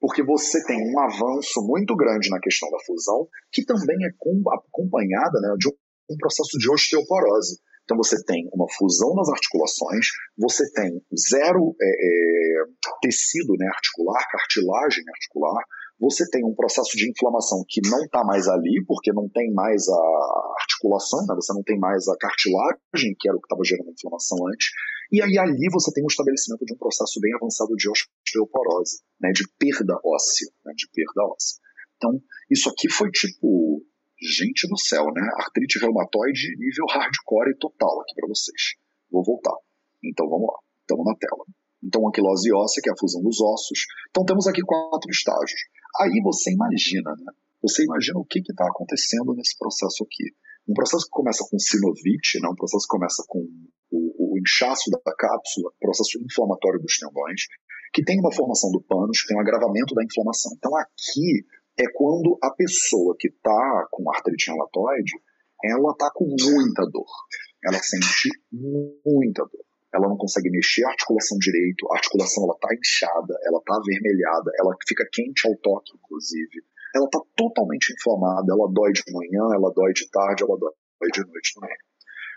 porque 0.00 0.24
você 0.24 0.64
tem 0.66 0.76
um 0.76 0.98
avanço 0.98 1.62
muito 1.62 1.94
grande 1.94 2.28
na 2.30 2.40
questão 2.40 2.68
da 2.68 2.78
fusão, 2.84 3.28
que 3.52 3.64
também 3.64 3.96
é 4.04 4.10
acompanhada 4.10 5.40
né, 5.40 5.54
de 5.56 5.68
um 5.68 6.16
processo 6.18 6.58
de 6.58 6.68
osteoporose. 6.68 7.60
Então 7.90 7.98
você 7.98 8.22
tem 8.22 8.48
uma 8.54 8.66
fusão 8.78 9.12
nas 9.16 9.28
articulações, 9.28 10.14
você 10.38 10.62
tem 10.70 11.02
zero 11.10 11.74
é, 11.74 11.90
é, 11.90 12.64
tecido 13.02 13.54
né, 13.58 13.66
articular, 13.66 14.22
cartilagem 14.30 15.02
articular, 15.08 15.64
você 15.98 16.22
tem 16.30 16.46
um 16.46 16.54
processo 16.54 16.96
de 16.96 17.10
inflamação 17.10 17.64
que 17.66 17.80
não 17.90 17.98
está 18.04 18.22
mais 18.22 18.46
ali, 18.46 18.84
porque 18.86 19.12
não 19.12 19.28
tem 19.28 19.52
mais 19.52 19.88
a 19.88 20.54
articulação, 20.60 21.18
né, 21.26 21.34
você 21.34 21.52
não 21.52 21.64
tem 21.64 21.80
mais 21.80 22.06
a 22.06 22.16
cartilagem, 22.16 23.10
que 23.18 23.28
era 23.28 23.36
o 23.36 23.40
que 23.40 23.46
estava 23.46 23.64
gerando 23.64 23.88
a 23.88 23.92
inflamação 23.92 24.38
antes, 24.46 24.70
e 25.10 25.20
aí 25.20 25.36
ali 25.36 25.66
você 25.72 25.90
tem 25.92 26.04
o 26.04 26.06
um 26.06 26.14
estabelecimento 26.14 26.64
de 26.64 26.72
um 26.72 26.78
processo 26.78 27.18
bem 27.20 27.34
avançado 27.34 27.74
de 27.74 27.90
osteoporose, 27.90 29.02
né, 29.20 29.32
de 29.34 29.42
perda 29.58 29.98
óssea, 30.06 30.46
né, 30.64 30.72
de 30.76 30.86
perda 30.94 31.26
óssea. 31.26 31.58
Então, 31.96 32.12
isso 32.48 32.70
aqui 32.70 32.88
foi 32.88 33.10
tipo 33.10 33.82
Gente 34.20 34.68
do 34.68 34.78
céu, 34.78 35.06
né? 35.14 35.22
Artrite 35.36 35.78
reumatoide 35.78 36.54
nível 36.58 36.86
hardcore 36.90 37.56
total 37.58 38.00
aqui 38.00 38.14
para 38.14 38.28
vocês. 38.28 38.74
Vou 39.10 39.24
voltar. 39.24 39.56
Então 40.04 40.28
vamos 40.28 40.48
lá. 40.48 40.58
Estamos 40.82 41.06
na 41.06 41.14
tela. 41.16 41.44
Então, 41.82 42.06
anquilose 42.06 42.52
óssea, 42.52 42.82
que 42.82 42.90
é 42.90 42.92
a 42.92 42.98
fusão 42.98 43.22
dos 43.22 43.40
ossos. 43.40 43.86
Então, 44.10 44.24
temos 44.24 44.46
aqui 44.46 44.60
quatro 44.60 45.10
estágios. 45.10 45.60
Aí 45.98 46.20
você 46.22 46.52
imagina, 46.52 47.10
né? 47.16 47.32
Você 47.62 47.84
imagina 47.84 48.18
o 48.18 48.24
que 48.24 48.40
está 48.40 48.66
acontecendo 48.66 49.34
nesse 49.34 49.56
processo 49.58 50.04
aqui. 50.04 50.32
Um 50.68 50.74
processo 50.74 51.04
que 51.04 51.10
começa 51.10 51.44
com 51.50 51.58
sinovite, 51.58 52.40
né? 52.40 52.48
um 52.48 52.54
processo 52.54 52.84
que 52.84 52.96
começa 52.96 53.24
com 53.26 53.40
o, 53.90 54.34
o 54.34 54.38
inchaço 54.38 54.90
da 54.90 54.98
cápsula, 55.00 55.72
processo 55.80 56.18
inflamatório 56.22 56.80
dos 56.80 56.96
tendões, 56.98 57.42
que 57.92 58.04
tem 58.04 58.20
uma 58.20 58.32
formação 58.32 58.70
do 58.70 58.80
pânus, 58.80 59.22
que 59.22 59.28
tem 59.28 59.36
um 59.36 59.40
agravamento 59.40 59.94
da 59.94 60.04
inflamação. 60.04 60.52
Então, 60.56 60.72
aqui 60.76 61.44
é 61.80 61.88
quando 61.94 62.38
a 62.42 62.50
pessoa 62.50 63.16
que 63.18 63.28
está 63.28 63.88
com 63.90 64.10
artrite 64.10 64.50
reumatoide, 64.50 65.12
ela 65.64 65.92
está 65.92 66.10
com 66.14 66.26
muita 66.26 66.84
dor. 66.92 67.08
Ela 67.64 67.78
sente 67.78 68.28
muita 68.52 69.42
dor. 69.44 69.64
Ela 69.92 70.08
não 70.08 70.16
consegue 70.16 70.50
mexer 70.50 70.84
a 70.84 70.90
articulação 70.90 71.38
direito, 71.38 71.90
a 71.90 71.96
articulação 71.96 72.44
ela 72.44 72.54
está 72.54 72.68
inchada, 72.74 73.34
ela 73.44 73.58
está 73.58 73.74
avermelhada, 73.74 74.50
ela 74.60 74.76
fica 74.86 75.08
quente 75.10 75.48
ao 75.48 75.56
toque, 75.56 75.92
inclusive. 75.96 76.62
Ela 76.94 77.06
está 77.06 77.20
totalmente 77.34 77.92
inflamada, 77.92 78.52
ela 78.52 78.70
dói 78.70 78.92
de 78.92 79.02
manhã, 79.10 79.54
ela 79.54 79.72
dói 79.74 79.92
de 79.92 80.08
tarde, 80.10 80.44
ela 80.44 80.56
dói 80.56 81.10
de 81.12 81.26
noite 81.26 81.54
também. 81.54 81.76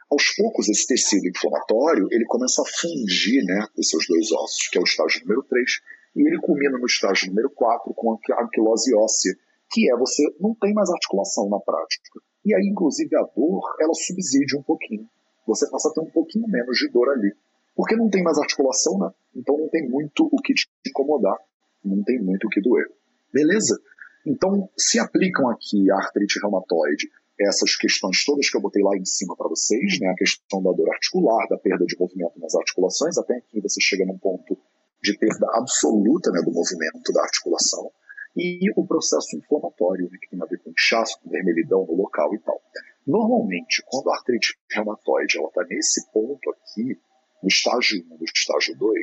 Aos 0.10 0.36
poucos, 0.36 0.69
esse 0.69 0.88
tecido 0.88 1.27
inflamatório 1.27 2.08
ele 2.12 2.25
começa 2.25 2.62
a 2.62 2.65
fungir 2.65 3.43
né, 3.45 3.67
os 3.77 3.89
seus 3.89 4.06
dois 4.08 4.32
ossos, 4.32 4.67
que 4.69 4.77
é 4.77 4.82
o 4.82 4.86
estágio 4.86 5.21
número 5.21 5.43
3, 5.43 5.71
e 6.15 6.28
ele 6.28 6.39
culmina 6.41 6.78
no 6.78 6.86
estágio 6.86 7.30
número 7.30 7.49
4 7.49 7.93
com 7.93 8.12
a 8.12 8.43
anquilose 8.43 8.93
óssea, 8.95 9.34
que 9.71 9.91
é 9.91 9.97
você 9.97 10.23
não 10.39 10.54
tem 10.56 10.73
mais 10.73 10.89
articulação 10.89 11.49
na 11.49 11.60
prática. 11.60 12.19
E 12.45 12.54
aí, 12.54 12.67
inclusive, 12.67 13.15
a 13.15 13.23
dor, 13.36 13.62
ela 13.80 13.93
subside 13.93 14.58
um 14.58 14.63
pouquinho. 14.63 15.08
Você 15.47 15.69
passa 15.69 15.89
a 15.89 15.93
ter 15.93 16.02
um 16.02 16.12
pouquinho 16.12 16.47
menos 16.47 16.78
de 16.78 16.89
dor 16.89 17.10
ali. 17.10 17.34
Porque 17.76 17.95
não 17.95 18.10
tem 18.10 18.21
mais 18.21 18.38
articulação, 18.38 18.99
né? 18.99 19.10
Então 19.36 19.58
não 19.58 19.67
tem 19.69 19.89
muito 19.89 20.30
o 20.32 20.41
que 20.41 20.54
te 20.54 20.67
incomodar. 20.88 21.38
Não 21.84 22.04
tem 22.04 22.21
muito 22.21 22.45
o 22.45 22.49
que 22.49 22.62
doer. 22.62 22.86
Beleza? 23.34 23.80
Então, 24.26 24.69
se 24.78 24.99
aplicam 24.99 25.49
aqui 25.49 25.89
a 25.91 25.95
artrite 25.95 26.39
reumatoide 26.39 27.10
essas 27.39 27.76
questões 27.76 28.23
todas 28.23 28.49
que 28.49 28.56
eu 28.56 28.62
botei 28.62 28.84
lá 28.84 28.95
em 28.95 29.06
cima 29.06 29.36
para 29.36 29.49
vocês, 29.49 29.99
né? 29.99 30.10
A 30.10 30.15
questão 30.15 30.62
da 30.62 30.71
dor 30.71 30.89
articular, 30.91 31.47
da 31.49 31.58
perda 31.58 31.86
de 31.86 31.97
movimento 31.99 32.39
nas 32.39 32.54
articulações, 32.56 33.17
até 33.17 33.38
aqui 33.38 33.60
você 33.60 33.82
chega 33.82 34.06
num 34.06 34.17
ponto 34.17 34.58
de 35.03 35.17
perda 35.17 35.45
absoluta 35.53 36.31
né, 36.31 36.41
do 36.41 36.51
movimento 36.51 37.11
da 37.11 37.21
articulação, 37.23 37.91
e 38.35 38.71
o 38.75 38.87
processo 38.87 39.35
inflamatório, 39.35 40.09
né, 40.09 40.17
que 40.19 40.29
tem 40.29 40.41
a 40.41 40.45
ver 40.45 40.57
com 40.63 40.71
inchaço, 40.71 41.19
com 41.21 41.29
vermelhidão 41.29 41.85
no 41.85 41.93
local 41.93 42.33
e 42.33 42.39
tal. 42.39 42.60
Normalmente, 43.06 43.83
quando 43.85 44.10
a 44.10 44.15
artrite 44.15 44.58
reumatoide 44.71 45.37
está 45.37 45.63
nesse 45.69 46.10
ponto 46.12 46.49
aqui, 46.51 46.97
no 47.43 47.47
estágio 47.47 48.01
1, 48.10 48.17
no 48.17 48.23
estágio 48.23 48.77
2, 48.77 48.97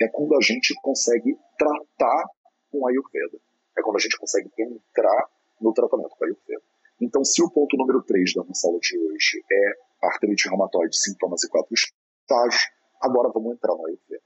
é 0.00 0.08
quando 0.08 0.36
a 0.36 0.40
gente 0.40 0.72
consegue 0.80 1.36
tratar 1.58 2.24
com 2.70 2.86
a 2.86 2.90
Ayurveda. 2.90 3.38
É 3.76 3.82
quando 3.82 3.96
a 3.96 4.00
gente 4.00 4.16
consegue 4.16 4.48
entrar 4.56 5.28
no 5.60 5.72
tratamento 5.72 6.10
com 6.10 6.24
a 6.24 6.28
Ayurveda. 6.28 6.62
Então, 7.00 7.24
se 7.24 7.42
o 7.42 7.50
ponto 7.50 7.76
número 7.76 8.00
3 8.02 8.32
da 8.34 8.44
nossa 8.44 8.68
aula 8.68 8.78
de 8.78 8.96
hoje 8.96 9.44
é 9.50 10.06
artrite 10.06 10.48
reumatoide, 10.48 10.96
sintomas 10.96 11.42
e 11.42 11.48
quatro 11.48 11.74
estágios, 11.74 12.62
agora 13.02 13.28
vamos 13.34 13.54
entrar 13.54 13.74
no 13.74 13.86
Ayurveda. 13.86 14.25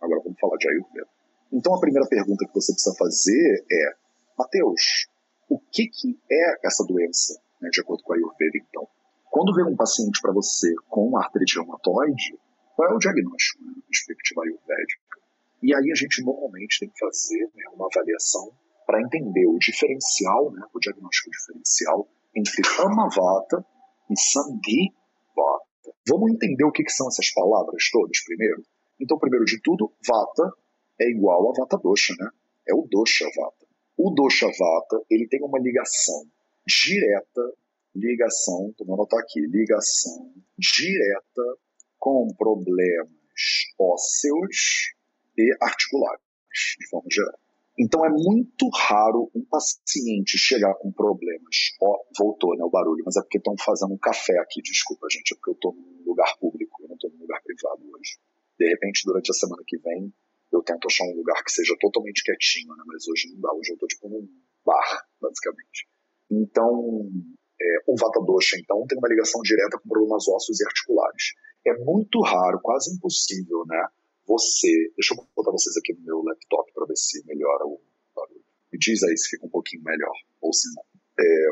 Agora 0.00 0.20
vamos 0.22 0.38
falar 0.40 0.56
de 0.56 0.68
Ayurveda. 0.68 1.08
Então 1.52 1.74
a 1.74 1.80
primeira 1.80 2.08
pergunta 2.08 2.46
que 2.46 2.54
você 2.54 2.72
precisa 2.72 2.94
fazer 2.96 3.64
é, 3.70 3.94
Mateus, 4.38 5.08
o 5.48 5.58
que, 5.58 5.88
que 5.88 6.18
é 6.30 6.66
essa 6.66 6.84
doença, 6.84 7.40
né, 7.60 7.68
de 7.70 7.80
acordo 7.80 8.02
com 8.02 8.12
a 8.12 8.16
Ayurveda, 8.16 8.56
então? 8.56 8.88
Quando 9.30 9.54
vem 9.54 9.64
um 9.64 9.76
paciente 9.76 10.20
para 10.20 10.32
você 10.32 10.74
com 10.88 11.16
artrite 11.16 11.56
reumatoide, 11.56 12.38
qual 12.74 12.88
é 12.88 12.94
o 12.94 12.98
diagnóstico 12.98 13.62
né, 13.64 13.72
perspectiva 13.86 14.42
ayurvédica? 14.42 15.20
E 15.62 15.74
aí 15.74 15.92
a 15.92 15.94
gente 15.94 16.24
normalmente 16.24 16.80
tem 16.80 16.88
que 16.88 16.98
fazer 16.98 17.50
né, 17.54 17.64
uma 17.74 17.86
avaliação 17.86 18.50
para 18.86 19.02
entender 19.02 19.46
o 19.46 19.58
diferencial, 19.58 20.50
né, 20.52 20.62
o 20.72 20.78
diagnóstico 20.80 21.30
diferencial 21.30 22.08
entre 22.34 22.62
Amavata 22.80 23.64
e 24.10 24.18
Sandhi-Vata. 24.18 25.94
Vamos 26.08 26.32
entender 26.32 26.64
o 26.64 26.72
que, 26.72 26.82
que 26.82 26.92
são 26.92 27.08
essas 27.08 27.30
palavras 27.32 27.90
todas 27.92 28.24
primeiro? 28.24 28.64
Então, 29.00 29.18
primeiro 29.18 29.44
de 29.44 29.60
tudo, 29.62 29.92
Vata 30.06 30.52
é 31.00 31.10
igual 31.10 31.50
a 31.50 31.60
Vata 31.60 31.78
Dosha, 31.78 32.14
né? 32.18 32.28
É 32.68 32.74
o 32.74 32.86
Dosha 32.90 33.24
Vata. 33.36 33.66
O 33.96 34.10
Dosha 34.10 34.46
Vata, 34.46 35.04
ele 35.10 35.26
tem 35.28 35.42
uma 35.42 35.58
ligação 35.58 36.24
direta, 36.66 37.42
ligação, 37.94 38.72
vou 38.78 38.94
anotar 38.94 39.20
aqui, 39.20 39.40
ligação 39.40 40.32
direta 40.58 41.42
com 41.98 42.28
problemas 42.36 43.10
ósseos 43.78 44.94
e 45.36 45.56
articulares, 45.60 46.22
de 46.78 46.88
forma 46.88 47.08
geral. 47.10 47.38
Então 47.78 48.04
é 48.04 48.10
muito 48.10 48.68
raro 48.74 49.30
um 49.34 49.44
paciente 49.44 50.36
chegar 50.36 50.74
com 50.74 50.92
problemas. 50.92 51.74
Ó, 51.80 51.94
oh, 51.94 52.04
voltou, 52.18 52.54
né, 52.56 52.62
o 52.62 52.70
barulho, 52.70 53.02
mas 53.06 53.16
é 53.16 53.22
porque 53.22 53.38
estão 53.38 53.54
fazendo 53.58 53.94
um 53.94 53.98
café 53.98 54.38
aqui, 54.38 54.60
desculpa, 54.60 55.06
gente, 55.10 55.32
é 55.32 55.36
porque 55.36 55.50
eu 55.50 55.54
estou 55.54 55.74
num 55.74 56.02
lugar 56.04 56.36
público, 56.38 56.82
eu 56.82 56.88
não 56.88 56.94
estou 56.94 57.10
num 57.10 57.20
lugar 57.20 57.40
privado 57.42 57.80
hoje. 57.90 58.18
De 58.60 58.68
repente, 58.68 59.00
durante 59.06 59.30
a 59.30 59.32
semana 59.32 59.62
que 59.66 59.78
vem, 59.78 60.12
eu 60.52 60.62
tento 60.62 60.84
achar 60.84 61.04
um 61.04 61.16
lugar 61.16 61.42
que 61.42 61.50
seja 61.50 61.74
totalmente 61.80 62.22
quietinho, 62.22 62.76
né, 62.76 62.84
mas 62.86 63.08
hoje 63.08 63.32
não 63.32 63.40
dá, 63.40 63.48
hoje 63.54 63.70
eu 63.70 63.74
estou 63.74 63.88
tipo 63.88 64.06
num 64.10 64.28
bar, 64.66 65.00
basicamente. 65.18 65.88
Então, 66.30 67.08
é, 67.58 67.76
o 67.86 67.96
Vata 67.96 68.20
Dosha, 68.20 68.60
então, 68.60 68.84
tem 68.86 68.98
uma 68.98 69.08
ligação 69.08 69.40
direta 69.40 69.78
com 69.80 69.88
problemas 69.88 70.28
ósseos 70.28 70.60
e 70.60 70.66
articulares. 70.66 71.32
É 71.66 71.72
muito 71.78 72.20
raro, 72.20 72.60
quase 72.60 72.94
impossível, 72.94 73.64
né, 73.66 73.82
você. 74.26 74.92
Deixa 74.94 75.14
eu 75.14 75.26
botar 75.34 75.52
vocês 75.52 75.74
aqui 75.78 75.94
no 75.94 76.04
meu 76.04 76.22
laptop 76.22 76.70
para 76.74 76.84
ver 76.84 76.96
se 76.96 77.24
melhora 77.24 77.64
o 77.64 77.80
barulho. 78.14 78.44
Me 78.70 78.78
diz 78.78 79.02
aí 79.04 79.16
se 79.16 79.30
fica 79.30 79.46
um 79.46 79.50
pouquinho 79.50 79.82
melhor, 79.82 80.14
ou 80.42 80.52
se 80.52 80.68
não. 80.76 80.84
É, 81.20 81.46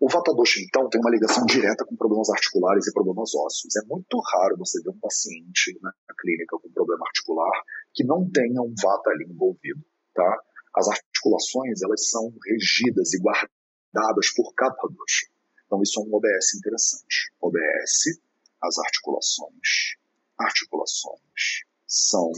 o 0.00 0.08
Vata 0.08 0.32
Dosha, 0.32 0.60
então, 0.60 0.88
tem 0.88 1.00
uma 1.00 1.10
ligação 1.10 1.44
direta 1.44 1.84
com 1.84 1.96
problemas 1.96 2.30
articulares 2.30 2.86
e 2.86 2.92
problemas 2.92 3.34
ósseos. 3.34 3.76
É 3.76 3.84
muito 3.86 4.18
raro 4.32 4.56
você 4.56 4.80
ver 4.82 4.90
um 4.90 4.98
paciente 4.98 5.78
na 5.82 5.92
clínica 6.18 6.56
com 6.58 6.70
problema 6.72 7.04
articular 7.06 7.62
que 7.92 8.04
não 8.04 8.30
tenha 8.30 8.62
um 8.62 8.74
Vata 8.80 9.10
ali 9.10 9.24
envolvido, 9.28 9.84
tá? 10.14 10.42
As 10.74 10.88
articulações, 10.88 11.82
elas 11.82 12.08
são 12.08 12.32
regidas 12.46 13.12
e 13.12 13.20
guardadas 13.20 14.32
por 14.34 14.54
Kapha 14.54 14.88
Dosha. 14.88 15.26
Então, 15.66 15.82
isso 15.82 16.00
é 16.00 16.04
um 16.04 16.14
OBS 16.14 16.54
interessante. 16.56 17.32
OBS, 17.40 18.20
as 18.62 18.78
articulações, 18.78 19.96
articulações, 20.38 21.64
são 21.86 22.30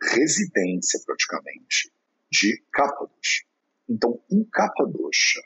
residência 0.00 1.00
praticamente 1.04 1.92
de 2.30 2.62
Capadosha. 2.72 3.44
Então, 3.88 4.22
um 4.30 4.44
Capadosha, 4.44 5.40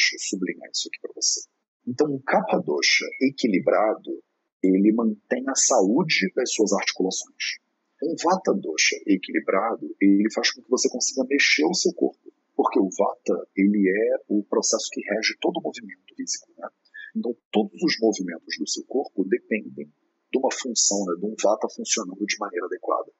deixa 0.00 0.16
eu 0.16 0.20
sublinhar 0.20 0.70
isso 0.72 0.88
aqui 0.88 0.98
para 1.02 1.12
você. 1.14 1.40
Então, 1.86 2.08
um 2.08 2.20
Capadosha 2.24 3.04
equilibrado, 3.20 4.22
ele 4.62 4.92
mantém 4.92 5.44
a 5.48 5.54
saúde 5.54 6.32
das 6.34 6.52
suas 6.52 6.72
articulações. 6.72 7.60
Um 8.02 8.16
Vata 8.24 8.54
Dosha 8.54 8.96
equilibrado, 9.06 9.94
ele 10.00 10.32
faz 10.32 10.52
com 10.52 10.62
que 10.62 10.70
você 10.70 10.88
consiga 10.88 11.26
mexer 11.28 11.66
o 11.66 11.74
seu 11.74 11.92
corpo, 11.92 12.32
porque 12.56 12.80
o 12.80 12.88
Vata, 12.88 13.46
ele 13.54 13.84
é 13.88 14.24
o 14.28 14.42
processo 14.44 14.88
que 14.90 15.02
rege 15.02 15.36
todo 15.38 15.58
o 15.58 15.62
movimento 15.62 16.14
físico, 16.16 16.48
né? 16.56 16.68
Então, 17.14 17.36
todos 17.52 17.82
os 17.82 17.98
movimentos 18.00 18.56
do 18.58 18.66
seu 18.66 18.84
corpo 18.86 19.28
dependem 19.28 19.92
de 20.32 20.38
uma 20.38 20.50
função, 20.50 21.04
né, 21.06 21.16
de 21.18 21.26
um 21.26 21.34
vata 21.42 21.68
funcionando 21.74 22.24
de 22.24 22.38
maneira 22.38 22.66
adequada. 22.66 23.10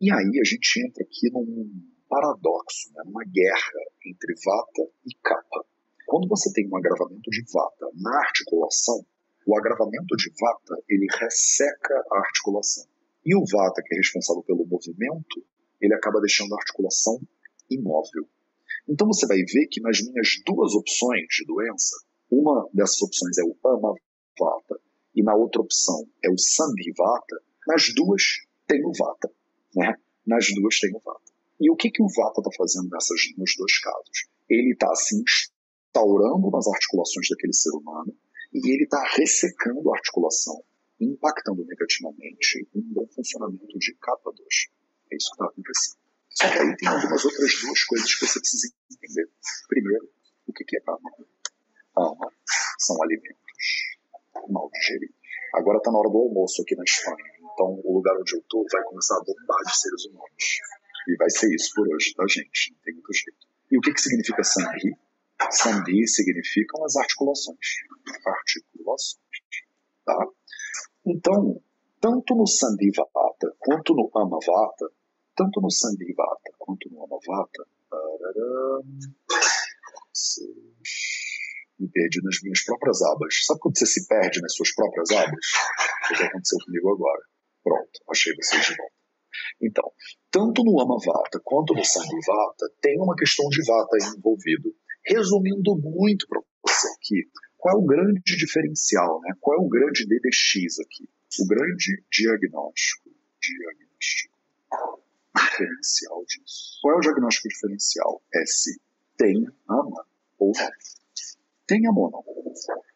E 0.00 0.12
aí 0.12 0.38
a 0.38 0.44
gente 0.44 0.86
entra 0.86 1.02
aqui 1.02 1.30
num 1.32 1.72
paradoxo, 2.06 2.92
né, 2.94 3.02
numa 3.06 3.24
guerra 3.24 3.80
entre 4.04 4.34
vata 4.44 4.82
e 5.06 5.14
kapha. 5.22 5.49
Quando 6.10 6.26
você 6.26 6.52
tem 6.52 6.68
um 6.68 6.76
agravamento 6.76 7.30
de 7.30 7.44
vata 7.54 7.86
na 7.94 8.18
articulação, 8.18 9.06
o 9.46 9.56
agravamento 9.56 10.16
de 10.16 10.28
vata 10.40 10.82
ele 10.88 11.06
resseca 11.08 11.94
a 12.10 12.18
articulação. 12.18 12.84
E 13.24 13.36
o 13.36 13.44
vata, 13.46 13.80
que 13.80 13.94
é 13.94 13.98
responsável 13.98 14.42
pelo 14.42 14.66
movimento, 14.66 15.46
ele 15.80 15.94
acaba 15.94 16.20
deixando 16.20 16.52
a 16.52 16.56
articulação 16.56 17.20
imóvel. 17.70 18.26
Então 18.88 19.06
você 19.06 19.24
vai 19.24 19.36
ver 19.36 19.68
que 19.68 19.80
nas 19.80 20.00
minhas 20.02 20.42
duas 20.44 20.74
opções 20.74 21.28
de 21.30 21.46
doença, 21.46 21.94
uma 22.28 22.68
dessas 22.74 23.00
opções 23.02 23.38
é 23.38 23.44
o 23.44 23.56
Amavata 23.64 24.80
e 25.14 25.22
na 25.22 25.36
outra 25.36 25.62
opção 25.62 26.08
é 26.24 26.28
o 26.28 26.36
Sandhivata, 26.36 27.36
nas 27.68 27.94
duas 27.94 28.22
tem 28.66 28.84
o 28.84 28.90
Vata. 28.98 29.30
Né? 29.76 29.94
Nas 30.26 30.52
duas 30.52 30.76
tem 30.80 30.90
o 30.90 30.98
Vata. 30.98 31.30
E 31.60 31.70
o 31.70 31.76
que, 31.76 31.88
que 31.88 32.02
o 32.02 32.08
Vata 32.08 32.40
está 32.40 32.50
fazendo 32.58 32.88
nessas, 32.90 33.20
nos 33.38 33.54
dois 33.56 33.78
casos? 33.78 34.26
Ele 34.48 34.72
está 34.72 34.92
se 34.96 35.14
instaurando 35.90 36.50
nas 36.50 36.66
articulações 36.68 37.28
daquele 37.28 37.52
ser 37.52 37.70
humano 37.70 38.16
e 38.52 38.72
ele 38.72 38.84
está 38.84 39.02
ressecando 39.16 39.92
a 39.92 39.96
articulação, 39.96 40.62
impactando 41.00 41.64
negativamente 41.64 42.68
um 42.74 42.82
bom 42.82 43.06
funcionamento 43.14 43.78
de 43.78 43.94
capa 44.00 44.32
2. 44.32 44.38
É 45.12 45.16
isso 45.16 45.30
que 45.30 45.34
está 45.34 45.44
acontecendo. 45.46 46.00
Só 46.30 46.48
que 46.48 46.58
aí 46.58 46.76
tem 46.76 46.88
algumas 46.88 47.24
outras 47.24 47.60
duas 47.60 47.84
coisas 47.84 48.14
que 48.14 48.26
você 48.26 48.40
precisa 48.40 48.74
entender. 48.92 49.28
Primeiro, 49.68 50.08
o 50.46 50.52
que, 50.52 50.76
é 50.76 50.80
ama? 50.86 51.10
Ama 51.96 52.32
são 52.78 53.02
alimentos 53.02 53.36
mal 54.48 54.70
digerido. 54.72 55.12
Agora 55.54 55.78
está 55.78 55.90
na 55.90 55.98
hora 55.98 56.08
do 56.08 56.18
almoço 56.18 56.62
aqui 56.62 56.76
na 56.76 56.84
Espanha, 56.84 57.26
então 57.38 57.80
o 57.84 57.94
lugar 57.94 58.16
onde 58.16 58.34
eu 58.34 58.38
estou 58.38 58.64
vai 58.72 58.82
começar 58.84 59.16
a 59.16 59.24
bombar 59.24 59.62
de 59.66 59.76
seres 59.76 60.06
humanos. 60.06 60.60
E 61.08 61.16
vai 61.16 61.28
ser 61.30 61.52
isso 61.52 61.72
por 61.74 61.88
hoje, 61.92 62.14
tá, 62.14 62.24
gente? 62.28 62.72
Não 62.72 62.80
tem 62.82 62.94
muito 62.94 63.12
jeito. 63.12 63.46
E 63.70 63.78
o 63.78 63.80
que, 63.80 63.92
que 63.92 64.00
significa 64.00 64.44
sandhi? 64.44 64.96
Sandhi 65.50 66.06
significam 66.06 66.84
as 66.84 66.96
articulações. 66.96 67.58
Articulações. 68.26 69.20
Tá? 70.04 70.26
Então, 71.06 71.62
tanto 72.00 72.34
no 72.34 72.46
Sandhivata 72.46 73.54
quanto 73.58 73.94
no 73.94 74.10
Amavata, 74.14 74.90
tanto 75.36 75.60
no 75.60 75.70
Sandhivata 75.70 76.52
quanto 76.58 76.90
no 76.90 77.04
Amavata, 77.04 77.66
me 81.78 81.88
perdi 81.88 82.22
nas 82.22 82.42
minhas 82.42 82.62
próprias 82.64 83.02
abas. 83.02 83.34
Sabe 83.46 83.60
quando 83.60 83.78
você 83.78 83.86
se 83.86 84.06
perde 84.06 84.40
nas 84.40 84.54
suas 84.54 84.74
próprias 84.74 85.10
abas? 85.10 85.46
O 86.10 86.14
que 86.14 86.22
aconteceu 86.22 86.58
comigo 86.64 86.92
agora. 86.92 87.22
Pronto, 87.62 88.00
achei 88.10 88.34
vocês 88.34 88.66
de 88.66 88.76
volta. 88.76 88.94
Então, 89.62 89.92
tanto 90.30 90.62
no 90.64 90.80
Amavata 90.80 91.40
quanto 91.44 91.74
no 91.74 91.84
Sandhivata 91.84 92.70
tem 92.80 93.00
uma 93.00 93.14
questão 93.14 93.48
de 93.48 93.64
Vata 93.64 93.96
envolvido. 94.16 94.74
Resumindo 95.06 95.76
muito 95.76 96.26
para 96.28 96.40
você 96.62 96.88
aqui, 96.88 97.30
qual 97.56 97.76
é 97.76 97.78
o 97.78 97.86
grande 97.86 98.36
diferencial, 98.36 99.20
né? 99.20 99.34
qual 99.40 99.58
é 99.58 99.64
o 99.64 99.68
grande 99.68 100.06
DDX 100.06 100.80
aqui? 100.80 101.08
O 101.40 101.46
grande 101.46 102.04
diagnóstico, 102.10 103.10
diagnóstico 103.40 104.34
diferencial 105.36 106.24
disso. 106.26 106.78
Qual 106.82 106.94
é 106.94 106.98
o 106.98 107.00
diagnóstico 107.00 107.48
diferencial? 107.48 108.22
É 108.34 108.44
se 108.46 108.80
tem 109.16 109.46
ama 109.68 110.06
ou 110.38 110.52
não 110.56 110.70
tem 111.70 111.86
amor 111.86 112.10
não? 112.10 112.24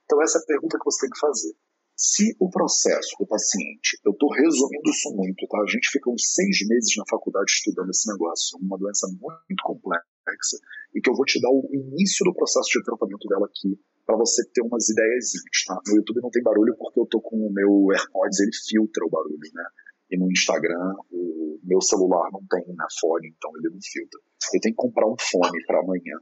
Então 0.05 0.21
essa 0.21 0.39
é 0.39 0.43
a 0.43 0.47
pergunta 0.47 0.79
que 0.79 0.85
você 0.85 1.03
tem 1.03 1.11
que 1.11 1.21
fazer. 1.21 1.55
Se 1.97 2.35
o 2.41 2.51
processo 2.51 3.15
do 3.21 3.27
paciente, 3.27 4.01
eu 4.05 4.11
estou 4.11 4.29
resumindo 4.33 4.91
isso 4.91 5.15
muito, 5.15 5.47
tá? 5.47 5.59
A 5.61 5.71
gente 5.71 5.89
fica 5.93 6.11
uns 6.11 6.35
seis 6.35 6.67
meses 6.67 6.97
na 6.97 7.05
faculdade 7.09 7.53
estudando 7.53 7.91
esse 7.91 8.11
negócio, 8.11 8.59
uma 8.59 8.77
doença 8.77 9.07
muito 9.07 9.63
complexa, 9.63 10.05
e 10.95 11.01
que 11.01 11.11
eu 11.11 11.15
vou 11.15 11.25
te 11.25 11.41
dar 11.41 11.51
o 11.51 11.69
início 11.73 12.25
do 12.25 12.35
processo 12.35 12.69
de 12.71 12.85
tratamento 12.85 13.27
dela 13.29 13.47
aqui, 13.47 13.79
para 14.07 14.17
você 14.17 14.45
ter 14.53 14.63
umas 14.63 14.89
ideias, 14.89 15.33
tá? 15.67 15.81
No 15.87 15.97
YouTube 15.97 16.21
não 16.23 16.31
tem 16.31 16.43
barulho 16.43 16.75
porque 16.79 17.01
eu 17.01 17.07
tô 17.07 17.21
com 17.21 17.37
o 17.37 17.53
meu 17.53 17.91
AirPods, 17.93 18.41
ele 18.41 18.53
filtra 18.53 19.05
o 19.05 19.11
barulho, 19.11 19.39
né? 19.55 19.65
E 20.11 20.19
no 20.19 20.31
Instagram, 20.31 20.95
o 21.11 21.59
meu 21.65 21.81
celular 21.81 22.31
não 22.31 22.45
tem 22.47 22.75
na 22.75 22.87
fone, 23.01 23.35
então 23.35 23.51
ele 23.57 23.71
não 23.71 23.81
filtra. 23.83 24.21
Eu 24.53 24.61
tenho 24.61 24.75
que 24.75 24.83
comprar 24.83 25.07
um 25.07 25.17
fone 25.19 25.65
para 25.67 25.81
amanhã 25.81 26.19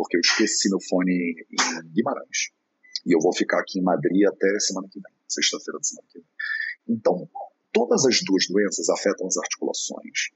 porque 0.00 0.16
eu 0.16 0.20
esqueci 0.20 0.70
meu 0.70 0.80
fone 0.88 1.12
em 1.12 1.92
Guimarães. 1.92 2.48
E 3.04 3.14
eu 3.14 3.20
vou 3.20 3.34
ficar 3.36 3.60
aqui 3.60 3.80
em 3.80 3.82
Madrid 3.82 4.26
até 4.26 4.58
semana 4.58 4.88
que 4.90 4.98
vem, 4.98 5.12
sexta-feira 5.28 5.78
da 5.78 5.84
semana 5.84 6.08
que 6.10 6.18
vem. 6.18 6.28
Então, 6.88 7.28
todas 7.70 8.06
as 8.06 8.18
duas 8.24 8.46
doenças 8.48 8.88
afetam 8.88 9.26
as 9.26 9.36
articulações. 9.36 10.30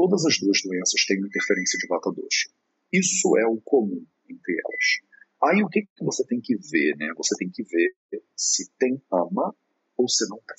Todas 0.00 0.24
as 0.24 0.38
duas 0.38 0.62
doenças 0.62 1.04
têm 1.04 1.18
interferência 1.18 1.78
de 1.78 1.86
vata 1.86 2.10
dosha. 2.10 2.48
Isso 2.90 3.36
é 3.36 3.46
o 3.46 3.60
comum 3.60 4.02
entre 4.30 4.54
elas. 4.54 5.52
Aí 5.52 5.62
o 5.62 5.68
que, 5.68 5.82
que 5.82 6.04
você 6.04 6.24
tem 6.24 6.40
que 6.40 6.56
ver, 6.56 6.96
né? 6.96 7.12
Você 7.18 7.36
tem 7.36 7.50
que 7.50 7.62
ver 7.62 7.94
se 8.34 8.70
tem 8.78 9.02
ama 9.12 9.54
ou 9.98 10.08
se 10.08 10.26
não 10.30 10.38
tem. 10.38 10.56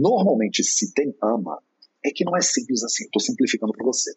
Normalmente, 0.00 0.64
se 0.64 0.92
tem 0.92 1.14
ama, 1.22 1.62
é 2.04 2.10
que 2.10 2.24
não 2.24 2.36
é 2.36 2.40
simples 2.40 2.82
assim. 2.82 3.04
Estou 3.04 3.22
simplificando 3.22 3.72
para 3.72 3.84
você 3.86 4.12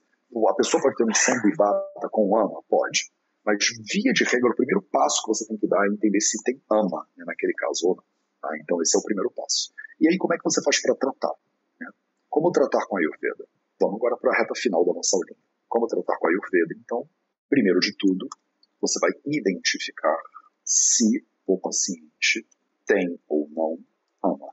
a 0.50 0.54
pessoa 0.56 0.82
pode 0.82 0.96
ter 0.96 1.04
um 1.04 1.14
sambivata 1.14 2.10
com 2.10 2.36
ama? 2.36 2.62
Pode. 2.68 3.12
Mas, 3.46 3.58
via 3.92 4.14
de 4.14 4.24
regra, 4.24 4.50
o 4.50 4.56
primeiro 4.56 4.82
passo 4.82 5.22
que 5.22 5.28
você 5.28 5.46
tem 5.46 5.58
que 5.58 5.68
dar 5.68 5.86
é 5.86 5.90
entender 5.90 6.22
se 6.22 6.42
tem 6.44 6.60
ama, 6.72 7.08
né, 7.16 7.24
naquele 7.26 7.54
caso 7.54 7.88
ou 7.88 7.96
não. 7.98 8.04
Tá? 8.42 8.50
Então, 8.58 8.82
esse 8.82 8.96
é 8.96 9.00
o 9.00 9.04
primeiro 9.04 9.30
passo. 9.32 9.72
E 10.00 10.08
aí, 10.08 10.18
como 10.18 10.34
é 10.34 10.38
que 10.38 10.44
você 10.44 10.62
faz 10.64 10.82
para 10.82 10.96
tratar? 10.96 11.34
Né? 11.80 11.88
Como 12.30 12.52
tratar 12.52 12.86
com 12.88 12.98
a 12.98 13.00
Ayurveda? 13.00 13.46
Vamos 13.84 13.98
agora 13.98 14.16
para 14.16 14.32
a 14.32 14.38
reta 14.38 14.56
final 14.56 14.86
da 14.86 14.94
nossa 14.94 15.18
aulinha. 15.18 15.36
Como 15.68 15.88
tratar 15.88 16.18
com 16.18 16.28
a 16.28 16.30
Ayurveda? 16.30 16.74
Então, 16.80 17.06
primeiro 17.50 17.82
de 17.82 17.94
tudo, 17.98 18.30
você 18.80 18.98
vai 18.98 19.12
identificar 19.26 20.16
se 20.64 21.28
o 21.46 21.60
paciente 21.60 22.48
tem 22.86 23.20
ou 23.28 23.50
não 23.50 23.78
ama. 24.24 24.48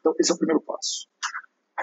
Então, 0.00 0.14
esse 0.18 0.32
é 0.32 0.34
o 0.34 0.38
primeiro 0.38 0.62
passo. 0.62 1.06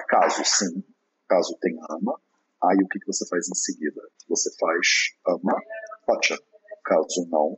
Caso 0.07 0.43
sim, 0.43 0.83
caso 1.27 1.55
tenha 1.61 1.85
ama, 1.91 2.19
aí 2.63 2.77
o 2.83 2.87
que, 2.87 2.97
que 2.97 3.05
você 3.05 3.27
faz 3.27 3.47
em 3.47 3.55
seguida? 3.55 4.01
Você 4.27 4.49
faz 4.59 5.15
ama 5.27 5.55
pacha. 6.07 6.41
Caso 6.83 7.27
não, 7.29 7.55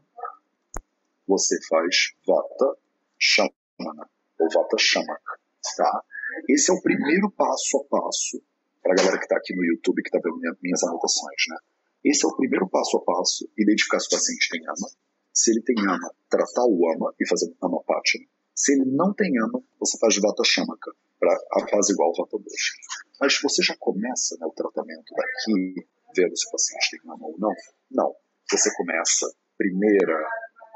você 1.26 1.58
faz 1.70 2.14
vata 2.28 2.78
shamana, 3.18 4.10
ou 4.38 4.50
vata 4.54 4.78
shamaka, 4.78 5.40
tá? 5.78 6.04
Esse 6.50 6.70
é 6.70 6.74
o 6.74 6.82
primeiro 6.82 7.32
passo 7.32 7.78
a 7.78 7.84
passo 7.86 8.44
para 8.86 8.94
a 8.94 8.98
galera 8.98 9.18
que 9.18 9.26
está 9.26 9.36
aqui 9.36 9.56
no 9.56 9.66
YouTube, 9.66 10.04
que 10.04 10.10
está 10.14 10.22
vendo 10.24 10.38
minhas 10.62 10.84
anotações, 10.84 11.42
né? 11.50 11.58
Esse 12.06 12.24
é 12.24 12.30
o 12.30 12.36
primeiro 12.38 12.70
passo 12.70 12.98
a 12.98 13.02
passo, 13.04 13.50
identificar 13.58 14.00
se 14.00 14.06
o 14.06 14.12
paciente 14.12 14.48
tem 14.52 14.62
ama. 14.62 14.88
Se 15.34 15.50
ele 15.50 15.64
tem 15.64 15.76
ama, 15.82 16.14
tratar 16.30 16.66
o 16.70 16.94
ama 16.94 17.12
e 17.20 17.28
fazer 17.28 17.52
ama 17.64 17.82
pacha. 17.82 18.20
Se 18.54 18.74
ele 18.74 18.86
não 18.86 19.12
tem 19.12 19.34
ama, 19.42 19.60
você 19.80 19.98
faz 19.98 20.16
vata 20.22 20.44
shamaka, 20.46 20.92
para 21.20 21.36
apaziguar 21.64 22.10
o 22.10 22.14
vata 22.14 22.38
dosha. 22.38 22.74
Mas 23.20 23.40
você 23.42 23.64
já 23.64 23.76
começa 23.80 24.38
né, 24.40 24.46
o 24.46 24.52
tratamento 24.52 25.16
daqui, 25.18 25.88
vendo 26.16 26.38
se 26.38 26.48
o 26.48 26.52
paciente 26.52 26.92
tem 26.92 27.12
ama 27.12 27.26
ou 27.26 27.36
não? 27.40 27.54
Não. 27.90 28.16
Você 28.52 28.70
começa, 28.78 29.26
primeira, 29.58 30.30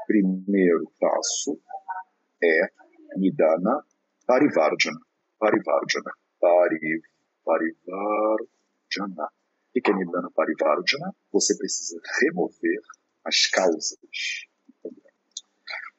primeiro 0.08 0.90
passo 0.98 1.60
é 2.42 2.60
Nidana 3.16 3.84
Parivarjana. 4.26 4.98
Parivarjana. 5.38 6.10
Pari, 7.50 7.74
parivarjana. 7.84 9.26
O 9.74 9.80
que 9.82 9.92
Nidana 9.92 10.30
Parivarjana? 10.30 11.14
Você 11.32 11.56
precisa 11.56 12.00
remover 12.20 12.80
as 13.24 13.46
causas 13.46 13.98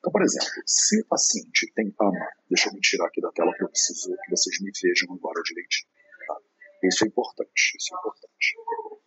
então, 0.02 0.12
por 0.12 0.24
exemplo, 0.24 0.50
se 0.66 1.00
o 1.00 1.06
paciente 1.06 1.72
tem 1.76 1.94
AMA, 2.02 2.28
deixa 2.50 2.70
eu 2.70 2.74
me 2.74 2.80
tirar 2.82 3.06
aqui 3.06 3.22
da 3.22 3.32
tela 3.34 3.52
porque 3.52 3.66
eu 3.66 3.70
preciso 3.70 4.10
que 4.10 4.32
vocês 4.32 4.60
me 4.60 4.72
vejam 4.74 5.14
agora 5.14 5.40
direitinho. 5.46 5.92
Tá? 6.26 6.38
Isso 6.84 7.06
é 7.06 7.08
importante, 7.08 7.78
isso 7.78 7.94
é 7.94 7.98
importante. 8.00 8.56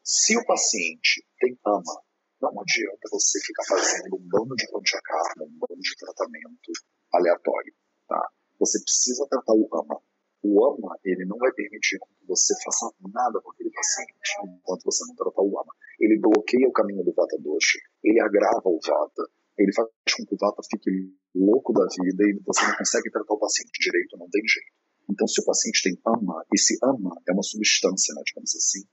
Se 0.04 0.38
o 0.38 0.46
paciente 0.46 1.26
tem 1.40 1.58
AMA, 1.66 2.00
não 2.40 2.60
adianta 2.60 3.08
você 3.10 3.40
ficar 3.40 3.64
fazendo 3.64 4.14
um 4.14 4.28
bando 4.28 4.54
de 4.54 4.70
panchakarma, 4.70 5.42
um 5.42 5.58
bando 5.58 5.80
de 5.80 5.96
tratamento 5.96 6.70
aleatório. 7.12 7.74
Tá? 8.06 8.30
Você 8.60 8.78
precisa 8.80 9.26
tratar 9.28 9.52
o 9.52 9.68
AMA. 9.74 10.00
O 10.44 10.60
AMA, 10.60 10.98
ele 11.02 11.24
não 11.24 11.38
vai 11.38 11.50
permitir 11.52 11.98
que 11.98 12.26
você 12.28 12.52
faça 12.62 12.92
nada 13.00 13.40
com 13.40 13.50
aquele 13.50 13.70
paciente 13.70 14.12
enquanto 14.44 14.84
você 14.84 15.02
não 15.08 15.14
tratar 15.16 15.40
o 15.40 15.58
AMA. 15.58 15.72
Ele 15.98 16.20
bloqueia 16.20 16.68
o 16.68 16.72
caminho 16.72 17.02
do 17.02 17.14
Vata 17.14 17.38
Dosha, 17.40 17.78
ele 18.04 18.20
agrava 18.20 18.68
o 18.68 18.78
Vata, 18.78 19.24
ele 19.56 19.72
faz 19.72 19.88
com 19.88 20.26
que 20.26 20.34
o 20.34 20.38
Vata 20.38 20.60
fique 20.70 20.90
louco 21.34 21.72
da 21.72 21.86
vida 21.88 22.24
e 22.28 22.38
você 22.44 22.60
não 22.60 22.76
consegue 22.76 23.10
tratar 23.10 23.32
o 23.32 23.38
paciente 23.38 23.72
direito, 23.80 24.18
não 24.18 24.28
tem 24.28 24.42
jeito. 24.46 24.72
Então, 25.08 25.26
se 25.26 25.40
o 25.40 25.44
paciente 25.44 25.82
tem 25.82 25.96
AMA, 26.04 26.44
esse 26.52 26.76
AMA 26.82 27.16
é 27.26 27.32
uma 27.32 27.42
substância, 27.42 28.14
né, 28.14 28.22
digamos 28.24 28.54
assim, 28.54 28.84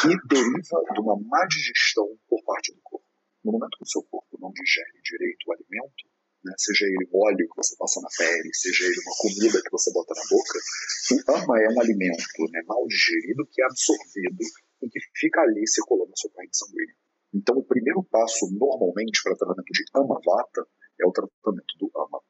que 0.00 0.08
deriva 0.28 0.78
de 0.88 1.00
uma 1.00 1.20
má 1.20 1.44
digestão 1.46 2.08
por 2.28 2.42
parte 2.44 2.72
do 2.72 2.80
corpo. 2.82 3.04
No 3.44 3.52
momento 3.52 3.76
que 3.76 3.84
o 3.84 3.88
seu 3.88 4.02
corpo 4.04 4.38
não 4.40 4.50
digere 4.52 5.00
direito 5.04 5.44
o 5.48 5.52
alimento, 5.52 6.08
né, 6.44 6.52
seja 6.58 6.84
ele 6.86 7.08
óleo 7.12 7.48
que 7.48 7.56
você 7.56 7.74
passa 7.76 8.00
na 8.00 8.08
pele, 8.16 8.50
seja 8.52 8.84
ele 8.84 9.00
uma 9.00 9.16
comida 9.16 9.62
que 9.62 9.72
você 9.72 9.90
bota 9.92 10.14
na 10.14 10.24
boca, 10.28 10.58
o 11.10 11.16
AMA 11.32 11.54
é 11.62 11.68
um 11.72 11.80
alimento 11.80 12.40
né, 12.52 12.60
mal 12.66 12.86
digerido 12.86 13.48
que 13.50 13.62
é 13.62 13.64
absorvido 13.64 14.44
e 14.82 14.88
que 14.88 15.00
fica 15.16 15.40
ali 15.40 15.66
circulando 15.66 16.10
na 16.10 16.16
sua 16.16 16.30
corrente 16.30 16.56
sanguínea. 16.56 16.94
Então, 17.34 17.56
o 17.56 17.64
primeiro 17.64 18.04
passo, 18.04 18.46
normalmente, 18.52 19.20
para 19.24 19.34
tratamento 19.34 19.72
de 19.72 19.84
Amavata 19.92 20.62
é 21.00 21.06
o 21.06 21.10
tratamento 21.10 21.74
do 21.80 21.90
Ama. 21.96 22.20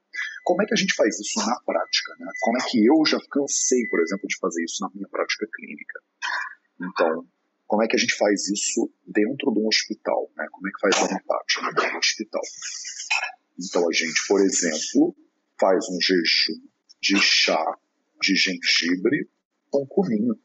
Como 0.45 0.63
é 0.63 0.67
que 0.67 0.73
a 0.73 0.77
gente 0.77 0.95
faz 0.95 1.21
isso 1.21 1.39
na 1.45 1.59
prática? 1.61 2.15
Né? 2.19 2.31
Como 2.41 2.57
é 2.57 2.61
que 2.65 2.87
eu 2.87 3.05
já 3.05 3.19
cansei, 3.31 3.87
por 3.91 4.01
exemplo, 4.01 4.27
de 4.27 4.39
fazer 4.39 4.65
isso 4.65 4.81
na 4.81 4.91
minha 4.95 5.09
prática 5.09 5.47
clínica? 5.53 6.01
Então, 6.81 7.27
como 7.67 7.83
é 7.83 7.89
que 7.89 7.97
a 7.97 7.99
gente 7.99 8.15
faz 8.15 8.49
isso 8.49 8.91
dentro 9.07 9.53
de 9.53 9.61
um 9.61 9.67
hospital? 9.67 10.31
Né? 10.37 10.47
Como 10.51 10.69
é 10.69 10.71
que 10.71 10.81
faz 10.81 11.11
uma 11.11 11.21
prática 11.21 11.73
dentro 11.73 11.93
do 11.93 11.99
hospital? 11.99 12.43
Então, 13.59 13.89
a 13.89 13.93
gente, 13.93 14.21
por 14.29 14.41
exemplo, 14.41 15.17
faz 15.59 15.85
um 15.89 15.99
jejum 16.01 16.61
de 17.01 17.17
chá 17.21 17.79
de 18.23 18.35
gengibre 18.35 19.29
com 19.71 19.87
cominho. 19.87 20.39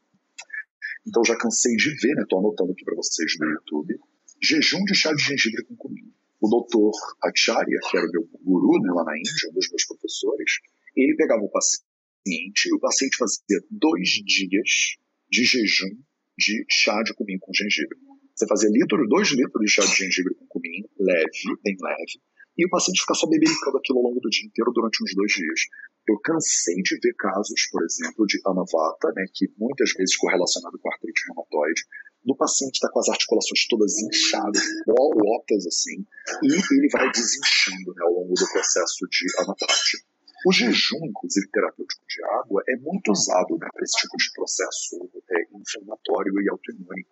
Então, 1.06 1.24
já 1.24 1.36
cansei 1.36 1.74
de 1.76 1.90
ver, 1.96 2.14
né? 2.14 2.22
Estou 2.22 2.38
anotando 2.38 2.72
aqui 2.72 2.84
para 2.84 2.94
vocês 2.94 3.32
no 3.38 3.46
YouTube 3.46 3.98
jejum 4.42 4.82
de 4.84 4.94
chá 4.94 5.12
de 5.12 5.22
gengibre 5.22 5.64
com 5.64 5.76
cominho. 5.76 6.12
O 6.40 6.48
doutor 6.48 6.92
Acharya, 7.22 7.78
que 7.90 7.96
era 7.96 8.06
o 8.06 8.10
meu 8.10 8.28
guru 8.42 8.80
né, 8.80 8.90
lá 8.92 9.04
na 9.04 9.18
Índia, 9.18 9.50
um 9.50 9.52
dos 9.52 9.68
meus 9.68 9.84
professores, 9.84 10.52
ele 10.96 11.14
pegava 11.16 11.42
o 11.42 11.50
paciente 11.50 12.66
e 12.66 12.74
o 12.74 12.80
paciente 12.80 13.16
fazia 13.18 13.60
dois 13.70 14.08
dias 14.24 14.96
de 15.30 15.44
jejum 15.44 15.94
de 16.38 16.64
chá 16.70 17.02
de 17.02 17.12
cominho 17.14 17.38
com 17.40 17.52
gengibre. 17.52 17.98
Você 18.34 18.46
fazia 18.46 18.70
litro, 18.70 19.06
dois 19.06 19.28
litros 19.28 19.62
de 19.62 19.70
chá 19.70 19.82
de 19.82 19.94
gengibre 19.94 20.34
com 20.34 20.46
cominho, 20.46 20.88
leve, 20.98 21.60
bem 21.62 21.76
leve, 21.78 22.20
e 22.56 22.66
o 22.66 22.70
paciente 22.70 23.00
fica 23.00 23.14
só 23.14 23.26
bebericando 23.28 23.78
aquilo 23.78 23.98
ao 23.98 24.04
longo 24.10 24.20
do 24.20 24.28
dia 24.28 24.46
inteiro 24.46 24.72
durante 24.72 25.02
uns 25.02 25.14
dois 25.14 25.32
dias. 25.32 25.60
Eu 26.08 26.18
cansei 26.18 26.76
de 26.82 26.98
ver 27.00 27.14
casos, 27.14 27.68
por 27.70 27.82
exemplo, 27.84 28.26
de 28.26 28.40
anavata, 28.46 29.12
né, 29.14 29.24
que 29.32 29.46
muitas 29.56 29.92
vezes 29.92 30.16
correlacionado 30.16 30.78
com 30.78 30.90
artrite 30.90 31.22
reumatoide, 31.28 31.82
do 32.24 32.36
paciente 32.36 32.74
está 32.74 32.90
com 32.90 33.00
as 33.00 33.08
articulações 33.08 33.66
todas 33.66 33.98
inchadas, 33.98 34.62
bolotas 34.86 35.66
assim, 35.66 36.04
e 36.42 36.52
ele 36.52 36.88
vai 36.92 37.10
desinchando 37.10 37.94
né, 37.94 38.02
ao 38.02 38.12
longo 38.12 38.34
do 38.34 38.46
processo 38.52 39.06
de 39.08 39.26
anapatia. 39.38 40.00
O 40.46 40.52
jejum, 40.52 41.04
inclusive 41.04 41.50
terapêutico 41.50 42.04
de 42.08 42.24
água, 42.40 42.62
é 42.68 42.76
muito 42.76 43.12
usado 43.12 43.58
né, 43.58 43.68
para 43.72 43.84
esse 43.84 43.96
tipo 44.00 44.16
de 44.16 44.32
processo 44.32 44.96
é, 45.30 45.42
inflamatório 45.52 46.40
e 46.40 46.48
autoimune. 46.48 47.04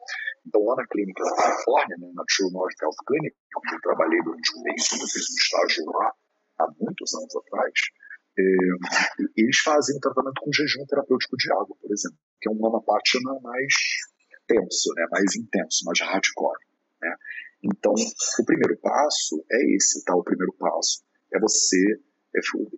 Então, 0.47 0.65
lá 0.65 0.77
na 0.77 0.87
clínica 0.87 1.23
da 1.25 1.37
Califórnia, 1.37 1.97
né, 1.99 2.11
na 2.15 2.25
True 2.25 2.53
North 2.53 2.77
Health 2.81 3.01
Clinic, 3.07 3.37
onde 3.57 3.75
eu 3.75 3.81
trabalhei 3.81 4.23
durante 4.23 4.57
um 4.57 4.63
mês, 4.63 4.83
eu 4.93 5.07
fiz 5.07 5.25
um 5.29 5.37
estágio 5.37 5.85
lá 5.87 6.13
há 6.61 6.67
muitos 6.81 7.15
anos 7.15 7.37
atrás, 7.37 7.73
é, 8.39 8.43
eles 9.37 9.59
fazem 9.59 9.97
um 9.97 10.01
tratamento 10.01 10.41
com 10.41 10.53
jejum 10.53 10.87
terapêutico 10.87 11.37
de 11.37 11.53
água, 11.53 11.77
por 11.81 11.93
exemplo, 11.93 12.19
que 12.41 12.49
é 12.49 12.53
uma 12.53 12.69
anapatia 12.69 13.21
mais 13.43 13.75
tenso, 14.47 14.95
né, 14.97 15.07
mais 15.11 15.37
intenso, 15.37 15.85
mais 15.85 16.01
hardcore. 16.01 16.61
Né? 17.03 17.15
Então, 17.65 17.93
o 17.93 18.45
primeiro 18.45 18.79
passo 18.79 19.45
é 19.51 19.77
esse, 19.77 20.05
tá? 20.05 20.15
O 20.15 20.23
primeiro 20.23 20.53
passo 20.55 21.03
é 21.35 21.41
você, 21.41 22.01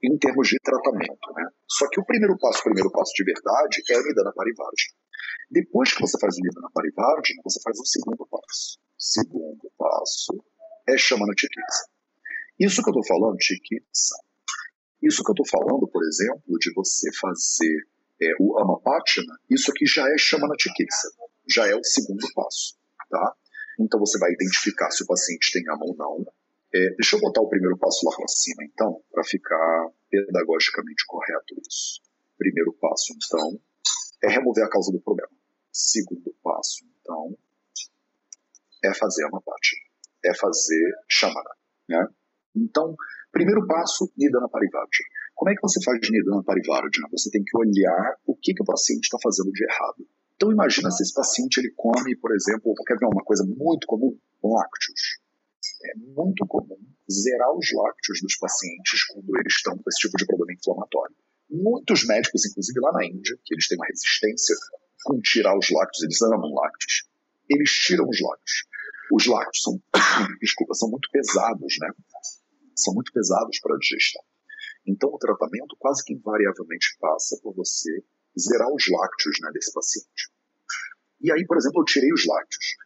em 0.02 0.18
termos 0.18 0.48
de 0.48 0.58
tratamento, 0.62 1.32
né? 1.34 1.48
Só 1.68 1.88
que 1.88 2.00
o 2.00 2.04
primeiro 2.04 2.36
passo, 2.38 2.61
o 2.61 2.64
primeiro 2.64 2.90
passo 2.90 3.12
de 3.14 3.24
verdade 3.24 3.82
é 3.88 3.94
a 3.94 4.02
Nidana 4.02 4.32
Parivardhana. 4.32 4.98
Depois 5.50 5.92
que 5.92 6.00
você 6.00 6.18
faz 6.18 6.36
o 6.36 6.40
Nidana 6.40 6.70
Parivardhana, 6.72 7.42
você 7.44 7.61
faz 7.62 7.78
o 7.78 7.84
segundo 7.84 8.26
passo. 8.26 8.78
Segundo 8.98 9.70
passo 9.76 10.44
é 10.88 10.96
Chikitsa. 10.96 11.86
Isso 12.58 12.82
que 12.82 12.90
eu 12.90 13.00
estou 13.00 13.06
falando, 13.06 13.36
Chikitsa, 13.40 14.16
isso 15.02 15.24
que 15.24 15.30
eu 15.30 15.34
estou 15.34 15.48
falando, 15.48 15.88
por 15.88 16.04
exemplo, 16.04 16.58
de 16.58 16.72
você 16.74 17.11
fazer 17.18 17.86
é, 18.20 18.32
o 18.38 18.58
Amapachana, 18.58 19.38
isso 19.48 19.70
aqui 19.70 19.86
já 19.86 20.06
é 20.06 20.18
Chikitsa 20.18 21.08
já 21.48 21.66
é 21.66 21.74
o 21.74 21.82
segundo 21.82 22.26
passo, 22.34 22.76
tá? 23.08 23.34
Então 23.78 23.98
você 23.98 24.18
vai 24.18 24.30
identificar 24.32 24.90
se 24.90 25.02
o 25.02 25.06
paciente 25.06 25.50
tem 25.52 25.62
ama 25.68 25.84
ou 25.84 25.96
não. 25.96 26.26
É, 26.72 26.94
deixa 26.94 27.16
eu 27.16 27.20
botar 27.20 27.40
o 27.40 27.48
primeiro 27.48 27.76
passo 27.78 28.06
lá 28.08 28.16
para 28.16 28.28
cima, 28.28 28.64
então, 28.64 29.02
para 29.10 29.24
ficar 29.24 29.90
pedagogicamente 30.08 31.04
correto 31.06 31.54
isso. 31.68 32.00
Primeiro 32.38 32.72
passo, 32.74 33.12
então, 33.16 33.60
é 34.22 34.28
remover 34.28 34.64
a 34.64 34.70
causa 34.70 34.92
do 34.92 35.00
problema. 35.00 35.30
Segundo 35.72 36.34
passo, 36.42 36.84
então, 37.00 37.36
é 38.84 38.94
fazer 38.94 39.24
a 39.24 39.40
parte, 39.40 39.76
é 40.24 40.34
fazer 40.34 40.92
chamada, 41.08 41.50
né? 41.88 42.06
Então, 42.54 42.94
primeiro 43.32 43.66
passo, 43.66 44.10
Nidana 44.16 44.48
Parivardhana. 44.48 45.08
Como 45.34 45.50
é 45.50 45.54
que 45.54 45.62
você 45.62 45.82
faz 45.82 45.98
Nidana 46.10 46.42
Parivardhana? 46.44 47.08
Você 47.12 47.30
tem 47.30 47.42
que 47.42 47.56
olhar 47.56 48.16
o 48.26 48.36
que, 48.36 48.54
que 48.54 48.62
o 48.62 48.66
paciente 48.66 49.04
está 49.04 49.18
fazendo 49.22 49.50
de 49.52 49.64
errado. 49.64 50.06
Então 50.36 50.50
imagina 50.50 50.90
se 50.90 51.02
esse 51.02 51.12
paciente 51.12 51.58
ele 51.58 51.72
come, 51.76 52.16
por 52.16 52.32
exemplo, 52.32 52.74
quer 52.86 52.96
ver 52.96 53.06
uma 53.06 53.22
coisa 53.22 53.44
muito 53.44 53.86
comum? 53.86 54.18
Lácteos. 54.42 55.19
É 55.82 55.96
muito 55.96 56.46
comum 56.46 56.78
zerar 57.10 57.52
os 57.56 57.72
lácteos 57.72 58.20
dos 58.20 58.36
pacientes 58.36 59.04
quando 59.06 59.36
eles 59.38 59.54
estão 59.54 59.76
com 59.76 59.84
esse 59.88 60.00
tipo 60.00 60.16
de 60.16 60.26
problema 60.26 60.52
inflamatório. 60.52 61.16
Muitos 61.50 62.06
médicos, 62.06 62.46
inclusive 62.46 62.80
lá 62.80 62.92
na 62.92 63.06
Índia, 63.06 63.36
que 63.44 63.54
eles 63.54 63.66
têm 63.66 63.78
uma 63.78 63.86
resistência 63.86 64.54
com 65.04 65.20
tirar 65.20 65.56
os 65.56 65.70
lácteos, 65.70 66.02
eles 66.04 66.22
amam 66.22 66.52
lácteos, 66.54 67.08
eles 67.48 67.70
tiram 67.70 68.08
os 68.08 68.20
lácteos. 68.20 68.64
Os 69.12 69.26
lácteos 69.26 69.62
são, 69.62 69.82
desculpa, 70.40 70.74
são 70.74 70.88
muito 70.90 71.08
pesados, 71.10 71.74
né? 71.80 71.90
São 72.76 72.94
muito 72.94 73.10
pesados 73.12 73.58
para 73.60 73.74
a 73.74 73.78
digestão. 73.78 74.22
Então, 74.86 75.10
o 75.10 75.18
tratamento 75.18 75.76
quase 75.78 76.04
que 76.04 76.14
invariavelmente 76.14 76.96
passa 77.00 77.38
por 77.42 77.54
você 77.54 77.90
zerar 78.38 78.72
os 78.72 78.84
lácteos 78.88 79.36
né, 79.42 79.50
desse 79.52 79.72
paciente. 79.72 80.30
E 81.20 81.32
aí, 81.32 81.44
por 81.46 81.56
exemplo, 81.56 81.80
eu 81.80 81.84
tirei 81.84 82.12
os 82.12 82.24
lácteos. 82.26 82.76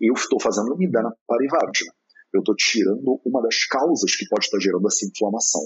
E 0.00 0.10
eu 0.10 0.14
estou 0.14 0.40
fazendo 0.40 0.76
midana 0.76 1.14
parivardina. 1.26 1.92
Eu 2.34 2.40
estou 2.40 2.56
tirando 2.56 3.20
uma 3.24 3.40
das 3.40 3.64
causas 3.64 4.16
que 4.16 4.26
pode 4.28 4.46
estar 4.46 4.58
gerando 4.58 4.88
essa 4.88 5.06
inflamação, 5.06 5.62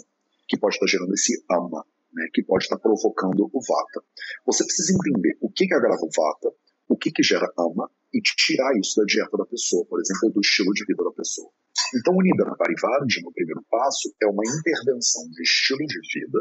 que 0.47 0.59
pode 0.59 0.75
estar 0.75 0.87
gerando 0.87 1.14
esse 1.14 1.43
ama, 1.51 1.83
né, 2.12 2.29
que 2.35 2.45
pode 2.45 2.64
estar 2.64 2.79
provocando 2.79 3.49
o 3.51 3.61
vata. 3.66 4.05
Você 4.45 4.64
precisa 4.64 4.93
entender 4.93 5.39
o 5.41 5.51
que, 5.51 5.66
que 5.66 5.75
agrava 5.75 6.03
o 6.03 6.11
vata, 6.14 6.53
o 6.87 6.97
que, 6.97 7.11
que 7.11 7.23
gera 7.23 7.51
ama 7.59 7.91
e 8.12 8.21
tirar 8.21 8.77
isso 8.77 9.01
da 9.01 9.05
dieta 9.05 9.35
da 9.39 9.47
pessoa, 9.47 9.85
por 9.87 9.99
exemplo, 9.99 10.31
do 10.31 10.41
estilo 10.41 10.73
de 10.73 10.85
vida 10.85 11.05
da 11.05 11.12
pessoa. 11.12 11.51
Então, 11.97 12.12
o 12.14 12.23
Nidana 12.23 12.57
Parivardhana, 12.57 13.07
no 13.25 13.33
primeiro 13.33 13.64
passo, 13.71 14.12
é 14.21 14.27
uma 14.27 14.43
intervenção 14.45 15.25
de 15.31 15.43
estilo 15.43 15.87
de 15.87 16.01
vida 16.12 16.39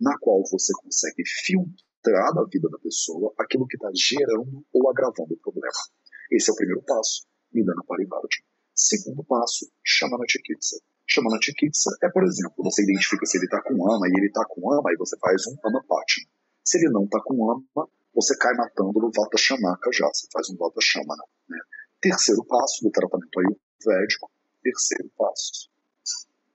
na 0.00 0.18
qual 0.18 0.42
você 0.50 0.72
consegue 0.82 1.22
filtrar 1.44 2.34
da 2.34 2.44
vida 2.50 2.68
da 2.68 2.78
pessoa 2.78 3.32
aquilo 3.38 3.66
que 3.66 3.76
está 3.76 3.90
gerando 3.94 4.64
ou 4.72 4.90
agravando 4.90 5.34
o 5.34 5.38
problema. 5.38 5.70
Esse 6.32 6.50
é 6.50 6.52
o 6.52 6.56
primeiro 6.56 6.82
passo, 6.82 7.26
Nidana 7.52 7.82
Parivardhana. 7.86 8.47
Segundo 8.78 9.24
passo, 9.24 9.68
Shamana 9.82 10.24
Chikitsa. 10.28 10.80
Shamana 11.04 11.36
Chikitsa 11.42 11.90
é, 12.00 12.08
por 12.10 12.22
exemplo, 12.22 12.62
você 12.62 12.84
identifica 12.84 13.26
se 13.26 13.36
ele 13.36 13.46
está 13.46 13.60
com 13.60 13.74
ama 13.92 14.06
e 14.06 14.12
ele 14.16 14.28
está 14.28 14.44
com 14.48 14.72
ama 14.72 14.92
e 14.92 14.96
você 14.96 15.18
faz 15.18 15.44
um 15.48 15.56
Amapati. 15.64 16.28
Se 16.64 16.78
ele 16.78 16.88
não 16.90 17.02
está 17.02 17.20
com 17.20 17.50
ama, 17.50 17.88
você 18.14 18.38
cai 18.38 18.54
matando 18.54 19.00
no 19.00 19.10
Vata 19.10 19.36
Shamaka 19.36 19.90
já, 19.92 20.06
você 20.06 20.28
faz 20.32 20.48
um 20.50 20.56
Vata 20.56 20.80
Shamana. 20.80 21.24
Né? 21.48 21.58
Terceiro 22.00 22.44
passo 22.44 22.84
do 22.84 22.92
tratamento 22.92 23.40
ayurvédico, 23.40 24.30
terceiro 24.62 25.10
passo, 25.18 25.68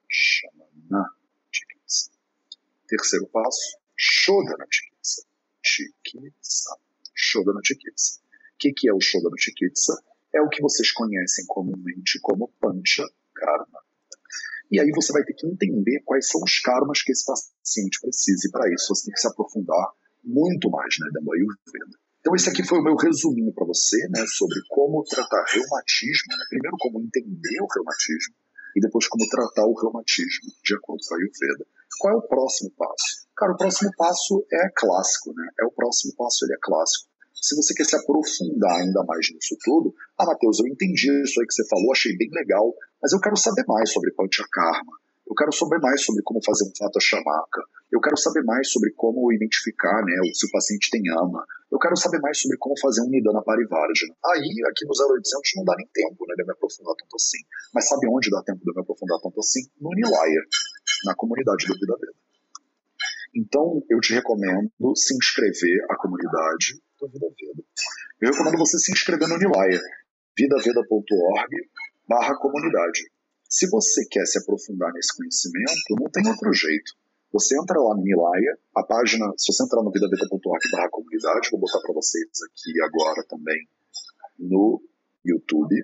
Shamana 0.09 1.05
Chikitsa. 1.51 2.09
Terceiro 2.88 3.28
passo, 3.28 3.78
Shodana 3.97 4.65
Chikitsa. 4.71 5.28
Chikitsa. 5.61 6.78
Shodana 7.13 7.59
Chikitsa. 7.61 8.21
O 8.21 8.57
que, 8.59 8.71
que 8.71 8.88
é 8.88 8.93
o 8.93 9.01
Shodana 9.01 9.36
Chikitsa? 9.38 10.01
É 10.34 10.41
o 10.41 10.49
que 10.49 10.61
vocês 10.61 10.91
conhecem 10.91 11.45
comumente 11.47 12.19
como 12.21 12.51
Pancha 12.59 13.03
Karma. 13.36 13.79
E 14.71 14.79
aí 14.79 14.89
você 14.91 15.13
vai 15.13 15.23
ter 15.23 15.34
que 15.34 15.45
entender 15.45 16.01
quais 16.03 16.27
são 16.27 16.41
os 16.41 16.59
karmas 16.59 17.03
que 17.03 17.11
esse 17.11 17.25
paciente 17.25 17.99
precisa. 18.01 18.47
E 18.47 18.51
para 18.51 18.73
isso 18.73 18.93
você 18.93 19.05
tem 19.05 19.13
que 19.13 19.21
se 19.21 19.27
aprofundar 19.27 19.88
muito 20.23 20.69
mais 20.69 20.95
né, 20.99 21.07
da 21.13 21.19
Ayurveda. 21.19 21.97
Então 22.19 22.34
esse 22.36 22.49
aqui 22.49 22.63
foi 22.63 22.79
o 22.79 22.84
meu 22.84 22.95
resuminho 22.95 23.53
para 23.53 23.67
você, 23.67 23.97
né, 24.09 24.25
sobre 24.25 24.57
como 24.69 25.03
tratar 25.03 25.43
reumatismo, 25.51 26.31
né? 26.31 26.45
primeiro 26.49 26.77
como 26.79 27.01
entender 27.01 27.61
o 27.61 27.67
reumatismo 27.67 28.34
e 28.75 28.79
depois 28.79 29.07
como 29.07 29.27
tratar 29.29 29.65
o 29.67 29.75
reumatismo 29.75 30.49
de 30.63 30.73
acordo 30.73 31.03
com 31.05 31.13
a 31.13 31.17
Ayurveda. 31.17 31.65
Qual 31.99 32.13
é 32.13 32.17
o 32.17 32.27
próximo 32.27 32.71
passo? 32.71 33.27
Cara, 33.36 33.51
o 33.53 33.57
próximo 33.57 33.91
passo 33.97 34.45
é 34.51 34.69
clássico, 34.73 35.34
né? 35.36 35.47
É 35.59 35.65
o 35.65 35.71
próximo 35.71 36.13
passo, 36.17 36.45
ele 36.45 36.53
é 36.53 36.57
clássico. 36.61 37.09
Se 37.43 37.59
você 37.59 37.73
quer 37.75 37.83
se 37.83 37.97
aprofundar 37.97 38.79
ainda 38.79 39.03
mais 39.03 39.27
nisso 39.35 39.57
tudo, 39.65 39.93
ah, 40.17 40.25
Matheus, 40.25 40.63
eu 40.63 40.67
entendi 40.67 41.11
isso 41.23 41.41
aí 41.41 41.45
que 41.45 41.53
você 41.53 41.67
falou, 41.67 41.91
achei 41.91 42.15
bem 42.15 42.29
legal, 42.31 42.73
mas 43.01 43.11
eu 43.11 43.19
quero 43.19 43.35
saber 43.35 43.65
mais 43.67 43.91
sobre 43.91 44.13
Panchakarma, 44.15 44.95
eu 45.27 45.35
quero 45.35 45.51
saber 45.51 45.79
mais 45.79 46.03
sobre 46.03 46.23
como 46.23 46.39
fazer 46.43 46.63
um 46.63 46.71
Vata 46.79 46.99
Shamaka. 47.01 47.61
Eu 47.91 47.99
quero 47.99 48.15
saber 48.17 48.43
mais 48.43 48.71
sobre 48.71 48.91
como 48.95 49.31
identificar 49.31 50.03
né, 50.03 50.13
se 50.33 50.45
o 50.47 50.51
paciente 50.51 50.89
tem 50.91 51.01
ama. 51.09 51.43
Eu 51.71 51.79
quero 51.79 51.95
saber 51.97 52.19
mais 52.19 52.39
sobre 52.39 52.57
como 52.57 52.79
fazer 52.79 53.01
um 53.01 53.09
Nidana 53.09 53.41
Parivardhana. 53.41 54.15
Aí, 54.25 54.51
aqui 54.69 54.85
no 54.85 54.93
0800 54.93 55.51
não 55.55 55.63
dá 55.63 55.75
nem 55.77 55.87
tempo 55.93 56.25
né, 56.27 56.35
de 56.35 56.43
me 56.45 56.51
aprofundar 56.51 56.95
tanto 56.95 57.15
assim. 57.15 57.39
Mas 57.73 57.87
sabe 57.87 58.07
onde 58.09 58.29
dá 58.29 58.43
tempo 58.43 58.59
de 58.59 58.73
me 58.73 58.81
aprofundar 58.81 59.19
tanto 59.21 59.39
assim? 59.39 59.61
No 59.79 59.89
Nilaya, 59.91 60.41
na 61.05 61.15
comunidade 61.15 61.65
do 61.67 61.73
Vida 61.73 61.95
Veda. 61.99 62.13
Então, 63.35 63.81
eu 63.89 63.99
te 63.99 64.13
recomendo 64.13 64.69
se 64.95 65.15
inscrever 65.15 65.85
à 65.89 65.95
comunidade 65.97 66.77
do 67.08 67.12
Vida 67.12 67.28
Veda. 67.28 67.64
Eu 68.22 68.32
recomendo 68.32 68.58
você 68.58 68.78
se 68.80 68.91
inscrever 68.91 69.28
no 69.28 69.38
Nilaya, 69.38 69.82
vidaveda.org 70.38 71.51
barra 72.08 72.36
comunidade. 72.38 73.12
Se 73.49 73.70
você 73.70 74.06
quer 74.10 74.26
se 74.26 74.39
aprofundar 74.39 74.91
nesse 74.93 75.16
conhecimento, 75.16 75.95
não 75.99 76.10
tem 76.10 76.28
outro 76.28 76.51
jeito. 76.54 76.93
Você 77.32 77.60
entra 77.60 77.80
lá 77.80 77.95
no 77.95 78.04
Milaya, 78.04 78.58
a 78.76 78.84
página, 78.84 79.26
se 79.38 79.51
você 79.51 79.64
entrar 79.64 79.82
no 79.82 79.91
vidaveda.org 79.91 80.72
barra 80.72 80.89
comunidade, 80.89 81.49
vou 81.51 81.60
botar 81.60 81.80
para 81.82 81.93
vocês 81.93 82.24
aqui 82.24 82.82
agora 82.82 83.26
também 83.28 83.68
no 84.39 84.82
YouTube, 85.26 85.76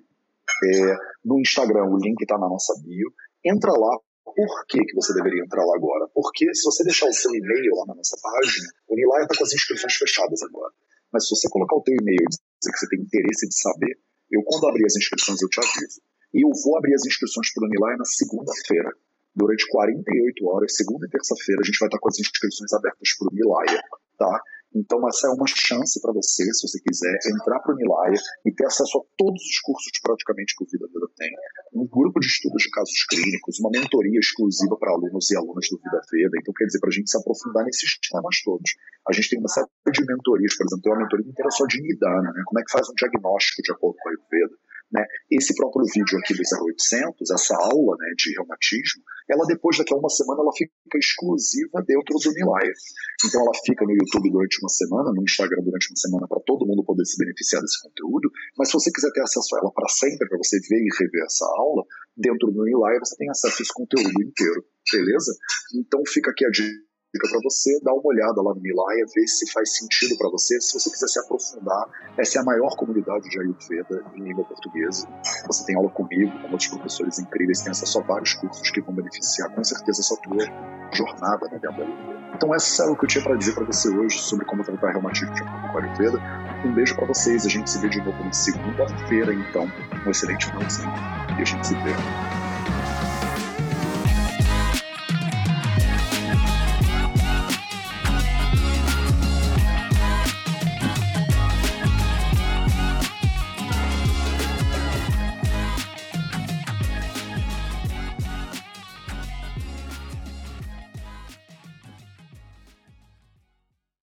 é, 0.63 0.95
no 1.25 1.39
Instagram, 1.39 1.85
o 1.85 1.97
link 1.97 2.21
está 2.21 2.37
na 2.37 2.47
nossa 2.47 2.73
bio. 2.81 3.11
Entra 3.43 3.71
lá. 3.71 3.97
Por 4.23 4.65
que, 4.67 4.79
que 4.85 4.95
você 4.95 5.13
deveria 5.13 5.43
entrar 5.43 5.65
lá 5.65 5.75
agora? 5.75 6.07
Porque 6.13 6.53
se 6.53 6.63
você 6.63 6.83
deixar 6.83 7.07
o 7.07 7.13
seu 7.13 7.33
e-mail 7.33 7.75
lá 7.75 7.85
na 7.87 7.95
nossa 7.95 8.15
página, 8.21 8.69
o 8.87 8.95
Nilaya 8.95 9.23
está 9.23 9.35
com 9.35 9.43
as 9.43 9.53
inscrições 9.53 9.95
fechadas 9.95 10.41
agora. 10.43 10.71
Mas 11.11 11.27
se 11.27 11.35
você 11.35 11.49
colocar 11.49 11.75
o 11.75 11.83
teu 11.83 11.95
e-mail 11.95 12.21
e 12.21 12.29
dizer 12.29 12.71
que 12.71 12.79
você 12.79 12.89
tem 12.89 13.01
interesse 13.01 13.47
de 13.47 13.55
saber, 13.59 13.97
eu 14.31 14.43
quando 14.43 14.67
abrir 14.67 14.85
as 14.85 14.95
inscrições 14.95 15.41
eu 15.41 15.49
te 15.49 15.59
aviso. 15.59 16.01
E 16.33 16.45
eu 16.45 16.51
vou 16.63 16.77
abrir 16.77 16.93
as 16.93 17.05
inscrições 17.05 17.51
para 17.53 17.63
o 17.63 17.67
Unilai 17.67 17.97
na 17.97 18.05
segunda-feira. 18.05 18.91
Durante 19.35 19.65
48 19.69 20.47
horas, 20.47 20.75
segunda 20.75 21.05
e 21.05 21.09
terça-feira, 21.09 21.61
a 21.61 21.65
gente 21.65 21.79
vai 21.79 21.87
estar 21.87 21.99
com 21.99 22.09
as 22.09 22.19
inscrições 22.19 22.73
abertas 22.73 23.09
para 23.17 23.25
o 23.25 23.31
Unilaia, 23.31 23.81
tá? 24.17 24.41
Então, 24.75 25.01
essa 25.07 25.27
é 25.27 25.31
uma 25.31 25.47
chance 25.47 25.99
para 25.99 26.13
você, 26.13 26.45
se 26.53 26.67
você 26.67 26.79
quiser, 26.79 27.17
entrar 27.33 27.59
para 27.59 27.73
o 27.73 27.75
Unilaia 27.75 28.19
e 28.45 28.53
ter 28.53 28.65
acesso 28.65 28.99
a 28.99 29.03
todos 29.17 29.41
os 29.41 29.59
cursos 29.59 29.91
praticamente 30.01 30.53
que 30.55 30.63
o 30.63 30.67
Vida 30.69 30.85
Veda 30.93 31.09
tem. 31.17 31.31
Um 31.73 31.87
grupo 31.87 32.19
de 32.19 32.27
estudos 32.27 32.61
de 32.61 32.69
casos 32.69 33.05
clínicos, 33.09 33.59
uma 33.59 33.71
mentoria 33.71 34.19
exclusiva 34.19 34.77
para 34.77 34.91
alunos 34.91 35.31
e 35.31 35.37
alunas 35.37 35.65
do 35.69 35.77
Vida 35.77 36.01
Veda. 36.11 36.37
Então, 36.37 36.53
quer 36.53 36.65
dizer, 36.65 36.79
para 36.79 36.89
a 36.89 36.93
gente 36.93 37.09
se 37.09 37.17
aprofundar 37.17 37.65
nesses 37.65 37.97
temas 37.97 38.41
todos. 38.45 38.69
A 39.09 39.13
gente 39.13 39.29
tem 39.29 39.39
uma 39.39 39.49
série 39.49 39.65
de 39.65 40.05
mentorias, 40.05 40.55
por 40.55 40.65
exemplo, 40.65 40.83
tem 40.83 40.93
uma 40.93 41.01
mentoria 41.01 41.25
inteira 41.25 41.49
só 41.49 41.65
de 41.65 41.81
Nidana, 41.81 42.29
né? 42.29 42.41
Como 42.45 42.59
é 42.59 42.63
que 42.63 42.71
faz 42.71 42.89
um 42.89 42.93
diagnóstico 42.93 43.63
de 43.63 43.71
acordo 43.73 43.97
com 43.97 44.09
a 44.09 44.11
Ayurveda? 44.11 44.55
Né? 44.91 45.05
Esse 45.29 45.53
próprio 45.53 45.85
vídeo 45.85 46.17
aqui 46.17 46.33
do 46.33 46.41
0800, 46.41 47.29
essa 47.29 47.55
aula 47.55 47.95
né, 47.99 48.09
de 48.17 48.33
reumatismo, 48.33 49.03
ela 49.29 49.45
depois 49.45 49.77
daqui 49.77 49.93
a 49.93 49.97
uma 49.97 50.09
semana 50.09 50.41
ela 50.41 50.51
fica 50.51 50.73
exclusiva 50.97 51.85
dentro 51.85 52.17
do 52.17 52.29
Unilife. 52.29 52.81
Então 53.23 53.41
ela 53.41 53.53
fica 53.63 53.85
no 53.85 53.93
YouTube 53.93 54.31
durante 54.31 54.57
uma 54.61 54.69
semana, 54.69 55.13
no 55.13 55.21
Instagram 55.21 55.61
durante 55.61 55.93
uma 55.93 55.97
semana 55.97 56.27
para 56.27 56.41
todo 56.41 56.65
mundo 56.65 56.83
poder 56.83 57.05
se 57.05 57.17
beneficiar 57.17 57.61
desse 57.61 57.79
conteúdo. 57.81 58.31
Mas 58.57 58.69
se 58.69 58.73
você 58.73 58.91
quiser 58.91 59.11
ter 59.13 59.21
acesso 59.21 59.55
a 59.55 59.59
ela 59.59 59.71
para 59.71 59.87
sempre, 59.89 60.27
para 60.27 60.37
você 60.37 60.57
ver 60.57 60.81
e 60.81 60.89
rever 60.97 61.23
essa 61.23 61.45
aula, 61.45 61.85
dentro 62.17 62.49
do 62.49 62.61
Unilife 62.61 63.05
você 63.05 63.15
tem 63.15 63.29
acesso 63.29 63.57
a 63.59 63.61
esse 63.61 63.73
conteúdo 63.73 64.09
inteiro, 64.09 64.65
beleza? 64.91 65.31
Então 65.77 66.01
fica 66.07 66.31
aqui 66.31 66.45
a 66.45 66.49
dica 66.49 66.88
dica 67.13 67.27
para 67.29 67.39
você 67.43 67.79
dar 67.83 67.93
uma 67.93 68.05
olhada 68.05 68.41
lá 68.41 68.53
no 68.53 68.61
Milaya, 68.61 69.05
ver 69.13 69.27
se 69.27 69.51
faz 69.51 69.77
sentido 69.77 70.17
para 70.17 70.29
você. 70.29 70.59
Se 70.61 70.73
você 70.73 70.89
quiser 70.89 71.07
se 71.07 71.19
aprofundar, 71.19 71.85
essa 72.17 72.37
é 72.37 72.41
a 72.41 72.45
maior 72.45 72.75
comunidade 72.75 73.29
de 73.29 73.39
Ayurveda 73.39 74.05
em 74.15 74.23
língua 74.23 74.45
portuguesa. 74.45 75.07
Você 75.47 75.65
tem 75.65 75.75
aula 75.75 75.89
comigo, 75.89 76.31
com 76.41 76.51
outros 76.51 76.67
professores 76.67 77.19
incríveis, 77.19 77.61
tem 77.61 77.71
acesso 77.71 77.99
a 77.99 78.03
vários 78.03 78.33
cursos 78.33 78.69
que 78.69 78.81
vão 78.81 78.93
beneficiar 78.93 79.53
com 79.53 79.63
certeza 79.63 80.01
essa 80.01 80.15
tua 80.21 80.45
jornada 80.93 81.47
né, 81.47 81.59
dentro 81.59 81.77
da 81.77 81.83
Ayurveda. 81.83 82.19
Então, 82.35 82.55
essa 82.55 82.83
é 82.83 82.87
o 82.87 82.95
que 82.95 83.05
eu 83.05 83.09
tinha 83.09 83.23
para 83.23 83.35
dizer 83.35 83.53
para 83.53 83.65
você 83.65 83.89
hoje 83.89 84.19
sobre 84.19 84.45
como 84.45 84.63
tratar 84.63 84.91
reumatismo 84.91 85.33
de 85.33 85.41
acordo 85.41 85.71
com 85.71 85.77
a 85.77 85.81
Ayurveda. 85.81 86.19
Um 86.65 86.73
beijo 86.73 86.95
para 86.95 87.07
vocês, 87.07 87.45
a 87.45 87.49
gente 87.49 87.69
se 87.69 87.79
vê 87.79 87.89
de 87.89 87.99
novo 87.99 88.23
na 88.23 88.31
segunda-feira, 88.31 89.33
então. 89.33 89.67
Um 90.05 90.11
excelente 90.11 90.45
final 90.45 90.63
de 90.63 90.73
semana 90.73 91.27
e 91.37 91.41
a 91.41 91.45
gente 91.45 91.67
se 91.67 91.73
vê. 91.75 92.98